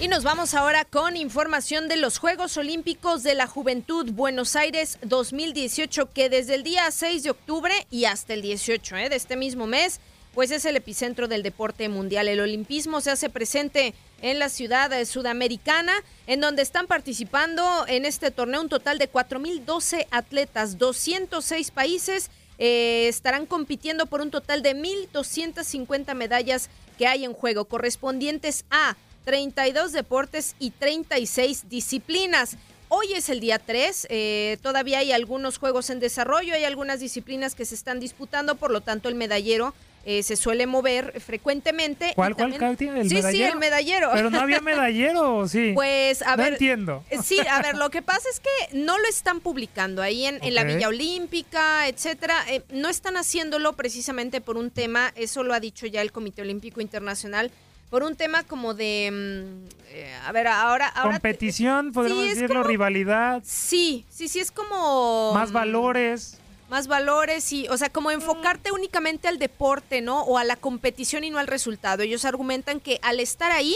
Y 0.00 0.08
nos 0.08 0.24
vamos 0.24 0.54
ahora 0.54 0.86
con 0.86 1.14
información 1.14 1.86
de 1.86 1.96
los 1.96 2.16
Juegos 2.16 2.56
Olímpicos 2.56 3.22
de 3.22 3.34
la 3.34 3.46
Juventud 3.46 4.10
Buenos 4.12 4.56
Aires 4.56 4.96
2018, 5.02 6.10
que 6.14 6.30
desde 6.30 6.54
el 6.54 6.62
día 6.62 6.90
6 6.90 7.22
de 7.22 7.28
octubre 7.28 7.74
y 7.90 8.06
hasta 8.06 8.32
el 8.32 8.40
18 8.40 8.96
¿eh? 8.96 9.08
de 9.10 9.16
este 9.16 9.36
mismo 9.36 9.66
mes, 9.66 10.00
pues 10.32 10.52
es 10.52 10.64
el 10.64 10.76
epicentro 10.76 11.28
del 11.28 11.42
deporte 11.42 11.86
mundial. 11.90 12.28
El 12.28 12.40
olimpismo 12.40 13.02
se 13.02 13.10
hace 13.10 13.28
presente 13.28 13.92
en 14.22 14.38
la 14.38 14.48
ciudad 14.48 14.90
eh, 14.90 15.04
sudamericana, 15.04 15.92
en 16.26 16.40
donde 16.40 16.62
están 16.62 16.86
participando 16.86 17.84
en 17.86 18.06
este 18.06 18.30
torneo 18.30 18.62
un 18.62 18.70
total 18.70 18.96
de 18.96 19.12
4.012 19.12 20.06
atletas, 20.10 20.78
206 20.78 21.70
países 21.72 22.30
eh, 22.56 23.06
estarán 23.06 23.44
compitiendo 23.44 24.06
por 24.06 24.22
un 24.22 24.30
total 24.30 24.62
de 24.62 24.74
1.250 24.74 26.14
medallas 26.14 26.70
que 26.96 27.06
hay 27.06 27.26
en 27.26 27.34
juego, 27.34 27.66
correspondientes 27.66 28.64
a 28.70 28.96
32 29.24 29.92
deportes 29.92 30.54
y 30.58 30.70
36 30.70 31.68
disciplinas. 31.68 32.56
Hoy 32.88 33.12
es 33.14 33.28
el 33.28 33.38
día 33.38 33.60
3, 33.60 34.08
eh, 34.10 34.58
todavía 34.62 34.98
hay 34.98 35.12
algunos 35.12 35.58
juegos 35.58 35.90
en 35.90 36.00
desarrollo, 36.00 36.54
hay 36.54 36.64
algunas 36.64 36.98
disciplinas 36.98 37.54
que 37.54 37.64
se 37.64 37.76
están 37.76 38.00
disputando, 38.00 38.56
por 38.56 38.72
lo 38.72 38.80
tanto 38.80 39.08
el 39.08 39.14
medallero 39.14 39.74
eh, 40.04 40.24
se 40.24 40.34
suele 40.34 40.66
mover 40.66 41.20
frecuentemente. 41.20 42.12
¿Cuál, 42.16 42.34
también-? 42.34 42.60
¿El 42.96 43.08
sí, 43.08 43.10
sí, 43.10 43.14
medallero? 43.14 43.52
el 43.52 43.58
medallero. 43.58 44.10
Pero 44.12 44.30
no 44.30 44.40
había 44.40 44.60
medallero, 44.60 45.46
sí. 45.46 45.70
Pues, 45.74 46.22
a 46.22 46.36
no 46.36 46.42
ver. 46.42 46.54
entiendo. 46.54 47.04
eh, 47.10 47.18
Sí, 47.22 47.38
a 47.48 47.62
ver, 47.62 47.76
lo 47.76 47.90
que 47.90 48.02
pasa 48.02 48.26
es 48.32 48.40
que 48.40 48.76
no 48.78 48.98
lo 48.98 49.06
están 49.06 49.38
publicando 49.40 50.00
ahí 50.02 50.24
en, 50.24 50.42
en 50.42 50.54
la. 50.54 50.64
Villa 50.64 50.88
Olímpica, 50.88 51.86
etcétera. 51.86 52.42
Eh, 52.48 52.62
no 52.70 52.88
están 52.88 53.16
haciéndolo 53.18 53.74
precisamente 53.74 54.40
por 54.40 54.56
un 54.56 54.70
tema, 54.70 55.12
eso 55.16 55.44
lo 55.44 55.52
ha 55.54 55.60
dicho 55.60 55.86
ya 55.86 56.00
el 56.00 56.12
Comité 56.12 56.42
Olímpico 56.42 56.80
Internacional, 56.80 57.50
por 57.90 58.02
un 58.04 58.16
tema 58.16 58.44
como 58.44 58.72
de. 58.74 59.10
mm, 59.12 59.68
eh, 59.92 60.14
a 60.24 60.32
ver, 60.32 60.46
ahora. 60.46 60.86
ahora 60.88 61.12
Competición, 61.14 61.92
Sí, 61.92 62.00
es 62.00 62.34
decirlo, 62.34 62.48
como- 62.60 62.64
rivalidad, 62.68 63.42
Sí, 63.44 64.04
sí, 64.08 64.28
sí, 64.28 64.38
es 64.40 64.50
como. 64.50 65.32
más 65.34 65.50
mm, 65.50 65.54
valores. 65.54 66.36
más 66.70 66.86
valores 66.86 67.52
y, 67.52 67.66
o 67.68 67.76
sea, 67.76 67.90
como 67.90 68.12
enfocarte 68.12 68.70
únicamente 68.70 69.26
al 69.26 69.38
deporte, 69.40 70.00
¿no? 70.00 70.22
O 70.22 70.38
a 70.38 70.44
la 70.44 70.54
competición 70.54 71.24
y 71.24 71.30
no 71.30 71.38
al 71.38 71.48
resultado. 71.48 72.04
Ellos 72.04 72.24
argumentan 72.24 72.78
que 72.78 73.00
al 73.02 73.18
estar 73.18 73.50
ahí 73.50 73.74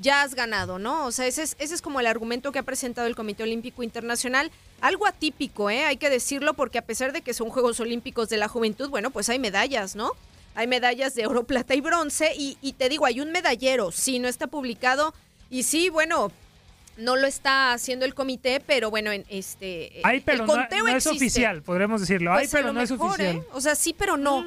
ya 0.00 0.22
has 0.22 0.36
ganado, 0.36 0.78
¿no? 0.78 1.06
O 1.06 1.10
sea, 1.10 1.26
ese 1.26 1.42
es, 1.42 1.56
ese 1.58 1.74
es 1.74 1.82
como 1.82 1.98
el 1.98 2.06
argumento 2.06 2.52
que 2.52 2.60
ha 2.60 2.62
presentado 2.62 3.08
el 3.08 3.16
Comité 3.16 3.42
Olímpico 3.42 3.82
Internacional. 3.82 4.52
Algo 4.80 5.06
atípico, 5.08 5.70
¿eh? 5.70 5.86
Hay 5.86 5.96
que 5.96 6.08
decirlo 6.08 6.54
porque 6.54 6.78
a 6.78 6.82
pesar 6.82 7.12
de 7.12 7.22
que 7.22 7.34
son 7.34 7.48
Juegos 7.48 7.80
Olímpicos 7.80 8.28
de 8.28 8.36
la 8.36 8.46
Juventud, 8.46 8.90
bueno, 8.90 9.10
pues 9.10 9.28
hay 9.28 9.40
medallas, 9.40 9.96
¿no? 9.96 10.12
Hay 10.56 10.66
medallas 10.66 11.14
de 11.14 11.26
oro, 11.26 11.44
plata 11.44 11.74
y 11.74 11.80
bronce 11.80 12.32
y, 12.36 12.58
y 12.62 12.72
te 12.72 12.88
digo, 12.88 13.06
hay 13.06 13.20
un 13.20 13.30
medallero, 13.30 13.92
sí, 13.92 14.18
no 14.18 14.26
está 14.26 14.48
publicado 14.48 15.14
y 15.50 15.62
sí, 15.62 15.88
bueno... 15.90 16.32
No 16.98 17.14
lo 17.14 17.26
está 17.26 17.74
haciendo 17.74 18.06
el 18.06 18.14
comité, 18.14 18.58
pero 18.66 18.88
bueno, 18.88 19.12
en 19.12 19.26
este 19.28 20.00
Hay, 20.02 20.20
pero 20.20 20.44
el 20.44 20.48
conteo 20.48 20.82
no 20.86 20.96
es 20.96 21.06
oficial, 21.06 21.60
podremos 21.60 22.00
decirlo. 22.00 22.32
Hay, 22.32 22.46
Pues 22.46 22.52
pero 22.52 22.72
no 22.72 22.80
es 22.80 22.90
mejor, 22.90 23.10
oficial. 23.10 23.36
¿eh? 23.36 23.42
O 23.52 23.60
sea, 23.60 23.74
sí, 23.74 23.92
pero 23.92 24.16
no. 24.16 24.46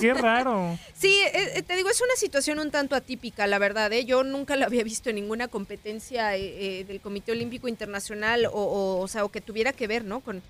Qué 0.00 0.12
raro. 0.12 0.76
Sí, 0.98 1.20
eh, 1.32 1.52
eh, 1.54 1.62
te 1.62 1.76
digo, 1.76 1.88
es 1.88 2.00
una 2.00 2.16
situación 2.16 2.58
un 2.58 2.72
tanto 2.72 2.96
atípica, 2.96 3.46
la 3.46 3.60
verdad. 3.60 3.92
¿eh? 3.92 4.04
Yo 4.04 4.24
nunca 4.24 4.56
lo 4.56 4.66
había 4.66 4.82
visto 4.82 5.08
en 5.08 5.14
ninguna 5.14 5.46
competencia 5.46 6.34
eh, 6.34 6.80
eh, 6.80 6.84
del 6.84 7.00
Comité 7.00 7.30
Olímpico 7.30 7.68
Internacional 7.68 8.46
o, 8.46 8.50
o, 8.50 8.98
o 9.00 9.06
sea, 9.06 9.24
o 9.24 9.28
que 9.28 9.40
tuviera 9.40 9.72
que 9.72 9.86
ver, 9.86 10.04
¿no? 10.04 10.18
Con, 10.18 10.42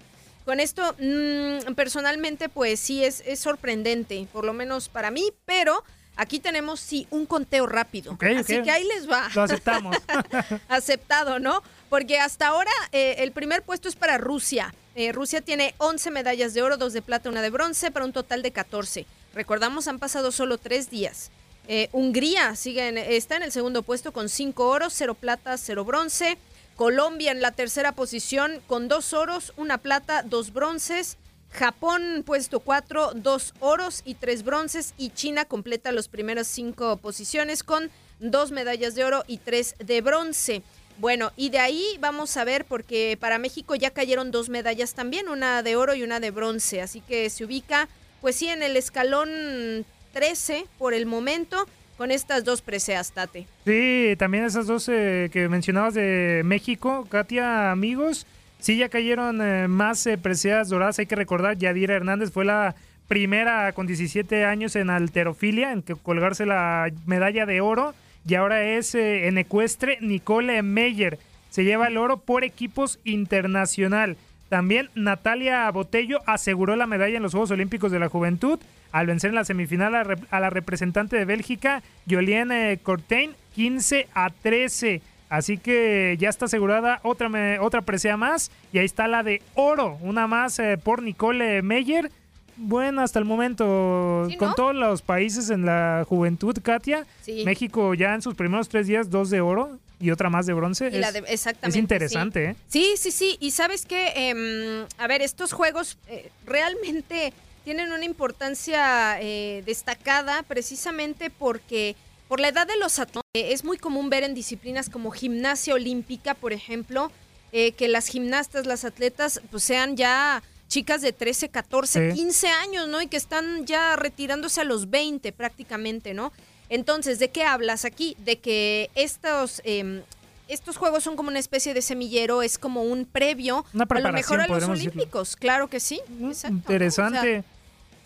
con 0.45 0.61
esto, 0.61 0.95
mm, 0.99 1.73
personalmente, 1.75 2.49
pues 2.49 2.81
sí, 2.81 3.05
es, 3.05 3.23
es 3.27 3.41
sorprendente, 3.41 4.27
por 4.33 4.45
lo 4.45 4.53
menos 4.53 4.89
para 4.89 5.11
mí, 5.11 5.33
pero 5.47 5.83
aquí 6.17 6.39
tenemos, 6.41 6.81
sí, 6.81 7.07
un 7.11 7.27
conteo 7.27 7.67
rápido. 7.67 8.17
Así 8.39 8.63
que 8.63 8.71
ahí 8.71 8.85
les 8.85 9.09
va. 9.11 9.29
Lo 9.35 9.43
aceptamos. 9.43 9.97
aceptado, 10.69 11.39
¿no? 11.39 11.63
Porque 11.89 12.19
hasta 12.19 12.49
ahora 12.49 12.71
eh, 12.93 13.17
el 13.19 13.33
primer 13.33 13.63
puesto 13.63 13.89
es 13.89 13.97
para 13.97 14.19
Rusia. 14.19 14.75
Eh, 14.97 15.13
Rusia 15.13 15.41
tiene 15.41 15.75
11 15.79 16.11
medallas 16.11 16.55
de 16.55 16.63
oro, 16.63 16.77
2 16.77 16.93
de 16.93 17.03
plata, 17.03 17.29
una 17.29 17.43
de 17.43 17.51
bronce, 17.51 17.91
para 17.91 18.05
un 18.05 18.13
total 18.13 18.43
de 18.43 18.53
14. 18.53 19.07
Recordamos, 19.35 19.89
han 19.89 19.99
pasado 19.99 20.31
solo 20.31 20.59
3 20.59 20.91
días. 20.91 21.31
Eh, 21.67 21.89
Hungría 21.93 22.55
sigue 22.57 22.89
en- 22.89 22.99
está 22.99 23.37
en 23.37 23.43
el 23.43 23.51
segundo 23.53 23.83
puesto 23.83 24.13
con 24.13 24.29
5 24.29 24.69
oros, 24.69 24.93
0 24.97 25.15
plata, 25.15 25.57
0 25.57 25.85
bronce. 25.85 26.37
Colombia 26.77 27.31
en 27.31 27.41
la 27.41 27.53
tercera 27.53 27.93
posición 27.93 28.61
con 28.67 28.89
2 28.89 29.13
oros, 29.13 29.53
una 29.57 29.79
plata, 29.79 30.23
2 30.23 30.53
bronces. 30.53 31.19
Japón 31.51 32.25
puesto 32.27 32.59
4, 32.59 33.13
2 33.15 33.55
oros 33.61 34.03
y 34.05 34.15
3 34.15 34.43
bronces. 34.43 34.95
Y 34.99 35.11
China 35.11 35.45
completa 35.45 35.93
las 35.93 36.09
primeras 36.09 36.49
5 36.49 36.97
posiciones 36.97 37.63
con 37.63 37.91
2 38.19 38.51
medallas 38.51 38.95
de 38.95 39.05
oro 39.05 39.23
y 39.29 39.39
3 39.39 39.77
de 39.79 40.01
bronce. 40.01 40.63
Bueno, 40.99 41.33
y 41.37 41.51
de 41.51 41.59
ahí 41.59 41.97
vamos 42.01 42.37
a 42.37 42.45
ver, 42.45 42.65
porque 42.65 43.17
para 43.21 43.39
México 43.39 43.75
ya 43.75 43.91
cayeron 43.91 44.31
dos 44.31 44.49
medallas 44.49 44.95
también, 44.95 45.29
una 45.29 45.63
de 45.63 45.75
oro 45.75 45.95
y 45.95 46.05
una 46.05 46.21
de 46.21 46.31
bronce. 46.31 46.81
Así 46.81 47.01
que 47.01 47.31
se 47.31 47.45
ubica, 47.45 47.89
pues 48.21 48.37
sí, 48.37 48.49
en 48.49 48.63
el 48.63 48.77
escalón 48.77 49.85
13 50.13 50.67
por 50.79 50.95
el 50.95 51.07
momento, 51.07 51.67
con 51.97 52.11
estas 52.11 52.45
dos 52.45 52.63
preseas, 52.63 53.13
Tate. 53.13 53.47
Sí, 53.65 54.15
también 54.19 54.45
esas 54.45 54.67
dos 54.67 54.89
eh, 54.89 55.31
que 55.33 55.49
mencionabas 55.49 55.95
de 55.95 56.43
México, 56.45 57.07
Katia, 57.09 57.71
amigos, 57.71 58.27
sí 58.59 58.79
ya 58.79 58.89
cayeron 58.89 59.43
eh, 59.43 59.69
más 59.69 60.07
eh, 60.07 60.17
preseas 60.17 60.71
doradas. 60.71 60.99
Hay 60.99 61.07
que 61.07 61.17
recordar, 61.17 61.59
Yadira 61.59 61.95
Hernández 61.95 62.31
fue 62.31 62.45
la 62.45 62.75
primera 63.09 63.73
con 63.73 63.87
17 63.87 64.45
años 64.45 64.77
en 64.77 64.91
alterofilia, 64.91 65.73
en 65.73 65.83
que 65.83 65.95
colgarse 65.95 66.47
la 66.47 66.91
medalla 67.07 67.47
de 67.47 67.61
oro. 67.61 67.95
Y 68.27 68.37
ahora 68.37 68.65
es 68.65 68.95
eh, 68.95 69.29
en 69.29 69.37
ecuestre 69.37 69.99
Nicole 70.01 70.63
Meyer. 70.63 71.19
Se 71.51 71.65
lleva 71.65 71.89
el 71.89 71.99
oro 71.99 72.19
por 72.19 72.43
equipos 72.43 72.99
internacional. 73.05 74.17
También 74.49 74.89
Natalia 74.95 75.71
Botello 75.71 76.21
aseguró 76.27 76.75
la 76.77 76.87
medalla 76.87 77.17
en 77.17 77.23
los 77.23 77.33
Juegos 77.33 77.51
Olímpicos 77.51 77.93
de 77.93 77.99
la 77.99 78.09
Juventud 78.09 78.59
al 78.95 79.07
vencer 79.09 79.31
en 79.31 79.35
la 79.35 79.45
semifinal 79.45 79.93
a, 80.31 80.41
la 80.41 80.51
representante 80.51 81.17
de 81.17 81.25
Bélgica, 81.25 81.83
Jolienne 82.09 82.79
Cortain, 82.81 83.33
15 83.57 84.07
a 84.15 84.31
13. 84.31 85.03
Así 85.29 85.59
que 85.59 86.17
ya 86.21 86.29
está 86.29 86.45
asegurada 86.45 87.01
otra, 87.03 87.29
me- 87.29 87.59
otra 87.59 87.83
presea 87.83 88.17
más. 88.17 88.53
Y 88.73 88.79
ahí 88.79 88.85
está 88.85 89.09
la 89.09 89.25
de 89.25 89.43
oro, 89.55 89.99
una 90.01 90.29
más 90.29 90.61
eh, 90.61 90.79
por 90.81 91.03
Nicole 91.03 91.61
Meyer. 91.63 92.13
Bueno, 92.57 93.03
hasta 93.03 93.19
el 93.19 93.25
momento, 93.25 94.29
¿Sí, 94.31 94.37
con 94.37 94.55
todos 94.55 94.77
los 94.77 95.03
países 95.03 95.51
en 95.51 95.67
la 95.67 96.05
juventud, 96.09 96.57
Katia, 96.63 97.05
Sí. 97.23 97.43
México 97.45 97.95
ya 97.95 98.15
en 98.15 98.23
sus 98.23 98.37
primeros 98.37 98.69
tres 98.69 98.87
días, 98.87 99.11
dos 99.11 99.29
de 99.29 99.41
oro 99.41 99.77
y 99.99 100.13
otra 100.13 100.31
más 100.31 100.47
de 100.47 100.53
bronce. 100.53 100.87
Y 100.87 100.99
la 101.01 101.09
es, 101.09 101.15
de- 101.15 101.19
exactamente, 101.31 101.67
es 101.69 101.77
interesante, 101.83 102.47
sí. 102.47 102.51
¿eh? 102.53 102.57
Sí, 102.69 102.95
sí, 102.97 103.11
sí. 103.11 103.37
Y 103.41 103.51
sabes 103.51 103.87
que, 103.87 104.87
a 104.99 105.07
ver, 105.09 105.21
estos 105.21 105.53
juegos 105.53 105.99
eh, 106.07 106.31
realmente 106.47 107.33
tienen 107.65 107.93
una 107.93 108.05
importancia 108.05 109.21
eh, 109.21 109.63
destacada 109.65 110.43
precisamente 110.43 111.31
porque 111.31 111.97
por 112.29 112.41
la 112.41 112.49
edad 112.49 112.67
de 112.67 112.77
los 112.79 112.99
atletas 112.99 113.23
eh, 113.35 113.53
es 113.53 113.65
muy 113.65 113.79
común 113.79 114.11
ver 114.11 114.23
en 114.23 114.35
disciplinas 114.35 114.91
como 114.91 115.11
gimnasia 115.11 115.75
olímpica, 115.75 116.35
por 116.35 116.53
ejemplo, 116.53 117.11
eh, 117.53 117.73
que 117.73 117.89
las 117.89 118.07
gimnastas, 118.09 118.67
las 118.67 118.85
atletas, 118.85 119.41
pues 119.51 119.63
sean 119.65 119.97
ya 119.97 120.43
chicas 120.69 121.03
de 121.03 121.13
13, 121.13 121.49
14, 121.49 122.11
Sí. 122.11 122.17
15 122.17 122.49
años, 122.49 122.89
¿no? 122.89 123.01
Y 123.01 123.07
que 123.07 123.17
están 123.17 123.67
ya 123.67 123.97
retirándose 123.97 124.61
a 124.61 124.65
los 124.65 124.91
20 124.91 125.33
prácticamente, 125.33 126.15
¿no? 126.15 126.33
Entonces, 126.69 127.19
¿de 127.19 127.29
qué 127.31 127.45
hablas 127.45 127.85
aquí? 127.85 128.17
De 128.19 128.39
que 128.41 128.91
estos, 128.95 129.61
eh, 129.65 130.03
estos 130.49 130.77
juegos 130.77 131.03
son 131.05 131.17
como 131.17 131.29
una 131.31 131.39
especie 131.39 131.75
de 131.75 131.83
semillero, 131.83 132.43
es 132.43 132.59
como 132.59 132.83
un 132.83 133.07
previo 133.07 133.65
Una 133.73 133.87
a 133.89 134.01
lo 134.01 134.13
mejor 134.13 134.41
a 134.41 134.47
los 134.47 134.57
decirlo. 134.69 134.73
Olímpicos. 134.93 135.37
Claro 135.37 135.69
que 135.69 135.81
sí. 135.81 136.01
Exacto, 136.23 136.49
¿no? 136.55 136.57
Interesante. 136.59 137.19
O 137.39 137.43
sea, 137.43 137.45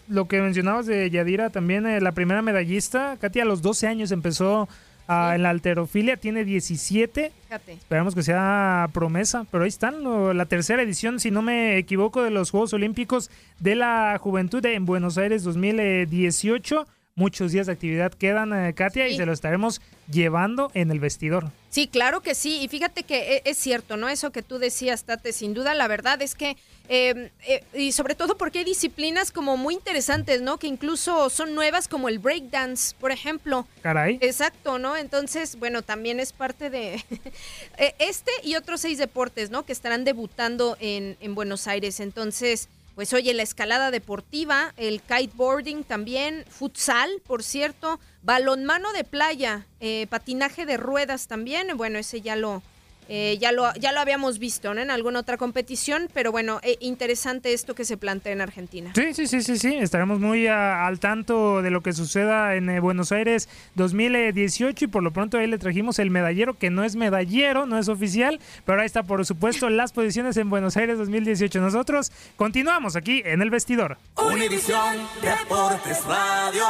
lo 0.09 0.26
que 0.28 0.41
mencionabas 0.41 0.86
de 0.86 1.11
Yadira 1.11 1.51
también, 1.51 1.86
eh, 1.86 2.01
la 2.01 2.12
primera 2.12 2.41
medallista, 2.43 3.16
Katia 3.20 3.43
a 3.43 3.47
los 3.47 3.61
12 3.61 3.86
años 3.89 4.11
empezó 4.11 4.68
ah, 5.07 5.32
en 5.34 5.43
la 5.43 5.51
alterofilia, 5.51 6.16
tiene 6.16 6.45
17. 6.45 7.32
fíjate. 7.45 7.72
Esperamos 7.74 8.14
que 8.14 8.22
sea 8.22 8.89
promesa, 8.95 9.45
pero 9.51 9.64
ahí 9.64 9.68
están, 9.68 10.03
lo- 10.03 10.32
la 10.32 10.47
tercera 10.47 10.80
edición, 10.82 11.20
si 11.20 11.30
no 11.30 11.43
me 11.43 11.76
equivoco, 11.76 12.22
de 12.22 12.30
los 12.30 12.51
Juegos 12.51 12.72
Olímpicos 12.72 13.30
de 13.59 13.74
la 13.74 14.16
Juventud 14.18 14.64
en 14.64 14.86
Buenos 14.86 15.18
Aires 15.18 15.43
2018. 15.45 16.86
Muchos 17.18 17.50
días 17.50 17.66
de 17.66 17.72
actividad 17.72 18.12
quedan, 18.12 18.52
eh, 18.52 18.74
Katia, 18.74 19.08
y 19.08 19.16
se 19.16 19.26
lo 19.26 19.32
estaremos 19.32 19.80
llevando 20.08 20.70
en 20.72 20.92
el 20.92 21.00
vestidor. 21.00 21.50
Sí, 21.68 21.88
claro 21.88 22.20
que 22.20 22.36
sí. 22.36 22.60
Y 22.62 22.68
fíjate 22.68 23.02
que 23.02 23.38
e- 23.38 23.42
es 23.44 23.58
cierto, 23.58 23.96
¿no? 23.96 24.08
Eso 24.08 24.30
que 24.30 24.44
tú 24.44 24.60
decías, 24.60 25.02
Tate, 25.02 25.32
sin 25.32 25.52
duda, 25.52 25.74
la 25.74 25.88
verdad 25.88 26.22
es 26.22 26.36
que, 26.36 26.56
eh, 26.88 27.32
eh, 27.48 27.64
y 27.74 27.90
sobre 27.90 28.14
todo 28.14 28.38
porque 28.38 28.60
hay 28.60 28.64
disciplinas 28.64 29.32
como 29.32 29.56
muy 29.56 29.74
interesantes, 29.74 30.42
¿no? 30.42 30.58
Que 30.58 30.68
incluso 30.68 31.28
son 31.28 31.56
nuevas, 31.56 31.88
como 31.88 32.08
el 32.08 32.20
breakdance, 32.20 32.94
por 33.00 33.10
ejemplo. 33.10 33.66
Caray. 33.82 34.18
Exacto, 34.20 34.78
¿no? 34.78 34.96
Entonces, 34.96 35.58
bueno, 35.58 35.82
también 35.82 36.20
es 36.20 36.32
parte 36.32 36.70
de 36.70 36.94
eh, 37.78 37.94
este 37.98 38.30
y 38.44 38.54
otros 38.54 38.80
seis 38.82 38.96
deportes, 38.96 39.50
¿no? 39.50 39.66
Que 39.66 39.72
estarán 39.72 40.04
debutando 40.04 40.76
en, 40.78 41.16
en 41.20 41.34
Buenos 41.34 41.66
Aires. 41.66 41.98
Entonces, 41.98 42.68
pues 42.99 43.12
oye, 43.12 43.32
la 43.32 43.44
escalada 43.44 43.92
deportiva, 43.92 44.74
el 44.76 45.01
kiteboarding 45.01 45.84
también, 45.84 46.44
futsal, 46.51 47.09
por 47.24 47.44
cierto, 47.44 48.01
balonmano 48.24 48.92
de 48.92 49.05
playa, 49.05 49.68
eh, 49.78 50.09
patinaje 50.11 50.66
de 50.66 50.78
ruedas 50.78 51.28
también. 51.28 51.76
Bueno, 51.76 52.01
ese 52.01 52.22
ya 52.22 52.34
lo, 52.34 52.61
eh, 53.09 53.38
ya 53.40 53.52
lo, 53.52 53.72
ya 53.74 53.92
lo 53.92 54.00
habíamos 54.00 54.38
visto, 54.38 54.74
¿no? 54.74 54.80
En 54.80 54.90
alguna 54.90 55.20
otra 55.20 55.36
competición, 55.38 56.09
pero 56.12 56.30
bueno, 56.30 56.61
eh, 56.62 56.76
interesante 56.80 57.52
esto 57.54 57.74
que 57.74 57.84
se 57.84 57.96
plantea 57.96 58.32
en 58.32 58.40
Argentina. 58.42 58.92
Sí, 58.94 59.14
sí, 59.14 59.26
sí, 59.26 59.42
sí, 59.42 59.59
sí. 59.59 59.74
Estaremos 59.76 60.20
muy 60.20 60.46
ah, 60.46 60.86
al 60.86 61.00
tanto 61.00 61.62
de 61.62 61.70
lo 61.70 61.82
que 61.82 61.92
suceda 61.92 62.54
en 62.54 62.68
eh, 62.68 62.80
Buenos 62.80 63.11
Aires 63.12 63.48
2018 63.76 64.84
y 64.84 64.88
por 64.88 65.02
lo 65.02 65.12
pronto 65.12 65.38
ahí 65.38 65.46
le 65.46 65.59
trajimos 65.59 65.98
el 65.98 66.11
medallero, 66.11 66.59
que 66.59 66.70
no 66.70 66.84
es 66.84 66.96
medallero, 66.96 67.66
no 67.66 67.78
es 67.78 67.88
oficial, 67.88 68.40
pero 68.64 68.80
ahí 68.80 68.86
está, 68.86 69.02
por 69.02 69.24
supuesto, 69.24 69.70
las 69.70 69.92
posiciones 69.92 70.36
en 70.36 70.50
Buenos 70.50 70.76
Aires 70.76 70.98
2018. 70.98 71.61
Nosotros 71.61 72.12
continuamos 72.36 72.96
aquí 72.96 73.22
en 73.24 73.40
el 73.40 73.50
vestidor. 73.50 73.96
Univisión 74.16 74.96
Deportes 75.22 76.04
Radio. 76.04 76.64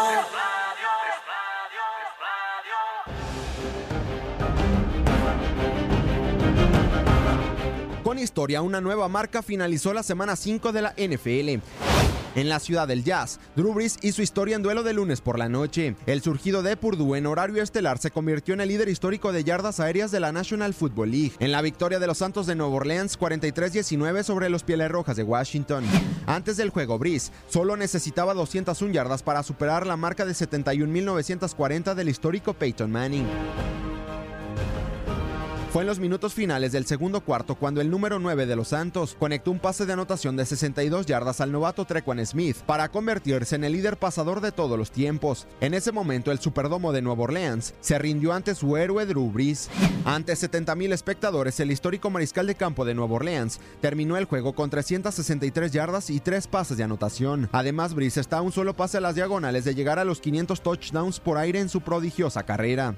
Historia, 8.21 8.63
una 8.63 8.81
nueva 8.81 9.09
marca 9.09 9.43
finalizó 9.43 9.93
la 9.93 10.03
semana 10.03 10.37
5 10.37 10.73
de 10.73 10.83
la 10.83 10.95
NFL. 10.97 11.63
En 12.35 12.49
la 12.49 12.61
ciudad 12.61 12.87
del 12.87 13.03
jazz, 13.03 13.41
Drew 13.57 13.73
Brees 13.73 13.97
hizo 14.03 14.23
historia 14.23 14.55
en 14.55 14.63
duelo 14.63 14.83
de 14.83 14.93
lunes 14.93 15.21
por 15.21 15.39
la 15.39 15.49
noche. 15.49 15.97
El 16.07 16.23
surgido 16.23 16.63
de 16.63 16.77
Purdue 16.77 17.17
en 17.19 17.27
horario 17.27 17.63
estelar 17.63 17.99
se 17.99 18.11
convirtió 18.11 18.55
en 18.55 18.61
el 18.61 18.69
líder 18.69 18.89
histórico 18.89 19.33
de 19.33 19.45
yardas 19.45 19.81
aéreas 19.81 20.11
de 20.11 20.21
la 20.21 20.31
National 20.31 20.75
Football 20.75 21.11
League, 21.11 21.33
en 21.41 21.53
la 21.53 21.63
victoria 21.63 21.99
de 21.99 22.07
los 22.07 22.19
Santos 22.19 22.47
de 22.47 22.55
Nueva 22.55 22.75
Orleans 22.75 23.19
43-19 23.19 24.23
sobre 24.23 24.51
los 24.51 24.63
Pieles 24.63 24.91
Rojas 24.91 25.17
de 25.17 25.25
Washington. 25.25 25.85
Antes 26.27 26.57
del 26.57 26.71
juego, 26.71 26.99
Brees 26.99 27.33
solo 27.49 27.77
necesitaba 27.77 28.35
201 28.35 28.93
yardas 28.93 29.23
para 29.23 29.43
superar 29.43 29.87
la 29.87 29.97
marca 29.97 30.25
de 30.25 30.33
71.940 30.33 31.95
del 31.95 32.09
histórico 32.09 32.55
Peyton 32.55 32.91
Manning. 32.91 33.27
Fue 35.71 35.83
en 35.83 35.87
los 35.87 35.99
minutos 35.99 36.33
finales 36.33 36.73
del 36.73 36.87
segundo 36.87 37.21
cuarto 37.21 37.55
cuando 37.55 37.83
el 37.83 37.91
número 37.91 38.19
9 38.19 38.47
de 38.47 38.57
los 38.57 38.69
Santos 38.69 39.15
conectó 39.19 39.51
un 39.51 39.59
pase 39.59 39.85
de 39.85 39.93
anotación 39.93 40.35
de 40.35 40.47
62 40.47 41.05
yardas 41.05 41.43
al 41.43 41.53
novato 41.53 41.85
Trequan 41.85 42.25
Smith 42.25 42.57
para 42.65 42.89
convertirse 42.89 43.55
en 43.55 43.65
el 43.65 43.75
líder 43.75 43.99
pasador 43.99 44.41
de 44.41 44.51
todos 44.51 44.79
los 44.79 44.91
tiempos. 44.91 45.47
En 45.61 45.75
ese 45.75 45.93
momento 45.93 46.33
el 46.33 46.39
Superdomo 46.39 46.91
de 46.91 47.03
Nueva 47.03 47.25
Orleans 47.25 47.75
se 47.81 47.99
rindió 47.99 48.33
ante 48.33 48.55
su 48.55 48.79
héroe 48.79 49.05
Drew 49.05 49.31
Brees. 49.31 49.69
Ante 50.07 50.33
70.000 50.33 50.95
espectadores, 50.95 51.61
el 51.61 51.71
histórico 51.71 52.09
mariscal 52.09 52.47
de 52.47 52.55
campo 52.55 52.87
de 52.87 52.95
Nueva 52.95 53.17
Orleans 53.17 53.61
terminó 53.83 54.17
el 54.17 54.25
juego 54.25 54.55
con 54.55 54.71
363 54.71 55.71
yardas 55.71 56.09
y 56.09 56.19
3 56.19 56.47
pases 56.47 56.79
de 56.79 56.85
anotación. 56.85 57.51
Además, 57.53 57.93
Brees 57.93 58.17
está 58.17 58.39
a 58.39 58.43
un 58.43 58.53
solo 58.53 58.75
pase 58.75 58.97
a 58.97 59.03
las 59.03 59.17
diagonales 59.17 59.65
de 59.65 59.75
llegar 59.75 59.99
a 59.99 60.05
los 60.05 60.23
500 60.23 60.63
touchdowns 60.63 61.21
por 61.21 61.37
aire 61.37 61.61
en 61.61 61.69
su 61.69 61.83
prodigiosa 61.83 62.45
carrera. 62.45 62.95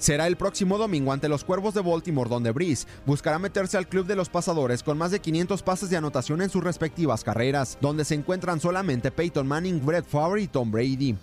Será 0.00 0.26
el 0.26 0.36
próximo 0.36 0.78
domingo 0.78 1.12
ante 1.12 1.28
los 1.28 1.44
Cuervos 1.44 1.74
de 1.74 1.82
Baltimore 1.82 2.30
donde 2.30 2.52
Breeze 2.52 2.86
buscará 3.04 3.38
meterse 3.38 3.76
al 3.76 3.86
club 3.86 4.06
de 4.06 4.16
los 4.16 4.30
pasadores 4.30 4.82
con 4.82 4.96
más 4.96 5.10
de 5.10 5.20
500 5.20 5.62
pases 5.62 5.90
de 5.90 5.98
anotación 5.98 6.40
en 6.40 6.48
sus 6.48 6.64
respectivas 6.64 7.22
carreras, 7.22 7.76
donde 7.82 8.06
se 8.06 8.14
encuentran 8.14 8.60
solamente 8.60 9.10
Peyton 9.10 9.46
Manning, 9.46 9.84
Brett 9.84 10.06
Favre 10.06 10.40
y 10.40 10.48
Tom 10.48 10.70
Brady. 10.70 11.16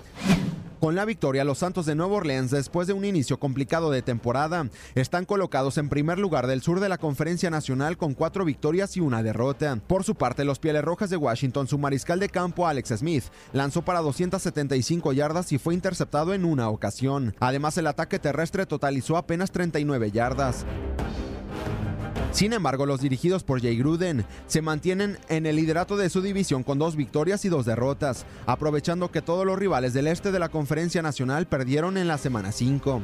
Con 0.80 0.94
la 0.94 1.06
victoria, 1.06 1.44
los 1.44 1.58
Santos 1.58 1.88
de 1.88 1.96
Nueva 1.96 2.18
Orleans, 2.18 2.52
después 2.52 2.86
de 2.86 2.94
un 2.94 3.04
inicio 3.04 3.40
complicado 3.40 3.90
de 3.90 4.04
temporada, 4.04 4.70
están 4.94 5.26
colocados 5.26 5.80
en 5.80 5.90
primer 5.90 6.20
lugar 6.20 6.46
del 6.46 6.62
sur 6.62 6.80
de 6.80 6.88
la 6.88 7.00
Conferencia 7.00 7.50
Nacional 7.50 7.98
con 7.98 8.14
cuatro 8.14 8.46
victorias 8.46 8.96
y 8.96 9.00
una 9.00 9.24
derrota. 9.24 9.80
Por 9.88 10.04
su 10.04 10.14
parte, 10.14 10.46
los 10.46 10.60
Pieles 10.60 10.84
Rojas 10.84 11.10
de 11.10 11.18
Washington, 11.18 11.68
su 11.68 11.80
mariscal 11.80 12.20
de 12.20 12.30
campo 12.30 12.68
Alex 12.68 12.90
Smith, 12.98 13.24
lanzó 13.54 13.82
para 13.82 14.02
275 14.02 15.14
yardas 15.14 15.52
y 15.52 15.58
fue 15.58 15.74
interceptado 15.74 16.36
en 16.36 16.46
una 16.46 16.70
ocasión. 16.70 17.36
Además, 17.40 17.78
el 17.80 17.88
ataque 17.88 18.20
terrestre 18.20 18.68
totalizó 18.68 19.18
apenas 19.18 19.52
39 19.52 20.12
yardas. 20.12 20.64
Sin 22.38 22.54
embargo, 22.54 22.86
los 22.86 23.02
dirigidos 23.02 23.44
por 23.44 23.64
Jay 23.64 23.76
Gruden 23.76 24.24
se 24.46 24.62
mantienen 24.62 25.18
en 25.28 25.48
el 25.48 25.56
liderato 25.56 25.98
de 25.98 26.08
su 26.08 26.22
división 26.22 26.62
con 26.62 26.78
dos 26.78 26.96
victorias 26.96 27.44
y 27.46 27.50
dos 27.50 27.66
derrotas, 27.66 28.28
aprovechando 28.46 29.10
que 29.10 29.24
todos 29.24 29.44
los 29.44 29.58
rivales 29.58 29.92
del 29.94 30.06
este 30.06 30.32
de 30.32 30.38
la 30.38 30.50
Conferencia 30.50 31.02
Nacional 31.02 31.48
perdieron 31.48 31.98
en 31.98 32.08
la 32.08 32.20
semana 32.20 32.52
5. 32.52 33.02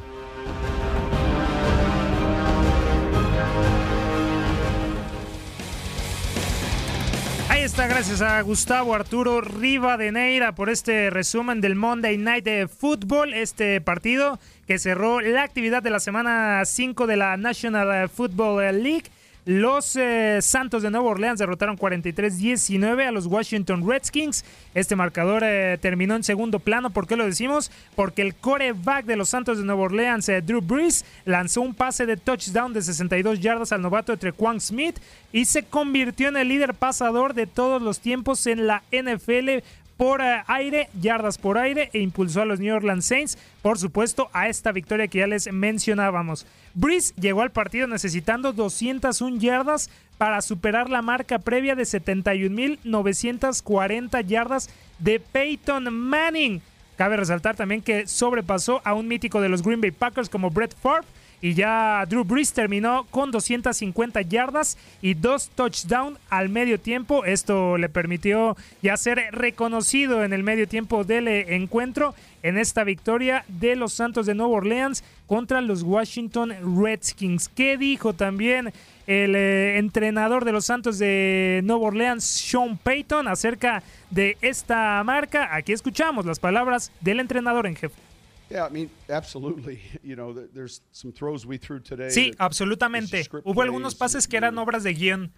Ahí 7.48 7.62
está, 7.62 7.88
gracias 7.88 8.22
a 8.22 8.40
Gustavo 8.42 8.94
Arturo 8.94 9.40
Rivadeneira 9.40 10.54
por 10.54 10.70
este 10.70 11.10
resumen 11.10 11.60
del 11.60 11.74
Monday 11.74 12.18
Night 12.18 12.44
de 12.44 12.68
Football, 12.68 13.34
este 13.34 13.80
partido 13.80 14.38
que 14.68 14.78
cerró 14.78 15.20
la 15.20 15.42
actividad 15.42 15.82
de 15.82 15.90
la 15.90 15.98
semana 15.98 16.64
5 16.64 17.08
de 17.08 17.16
la 17.16 17.36
National 17.36 18.08
Football 18.08 18.80
League. 18.80 19.10
Los 19.46 19.94
eh, 19.96 20.38
Santos 20.40 20.82
de 20.82 20.90
Nueva 20.90 21.10
Orleans 21.10 21.38
derrotaron 21.38 21.76
43-19 21.76 23.06
a 23.06 23.10
los 23.10 23.26
Washington 23.26 23.86
Redskins. 23.86 24.42
Este 24.74 24.96
marcador 24.96 25.42
eh, 25.44 25.76
terminó 25.82 26.16
en 26.16 26.24
segundo 26.24 26.60
plano. 26.60 26.88
¿Por 26.88 27.06
qué 27.06 27.14
lo 27.14 27.26
decimos? 27.26 27.70
Porque 27.94 28.22
el 28.22 28.34
coreback 28.34 29.04
de 29.04 29.16
los 29.16 29.28
Santos 29.28 29.58
de 29.58 29.64
Nueva 29.64 29.82
Orleans, 29.82 30.26
eh, 30.30 30.40
Drew 30.40 30.62
Brees, 30.62 31.04
lanzó 31.26 31.60
un 31.60 31.74
pase 31.74 32.06
de 32.06 32.16
touchdown 32.16 32.72
de 32.72 32.80
62 32.80 33.40
yardas 33.40 33.72
al 33.72 33.82
novato 33.82 34.16
Trequan 34.16 34.62
Smith 34.62 34.96
y 35.30 35.44
se 35.44 35.62
convirtió 35.62 36.28
en 36.28 36.38
el 36.38 36.48
líder 36.48 36.72
pasador 36.72 37.34
de 37.34 37.46
todos 37.46 37.82
los 37.82 38.00
tiempos 38.00 38.46
en 38.46 38.66
la 38.66 38.82
NFL 38.92 39.62
por 39.96 40.20
eh, 40.20 40.42
aire, 40.46 40.88
yardas 41.00 41.38
por 41.38 41.56
aire 41.58 41.90
e 41.92 42.00
impulsó 42.00 42.42
a 42.42 42.44
los 42.44 42.60
New 42.60 42.74
Orleans 42.74 43.06
Saints, 43.06 43.38
por 43.62 43.78
supuesto, 43.78 44.28
a 44.32 44.48
esta 44.48 44.72
victoria 44.72 45.06
que 45.08 45.18
ya 45.18 45.26
les 45.26 45.52
mencionábamos. 45.52 46.46
Breeze 46.74 47.14
llegó 47.20 47.42
al 47.42 47.52
partido 47.52 47.86
necesitando 47.86 48.52
201 48.52 49.38
yardas 49.38 49.90
para 50.18 50.42
superar 50.42 50.90
la 50.90 51.00
marca 51.02 51.38
previa 51.38 51.74
de 51.74 51.84
71.940 51.84 54.26
yardas 54.26 54.68
de 54.98 55.20
Peyton 55.20 55.92
Manning. 55.92 56.60
Cabe 56.96 57.16
resaltar 57.16 57.56
también 57.56 57.82
que 57.82 58.06
sobrepasó 58.06 58.80
a 58.84 58.94
un 58.94 59.08
mítico 59.08 59.40
de 59.40 59.48
los 59.48 59.62
Green 59.62 59.80
Bay 59.80 59.90
Packers 59.90 60.28
como 60.28 60.50
Brett 60.50 60.76
Favre 60.80 61.04
y 61.44 61.52
ya 61.52 62.02
Drew 62.08 62.24
Brees 62.24 62.54
terminó 62.54 63.06
con 63.10 63.30
250 63.30 64.22
yardas 64.22 64.78
y 65.02 65.12
dos 65.12 65.50
touchdowns 65.54 66.18
al 66.30 66.48
medio 66.48 66.80
tiempo. 66.80 67.26
Esto 67.26 67.76
le 67.76 67.90
permitió 67.90 68.56
ya 68.80 68.96
ser 68.96 69.22
reconocido 69.30 70.24
en 70.24 70.32
el 70.32 70.42
medio 70.42 70.66
tiempo 70.66 71.04
del 71.04 71.28
eh, 71.28 71.54
encuentro 71.54 72.14
en 72.42 72.56
esta 72.56 72.82
victoria 72.82 73.44
de 73.48 73.76
los 73.76 73.92
Santos 73.92 74.24
de 74.24 74.34
Nueva 74.34 74.54
Orleans 74.54 75.04
contra 75.26 75.60
los 75.60 75.82
Washington 75.82 76.54
Redskins. 76.82 77.50
¿Qué 77.50 77.76
dijo 77.76 78.14
también 78.14 78.72
el 79.06 79.36
eh, 79.36 79.76
entrenador 79.76 80.46
de 80.46 80.52
los 80.52 80.64
Santos 80.64 80.98
de 80.98 81.60
Nueva 81.62 81.88
Orleans, 81.88 82.24
Sean 82.24 82.78
Payton, 82.78 83.28
acerca 83.28 83.82
de 84.08 84.38
esta 84.40 85.04
marca? 85.04 85.54
Aquí 85.54 85.74
escuchamos 85.74 86.24
las 86.24 86.40
palabras 86.40 86.90
del 87.02 87.20
entrenador 87.20 87.66
en 87.66 87.76
jefe. 87.76 88.13
Yeah, 88.54 88.66
I 88.66 88.70
mean, 88.70 88.88
absolutely. 89.08 89.80
You 90.04 90.14
know, 90.14 90.32
th- 90.32 90.50
there's 90.54 90.80
some 90.92 91.12
throws 91.12 91.44
we 91.44 91.58
threw 91.58 91.80
today. 91.80 92.10
Sí, 92.10 92.30
absolutamente. 92.38 93.26
Hubo 93.44 93.62
algunos 93.62 93.94
pases 93.96 94.28
que 94.28 94.36
eran 94.36 94.56
obras 94.58 94.84
de 94.84 94.94
guion. 94.94 95.32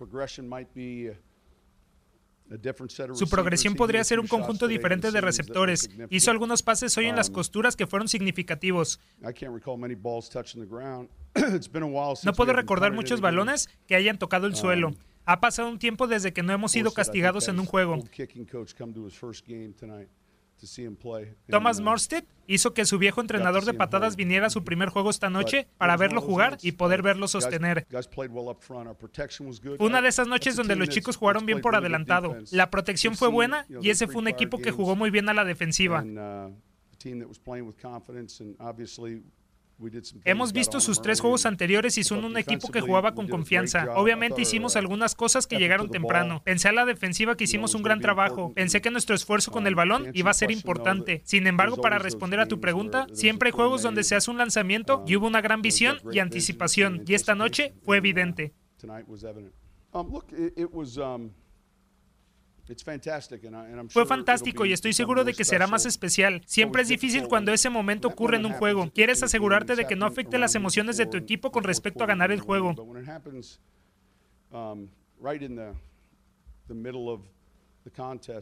Su 3.15 3.29
progresión 3.29 3.75
podría 3.75 4.05
ser 4.05 4.21
un 4.21 4.27
conjunto 4.29 4.69
diferente 4.69 5.11
de 5.11 5.21
receptores. 5.21 5.89
Hizo 6.11 6.31
algunos 6.31 6.63
pases 6.63 6.97
hoy 6.99 7.07
en 7.07 7.17
las 7.17 7.31
costuras 7.31 7.75
que 7.75 7.87
fueron 7.87 8.07
significativos. 8.09 9.01
No 12.25 12.33
puedo 12.35 12.53
recordar 12.53 12.93
muchos 12.93 13.21
balones 13.21 13.69
que 13.87 13.97
hayan 13.97 14.19
tocado 14.19 14.47
el 14.47 14.55
suelo. 14.55 14.93
Ha 15.25 15.41
pasado 15.41 15.69
un 15.71 15.79
tiempo 15.79 16.07
desde 16.07 16.33
que 16.33 16.43
no 16.43 16.53
hemos 16.53 16.71
sido 16.73 16.93
castigados 16.93 17.49
en 17.49 17.59
un 17.59 17.67
juego. 17.67 17.99
Thomas 21.49 21.81
Morstead 21.81 22.25
hizo 22.47 22.73
que 22.75 22.85
su 22.87 22.99
viejo 22.99 23.21
entrenador 23.21 23.65
de 23.65 23.75
patadas 23.75 24.17
viniera 24.17 24.47
a 24.47 24.51
su 24.51 24.65
primer 24.65 24.89
juego 24.89 25.11
esta 25.11 25.29
noche 25.31 25.69
para 25.79 25.97
verlo 25.97 26.21
jugar 26.21 26.59
y 26.63 26.73
poder 26.73 27.03
verlo 27.03 27.29
sostener. 27.29 27.87
Una 29.79 30.01
de 30.03 30.09
esas 30.09 30.29
noches 30.29 30.57
donde 30.57 30.77
los 30.77 30.89
chicos 30.89 31.17
jugaron 31.17 31.45
bien 31.47 31.61
por 31.61 31.77
adelantado. 31.77 32.37
La 32.53 32.71
protección 32.71 33.17
fue 33.17 33.29
buena 33.29 33.67
y 33.83 33.91
ese 33.91 34.07
fue 34.07 34.23
un 34.23 34.29
equipo 34.29 34.59
que 34.59 34.71
jugó 34.71 34.97
muy 34.97 35.11
bien 35.11 35.29
a 35.29 35.35
la 35.35 35.45
defensiva. 35.45 36.05
Hemos 40.25 40.53
visto 40.53 40.81
sus 40.81 41.03
tres 41.03 41.21
juegos 41.21 41.45
anteriores 41.45 41.99
y 41.99 42.05
son 42.05 42.25
un 42.25 42.37
equipo 42.39 42.71
que 42.71 42.81
jugaba 42.81 43.15
con 43.15 43.29
confianza. 43.29 43.87
Obviamente 43.97 44.43
hicimos 44.43 44.75
algunas 44.77 45.15
cosas 45.15 45.47
que 45.47 45.59
llegaron 45.59 45.91
temprano. 45.91 46.43
Pensé 46.45 46.69
a 46.69 46.73
la 46.73 46.85
defensiva 46.85 47.37
que 47.37 47.45
hicimos 47.45 47.75
un 47.75 47.83
gran 47.83 48.01
trabajo. 48.01 48.53
Pensé 48.55 48.81
que 48.81 48.91
nuestro 48.91 49.15
esfuerzo 49.15 49.51
con 49.51 49.67
el 49.67 49.75
balón 49.75 50.11
iba 50.15 50.31
a 50.31 50.35
ser 50.35 50.51
importante. 50.51 51.23
Sin 51.25 51.47
embargo, 51.47 51.77
para 51.77 51.99
responder 51.99 52.41
a 52.41 52.47
tu 52.47 52.61
pregunta, 52.61 53.07
siempre 53.13 53.49
hay 53.49 53.53
juegos 53.53 53.83
donde 53.83 54.05
se 54.05 54.15
hace 54.17 54.31
un 54.31 54.39
lanzamiento 54.39 55.05
y 55.07 55.17
hubo 55.17 55.27
una 55.27 55.41
gran 55.41 55.63
visión 55.63 55.99
y 56.11 56.21
anticipación. 56.21 57.03
Y 57.07 57.15
esta 57.15 57.35
noche 57.35 57.75
fue 57.83 57.99
evidente. 57.99 58.55
Fue 63.89 64.07
fantástico 64.07 64.67
y 64.67 64.73
estoy 64.73 64.93
seguro 64.93 65.25
de 65.25 65.35
que 65.35 65.45
será 65.45 65.67
más 65.67 65.87
especial. 65.87 66.43
Siempre 66.47 66.83
es 66.83 66.89
difícil 66.89 67.29
cuando 67.29 67.53
ese 67.53 67.71
momento 67.71 68.09
ocurre 68.09 68.37
en 68.37 68.47
un 68.47 68.53
juego. 68.53 68.91
Quieres 68.93 69.23
asegurarte 69.23 69.77
de 69.77 69.87
que 69.87 69.97
no 69.97 70.07
afecte 70.07 70.39
las 70.39 70.55
emociones 70.55 70.97
de 70.97 71.07
tu 71.07 71.17
equipo 71.17 71.51
con 71.53 71.65
respecto 71.65 72.05
a 72.05 72.07
ganar 72.07 72.33
el 72.33 72.41
juego. 72.41 72.75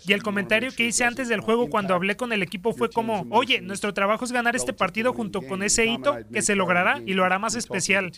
Y 0.06 0.12
el 0.14 0.22
comentario 0.22 0.70
que 0.74 0.86
hice 0.86 1.04
antes 1.04 1.28
del 1.28 1.40
juego 1.40 1.68
cuando 1.68 1.94
hablé 1.94 2.16
con 2.16 2.32
el 2.32 2.42
equipo 2.42 2.72
fue 2.72 2.88
como, 2.88 3.26
oye, 3.30 3.60
nuestro 3.60 3.92
trabajo 3.92 4.24
es 4.24 4.32
ganar 4.32 4.56
este 4.56 4.72
partido 4.72 5.12
junto 5.12 5.42
con 5.42 5.62
ese 5.62 5.84
hito 5.86 6.16
que 6.32 6.40
se 6.40 6.54
logrará 6.54 7.02
y 7.04 7.12
lo 7.12 7.24
hará 7.24 7.38
más 7.38 7.54
especial. 7.54 8.10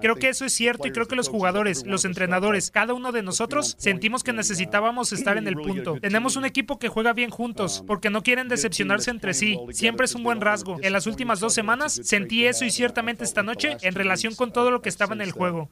Creo 0.00 0.16
que 0.16 0.28
eso 0.28 0.44
es 0.44 0.52
cierto 0.52 0.86
y 0.86 0.92
creo 0.92 1.06
que 1.06 1.16
los 1.16 1.28
jugadores, 1.28 1.86
los 1.86 2.04
entrenadores, 2.04 2.70
cada 2.70 2.94
uno 2.94 3.12
de 3.12 3.22
nosotros 3.22 3.74
sentimos 3.78 4.22
que 4.22 4.32
necesitábamos 4.32 5.12
estar 5.12 5.36
en 5.36 5.46
el 5.46 5.56
punto. 5.56 5.98
Tenemos 6.00 6.36
un 6.36 6.44
equipo 6.44 6.78
que 6.78 6.88
juega 6.88 7.12
bien 7.12 7.30
juntos 7.30 7.54
Um, 7.80 7.86
porque 7.86 8.10
no 8.10 8.22
quieren 8.22 8.48
decepcionarse 8.48 9.10
entre 9.10 9.34
sí. 9.34 9.58
Siempre 9.70 10.06
es 10.06 10.14
un 10.14 10.22
buen 10.22 10.40
rasgo. 10.40 10.76
En 10.82 10.92
las 10.92 11.06
últimas 11.06 11.40
dos 11.40 11.54
semanas 11.54 12.00
sentí 12.02 12.46
eso 12.46 12.64
y 12.64 12.70
ciertamente 12.70 13.24
esta 13.24 13.42
noche 13.42 13.76
en 13.82 13.94
relación 13.94 14.34
con 14.34 14.52
todo 14.52 14.70
lo 14.70 14.82
que 14.82 14.88
estaba 14.88 15.14
en 15.14 15.20
el 15.20 15.32
juego. 15.32 15.68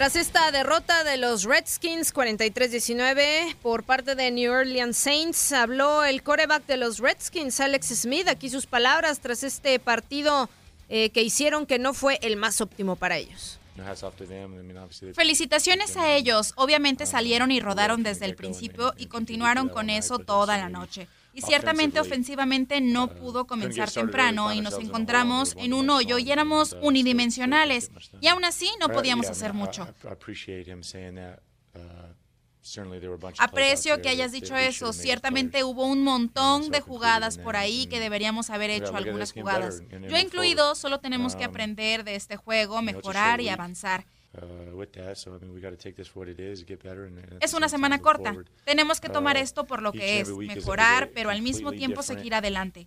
Tras 0.00 0.16
esta 0.16 0.50
derrota 0.50 1.04
de 1.04 1.18
los 1.18 1.44
Redskins 1.44 2.14
43-19 2.14 3.54
por 3.56 3.84
parte 3.84 4.14
de 4.14 4.30
New 4.30 4.50
Orleans 4.50 4.96
Saints, 4.96 5.52
habló 5.52 6.04
el 6.04 6.22
coreback 6.22 6.64
de 6.64 6.78
los 6.78 7.00
Redskins, 7.00 7.60
Alex 7.60 7.88
Smith. 7.88 8.26
Aquí 8.26 8.48
sus 8.48 8.64
palabras 8.64 9.20
tras 9.20 9.42
este 9.42 9.78
partido 9.78 10.48
eh, 10.88 11.10
que 11.10 11.22
hicieron 11.22 11.66
que 11.66 11.78
no 11.78 11.92
fue 11.92 12.18
el 12.22 12.38
más 12.38 12.62
óptimo 12.62 12.96
para 12.96 13.18
ellos. 13.18 13.58
Felicitaciones 15.12 15.94
a 15.98 16.14
ellos. 16.14 16.54
Obviamente 16.56 17.04
salieron 17.04 17.50
y 17.50 17.60
rodaron 17.60 18.02
desde 18.02 18.24
el 18.24 18.36
principio 18.36 18.94
y 18.96 19.04
continuaron 19.04 19.68
con 19.68 19.90
eso 19.90 20.18
toda 20.18 20.56
la 20.56 20.70
noche. 20.70 21.08
Y 21.32 21.42
ciertamente 21.42 22.00
ofensivamente 22.00 22.80
no 22.80 23.08
pudo 23.08 23.46
comenzar 23.46 23.90
temprano 23.90 24.52
y 24.52 24.60
nos 24.60 24.78
encontramos 24.78 25.54
en 25.58 25.72
un 25.72 25.90
hoyo 25.90 26.18
y 26.18 26.30
éramos 26.30 26.76
unidimensionales. 26.82 27.90
Y 28.20 28.28
aún 28.28 28.44
así 28.44 28.70
no 28.80 28.88
podíamos 28.88 29.28
hacer 29.28 29.52
mucho. 29.54 29.86
Aprecio 33.38 34.02
que 34.02 34.08
hayas 34.08 34.32
dicho 34.32 34.56
eso. 34.56 34.92
Ciertamente 34.92 35.64
hubo 35.64 35.86
un 35.86 36.02
montón 36.02 36.70
de 36.70 36.80
jugadas 36.80 37.38
por 37.38 37.56
ahí 37.56 37.86
que 37.86 38.00
deberíamos 38.00 38.50
haber 38.50 38.70
hecho 38.70 38.96
algunas 38.96 39.32
jugadas. 39.32 39.82
Yo 40.08 40.18
incluido, 40.18 40.74
solo 40.74 41.00
tenemos 41.00 41.36
que 41.36 41.44
aprender 41.44 42.04
de 42.04 42.16
este 42.16 42.36
juego, 42.36 42.82
mejorar 42.82 43.40
y 43.40 43.48
avanzar. 43.48 44.04
Es 47.40 47.54
una 47.54 47.68
semana 47.68 48.00
corta. 48.00 48.36
Tenemos 48.64 49.00
que 49.00 49.08
tomar 49.08 49.36
esto 49.36 49.64
por 49.64 49.82
lo 49.82 49.92
que 49.92 50.20
es, 50.20 50.28
mejorar, 50.28 51.10
pero 51.14 51.30
al 51.30 51.42
mismo 51.42 51.72
tiempo 51.72 52.02
seguir 52.02 52.34
adelante. 52.34 52.86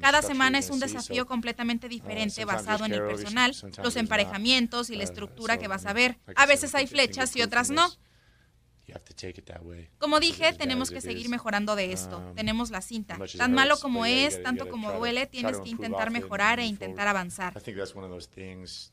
Cada 0.00 0.20
semana 0.22 0.58
es 0.58 0.70
un 0.70 0.80
desafío 0.80 1.26
completamente 1.26 1.88
diferente 1.88 2.44
basado 2.44 2.84
en 2.84 2.92
el 2.92 3.02
personal, 3.02 3.54
los 3.82 3.96
emparejamientos 3.96 4.90
y 4.90 4.96
la 4.96 5.04
estructura 5.04 5.58
que 5.58 5.68
vas 5.68 5.86
a 5.86 5.92
ver. 5.92 6.18
A 6.36 6.46
veces 6.46 6.74
hay 6.74 6.86
flechas 6.86 7.34
y 7.36 7.42
otras 7.42 7.70
no. 7.70 7.88
Como 9.98 10.20
dije, 10.20 10.52
tenemos 10.52 10.90
que 10.90 11.00
seguir 11.00 11.28
mejorando 11.28 11.76
de 11.76 11.92
esto. 11.92 12.32
Tenemos 12.34 12.70
la 12.70 12.80
cinta. 12.80 13.18
Tan 13.36 13.52
malo 13.52 13.78
como 13.78 14.06
es, 14.06 14.42
tanto 14.42 14.68
como 14.68 14.92
duele, 14.92 15.26
tienes 15.26 15.58
que 15.58 15.68
intentar 15.68 16.10
mejorar 16.10 16.60
e 16.60 16.66
intentar 16.66 17.08
avanzar. 17.08 17.52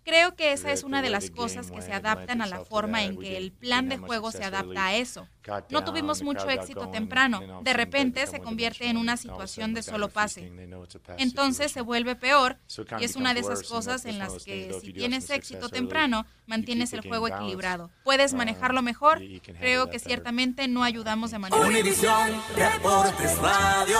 Creo 0.04 0.36
que 0.36 0.54
esa 0.54 0.72
es 0.72 0.84
una 0.84 1.02
de 1.02 1.10
las 1.10 1.30
cosas 1.30 1.72
que 1.72 1.82
se 1.82 1.94
adaptan 1.94 2.42
a 2.42 2.48
la 2.48 2.64
forma 2.64 3.04
en 3.04 3.18
que 3.18 3.38
el 3.38 3.52
plan 3.52 3.90
de 3.90 3.98
juego 3.98 4.32
se 4.32 4.44
adapta 4.44 4.88
a 4.88 4.96
eso. 4.96 5.28
No 5.70 5.84
tuvimos 5.84 6.22
mucho 6.22 6.50
éxito 6.50 6.90
temprano. 6.90 7.62
De 7.64 7.74
repente 7.74 8.26
se 8.28 8.40
convierte 8.40 8.88
en 8.90 8.98
una 8.98 9.18
situación 9.18 9.74
de 9.74 9.84
solo 9.84 10.10
pase. 10.10 10.52
Entonces 11.18 11.72
se 11.72 11.82
vuelve 11.82 12.16
peor 12.16 12.58
y 13.00 13.04
es 13.04 13.16
una 13.16 13.34
de 13.34 13.42
esas 13.42 13.64
cosas 13.64 14.06
en 14.06 14.20
las 14.20 14.44
que 14.44 14.78
si 14.82 14.94
tienes 14.94 15.30
éxito 15.30 15.70
temprano, 15.70 16.26
mantienes 16.46 16.94
el 16.94 17.02
juego 17.02 17.28
equilibrado. 17.28 17.90
Puedes 18.04 18.34
manejarlo 18.34 18.82
mejor. 18.82 19.22
Creo 19.60 19.90
que 19.90 20.00
ciertamente 20.00 20.68
no 20.68 20.84
ayudamos 20.84 21.32
de 21.32 21.40
manera. 21.40 21.62
Univisión 21.62 22.32
Deportes 22.56 23.38
Radio. 23.40 23.98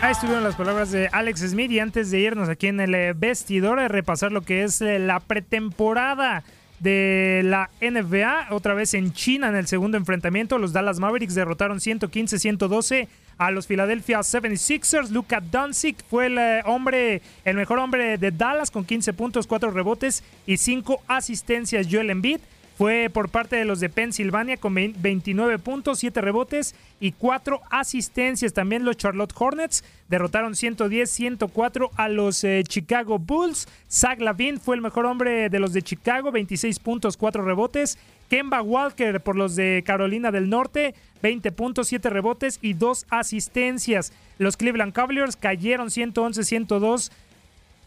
Ahí 0.00 0.12
estuvieron 0.12 0.44
las 0.44 0.54
palabras 0.54 0.90
de 0.90 1.08
Alex 1.12 1.40
Smith 1.40 1.70
y 1.70 1.78
antes 1.78 2.10
de 2.10 2.18
irnos 2.18 2.50
aquí 2.50 2.66
en 2.66 2.78
el 2.80 3.14
vestidor 3.14 3.78
a 3.78 3.88
repasar 3.88 4.32
lo 4.32 4.42
que 4.42 4.62
es 4.62 4.82
eh, 4.82 4.98
la 4.98 5.18
pretemporada 5.20 6.44
de 6.80 7.42
la 7.44 7.70
NBA, 7.80 8.48
otra 8.50 8.74
vez 8.74 8.94
en 8.94 9.12
China 9.12 9.48
en 9.48 9.56
el 9.56 9.66
segundo 9.66 9.96
enfrentamiento, 9.96 10.58
los 10.58 10.72
Dallas 10.72 10.98
Mavericks 10.98 11.34
derrotaron 11.34 11.78
115-112 11.78 13.08
a 13.38 13.50
los 13.50 13.66
Philadelphia 13.66 14.20
76ers. 14.20 15.10
Luka 15.10 15.40
Doncic 15.40 16.04
fue 16.08 16.26
el 16.26 16.38
eh, 16.38 16.62
hombre, 16.66 17.22
el 17.44 17.56
mejor 17.56 17.78
hombre 17.78 18.18
de 18.18 18.30
Dallas 18.30 18.70
con 18.70 18.84
15 18.84 19.12
puntos, 19.12 19.46
4 19.46 19.70
rebotes 19.70 20.22
y 20.46 20.56
5 20.56 21.02
asistencias. 21.08 21.86
Joel 21.90 22.10
Embiid 22.10 22.40
fue 22.76 23.08
por 23.12 23.28
parte 23.28 23.56
de 23.56 23.64
los 23.64 23.80
de 23.80 23.88
Pensilvania 23.88 24.56
con 24.56 24.74
29 24.74 25.58
puntos, 25.58 26.00
7 26.00 26.20
rebotes 26.20 26.74
y 27.00 27.12
4 27.12 27.60
asistencias. 27.70 28.52
También 28.52 28.84
los 28.84 28.96
Charlotte 28.96 29.32
Hornets 29.36 29.84
derrotaron 30.08 30.54
110-104 30.54 31.90
a 31.96 32.08
los 32.08 32.42
eh, 32.44 32.62
Chicago 32.66 33.18
Bulls. 33.18 33.68
Zach 33.90 34.20
Lavin 34.20 34.60
fue 34.60 34.76
el 34.76 34.82
mejor 34.82 35.06
hombre 35.06 35.48
de 35.48 35.60
los 35.60 35.72
de 35.72 35.82
Chicago, 35.82 36.32
26 36.32 36.78
puntos, 36.80 37.16
4 37.16 37.44
rebotes. 37.44 37.98
Kemba 38.28 38.62
Walker 38.62 39.20
por 39.20 39.36
los 39.36 39.54
de 39.54 39.82
Carolina 39.86 40.32
del 40.32 40.48
Norte, 40.48 40.94
20 41.22 41.52
puntos, 41.52 41.88
7 41.88 42.10
rebotes 42.10 42.58
y 42.62 42.72
2 42.72 43.06
asistencias. 43.10 44.12
Los 44.38 44.56
Cleveland 44.56 44.92
Cavaliers 44.92 45.36
cayeron 45.36 45.88
111-102 45.88 47.12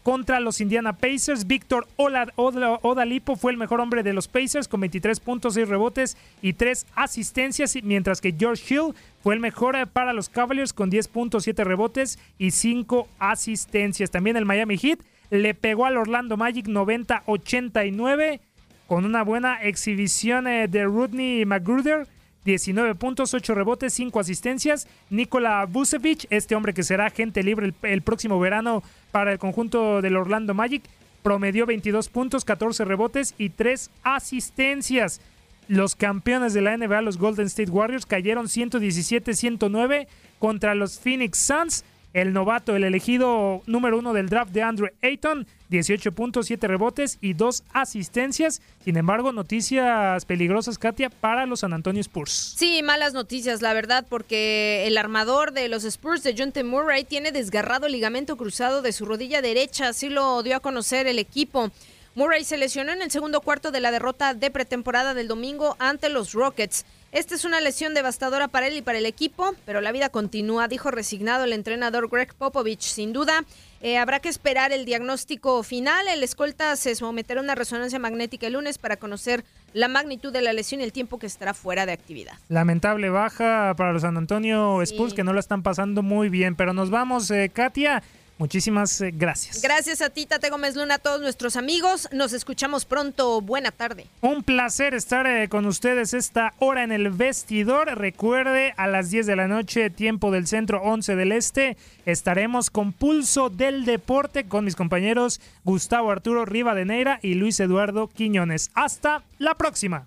contra 0.08 0.40
los 0.40 0.62
Indiana 0.62 0.94
Pacers. 0.94 1.46
Víctor 1.46 1.86
Odalipo 1.96 3.36
fue 3.36 3.52
el 3.52 3.58
mejor 3.58 3.78
hombre 3.78 4.02
de 4.02 4.14
los 4.14 4.26
Pacers 4.26 4.66
con 4.66 4.80
23 4.80 5.20
puntos, 5.20 5.52
6 5.52 5.68
rebotes 5.68 6.16
y 6.40 6.54
3 6.54 6.86
asistencias, 6.94 7.76
mientras 7.82 8.22
que 8.22 8.32
George 8.32 8.74
Hill 8.74 8.94
fue 9.22 9.34
el 9.34 9.40
mejor 9.40 9.76
eh, 9.76 9.86
para 9.86 10.14
los 10.14 10.30
Cavaliers 10.30 10.72
con 10.72 10.88
10 10.88 11.08
puntos, 11.08 11.44
7 11.44 11.62
rebotes 11.62 12.18
y 12.38 12.52
5 12.52 13.06
asistencias. 13.18 14.10
También 14.10 14.38
el 14.38 14.46
Miami 14.46 14.78
Heat 14.78 15.00
le 15.28 15.52
pegó 15.52 15.84
al 15.84 15.98
Orlando 15.98 16.38
Magic 16.38 16.68
90-89 16.68 18.40
con 18.86 19.04
una 19.04 19.22
buena 19.22 19.62
exhibición 19.62 20.46
eh, 20.46 20.68
de 20.68 20.84
Rodney 20.84 21.44
Magruder. 21.44 22.08
19 22.48 22.94
puntos, 22.94 23.34
8 23.34 23.54
rebotes, 23.54 23.92
5 23.92 24.18
asistencias. 24.18 24.88
Nikola 25.10 25.66
Vucevic, 25.66 26.26
este 26.30 26.54
hombre 26.54 26.72
que 26.72 26.82
será 26.82 27.06
agente 27.06 27.42
libre 27.42 27.66
el, 27.66 27.74
el 27.82 28.02
próximo 28.02 28.40
verano 28.40 28.82
para 29.12 29.32
el 29.32 29.38
conjunto 29.38 30.00
del 30.00 30.16
Orlando 30.16 30.54
Magic, 30.54 30.82
promedió 31.22 31.66
22 31.66 32.08
puntos, 32.08 32.44
14 32.46 32.84
rebotes 32.86 33.34
y 33.36 33.50
3 33.50 33.90
asistencias. 34.02 35.20
Los 35.68 35.94
campeones 35.94 36.54
de 36.54 36.62
la 36.62 36.74
NBA, 36.74 37.02
los 37.02 37.18
Golden 37.18 37.46
State 37.46 37.70
Warriors, 37.70 38.06
cayeron 38.06 38.46
117-109 38.46 40.06
contra 40.38 40.74
los 40.74 40.98
Phoenix 40.98 41.38
Suns. 41.38 41.84
El 42.14 42.32
novato, 42.32 42.74
el 42.74 42.84
elegido 42.84 43.62
número 43.66 43.98
uno 43.98 44.14
del 44.14 44.28
draft 44.28 44.50
de 44.52 44.62
Andrew 44.62 44.88
Ayton, 45.02 45.46
18 45.68 46.12
puntos, 46.12 46.46
7 46.46 46.66
rebotes 46.66 47.18
y 47.20 47.34
2 47.34 47.64
asistencias. 47.72 48.62
Sin 48.82 48.96
embargo, 48.96 49.32
noticias 49.32 50.24
peligrosas, 50.24 50.78
Katia, 50.78 51.10
para 51.10 51.44
los 51.44 51.60
San 51.60 51.74
Antonio 51.74 52.00
Spurs. 52.00 52.54
Sí, 52.56 52.82
malas 52.82 53.12
noticias, 53.12 53.60
la 53.60 53.74
verdad, 53.74 54.06
porque 54.08 54.86
el 54.86 54.96
armador 54.96 55.52
de 55.52 55.68
los 55.68 55.84
Spurs 55.84 56.22
de 56.22 56.34
John 56.36 56.52
T. 56.52 56.64
Murray 56.64 57.04
tiene 57.04 57.30
desgarrado 57.30 57.86
el 57.86 57.92
ligamento 57.92 58.36
cruzado 58.36 58.80
de 58.80 58.92
su 58.92 59.04
rodilla 59.04 59.42
derecha. 59.42 59.88
Así 59.88 60.08
lo 60.08 60.42
dio 60.42 60.56
a 60.56 60.60
conocer 60.60 61.06
el 61.06 61.18
equipo. 61.18 61.70
Murray 62.14 62.42
se 62.42 62.56
lesionó 62.56 62.92
en 62.92 63.02
el 63.02 63.10
segundo 63.10 63.42
cuarto 63.42 63.70
de 63.70 63.80
la 63.80 63.90
derrota 63.90 64.34
de 64.34 64.50
pretemporada 64.50 65.14
del 65.14 65.28
domingo 65.28 65.76
ante 65.78 66.08
los 66.08 66.32
Rockets. 66.32 66.84
Esta 67.10 67.34
es 67.34 67.46
una 67.46 67.62
lesión 67.62 67.94
devastadora 67.94 68.48
para 68.48 68.66
él 68.66 68.76
y 68.76 68.82
para 68.82 68.98
el 68.98 69.06
equipo, 69.06 69.54
pero 69.64 69.80
la 69.80 69.92
vida 69.92 70.10
continúa, 70.10 70.68
dijo 70.68 70.90
resignado 70.90 71.44
el 71.44 71.54
entrenador 71.54 72.10
Greg 72.10 72.34
Popovich. 72.34 72.82
Sin 72.82 73.14
duda, 73.14 73.44
eh, 73.80 73.96
habrá 73.96 74.20
que 74.20 74.28
esperar 74.28 74.72
el 74.72 74.84
diagnóstico 74.84 75.62
final. 75.62 76.06
El 76.06 76.22
escolta 76.22 76.76
se 76.76 76.94
someterá 76.94 77.40
a 77.40 77.44
una 77.44 77.54
resonancia 77.54 77.98
magnética 77.98 78.46
el 78.46 78.52
lunes 78.52 78.76
para 78.76 78.98
conocer 78.98 79.42
la 79.72 79.88
magnitud 79.88 80.32
de 80.32 80.42
la 80.42 80.52
lesión 80.52 80.82
y 80.82 80.84
el 80.84 80.92
tiempo 80.92 81.18
que 81.18 81.26
estará 81.26 81.54
fuera 81.54 81.86
de 81.86 81.92
actividad. 81.92 82.34
Lamentable 82.50 83.08
baja 83.08 83.72
para 83.74 83.94
los 83.94 84.02
San 84.02 84.18
Antonio 84.18 84.82
Spurs 84.82 85.14
que 85.14 85.24
no 85.24 85.32
la 85.32 85.40
están 85.40 85.62
pasando 85.62 86.02
muy 86.02 86.28
bien, 86.28 86.56
pero 86.56 86.74
nos 86.74 86.90
vamos, 86.90 87.30
eh, 87.30 87.50
Katia. 87.50 88.02
Muchísimas 88.38 89.00
eh, 89.00 89.10
gracias. 89.12 89.60
Gracias 89.60 90.00
a 90.00 90.10
ti, 90.10 90.24
Tate 90.24 90.48
Gómez 90.48 90.76
Luna, 90.76 90.94
a 90.94 90.98
todos 90.98 91.20
nuestros 91.20 91.56
amigos. 91.56 92.08
Nos 92.12 92.32
escuchamos 92.32 92.84
pronto. 92.84 93.40
Buena 93.40 93.72
tarde. 93.72 94.06
Un 94.20 94.44
placer 94.44 94.94
estar 94.94 95.26
eh, 95.26 95.48
con 95.48 95.66
ustedes 95.66 96.14
esta 96.14 96.54
hora 96.60 96.84
en 96.84 96.92
el 96.92 97.10
vestidor. 97.10 97.98
Recuerde, 97.98 98.74
a 98.76 98.86
las 98.86 99.10
10 99.10 99.26
de 99.26 99.36
la 99.36 99.48
noche, 99.48 99.90
tiempo 99.90 100.30
del 100.30 100.46
centro 100.46 100.80
11 100.82 101.16
del 101.16 101.32
este, 101.32 101.76
estaremos 102.06 102.70
con 102.70 102.92
Pulso 102.92 103.50
del 103.50 103.84
Deporte 103.84 104.44
con 104.44 104.64
mis 104.64 104.76
compañeros 104.76 105.40
Gustavo 105.64 106.10
Arturo 106.12 106.44
Rivadeneira 106.44 107.18
y 107.22 107.34
Luis 107.34 107.58
Eduardo 107.58 108.06
Quiñones. 108.06 108.70
Hasta 108.74 109.22
la 109.38 109.54
próxima. 109.54 110.06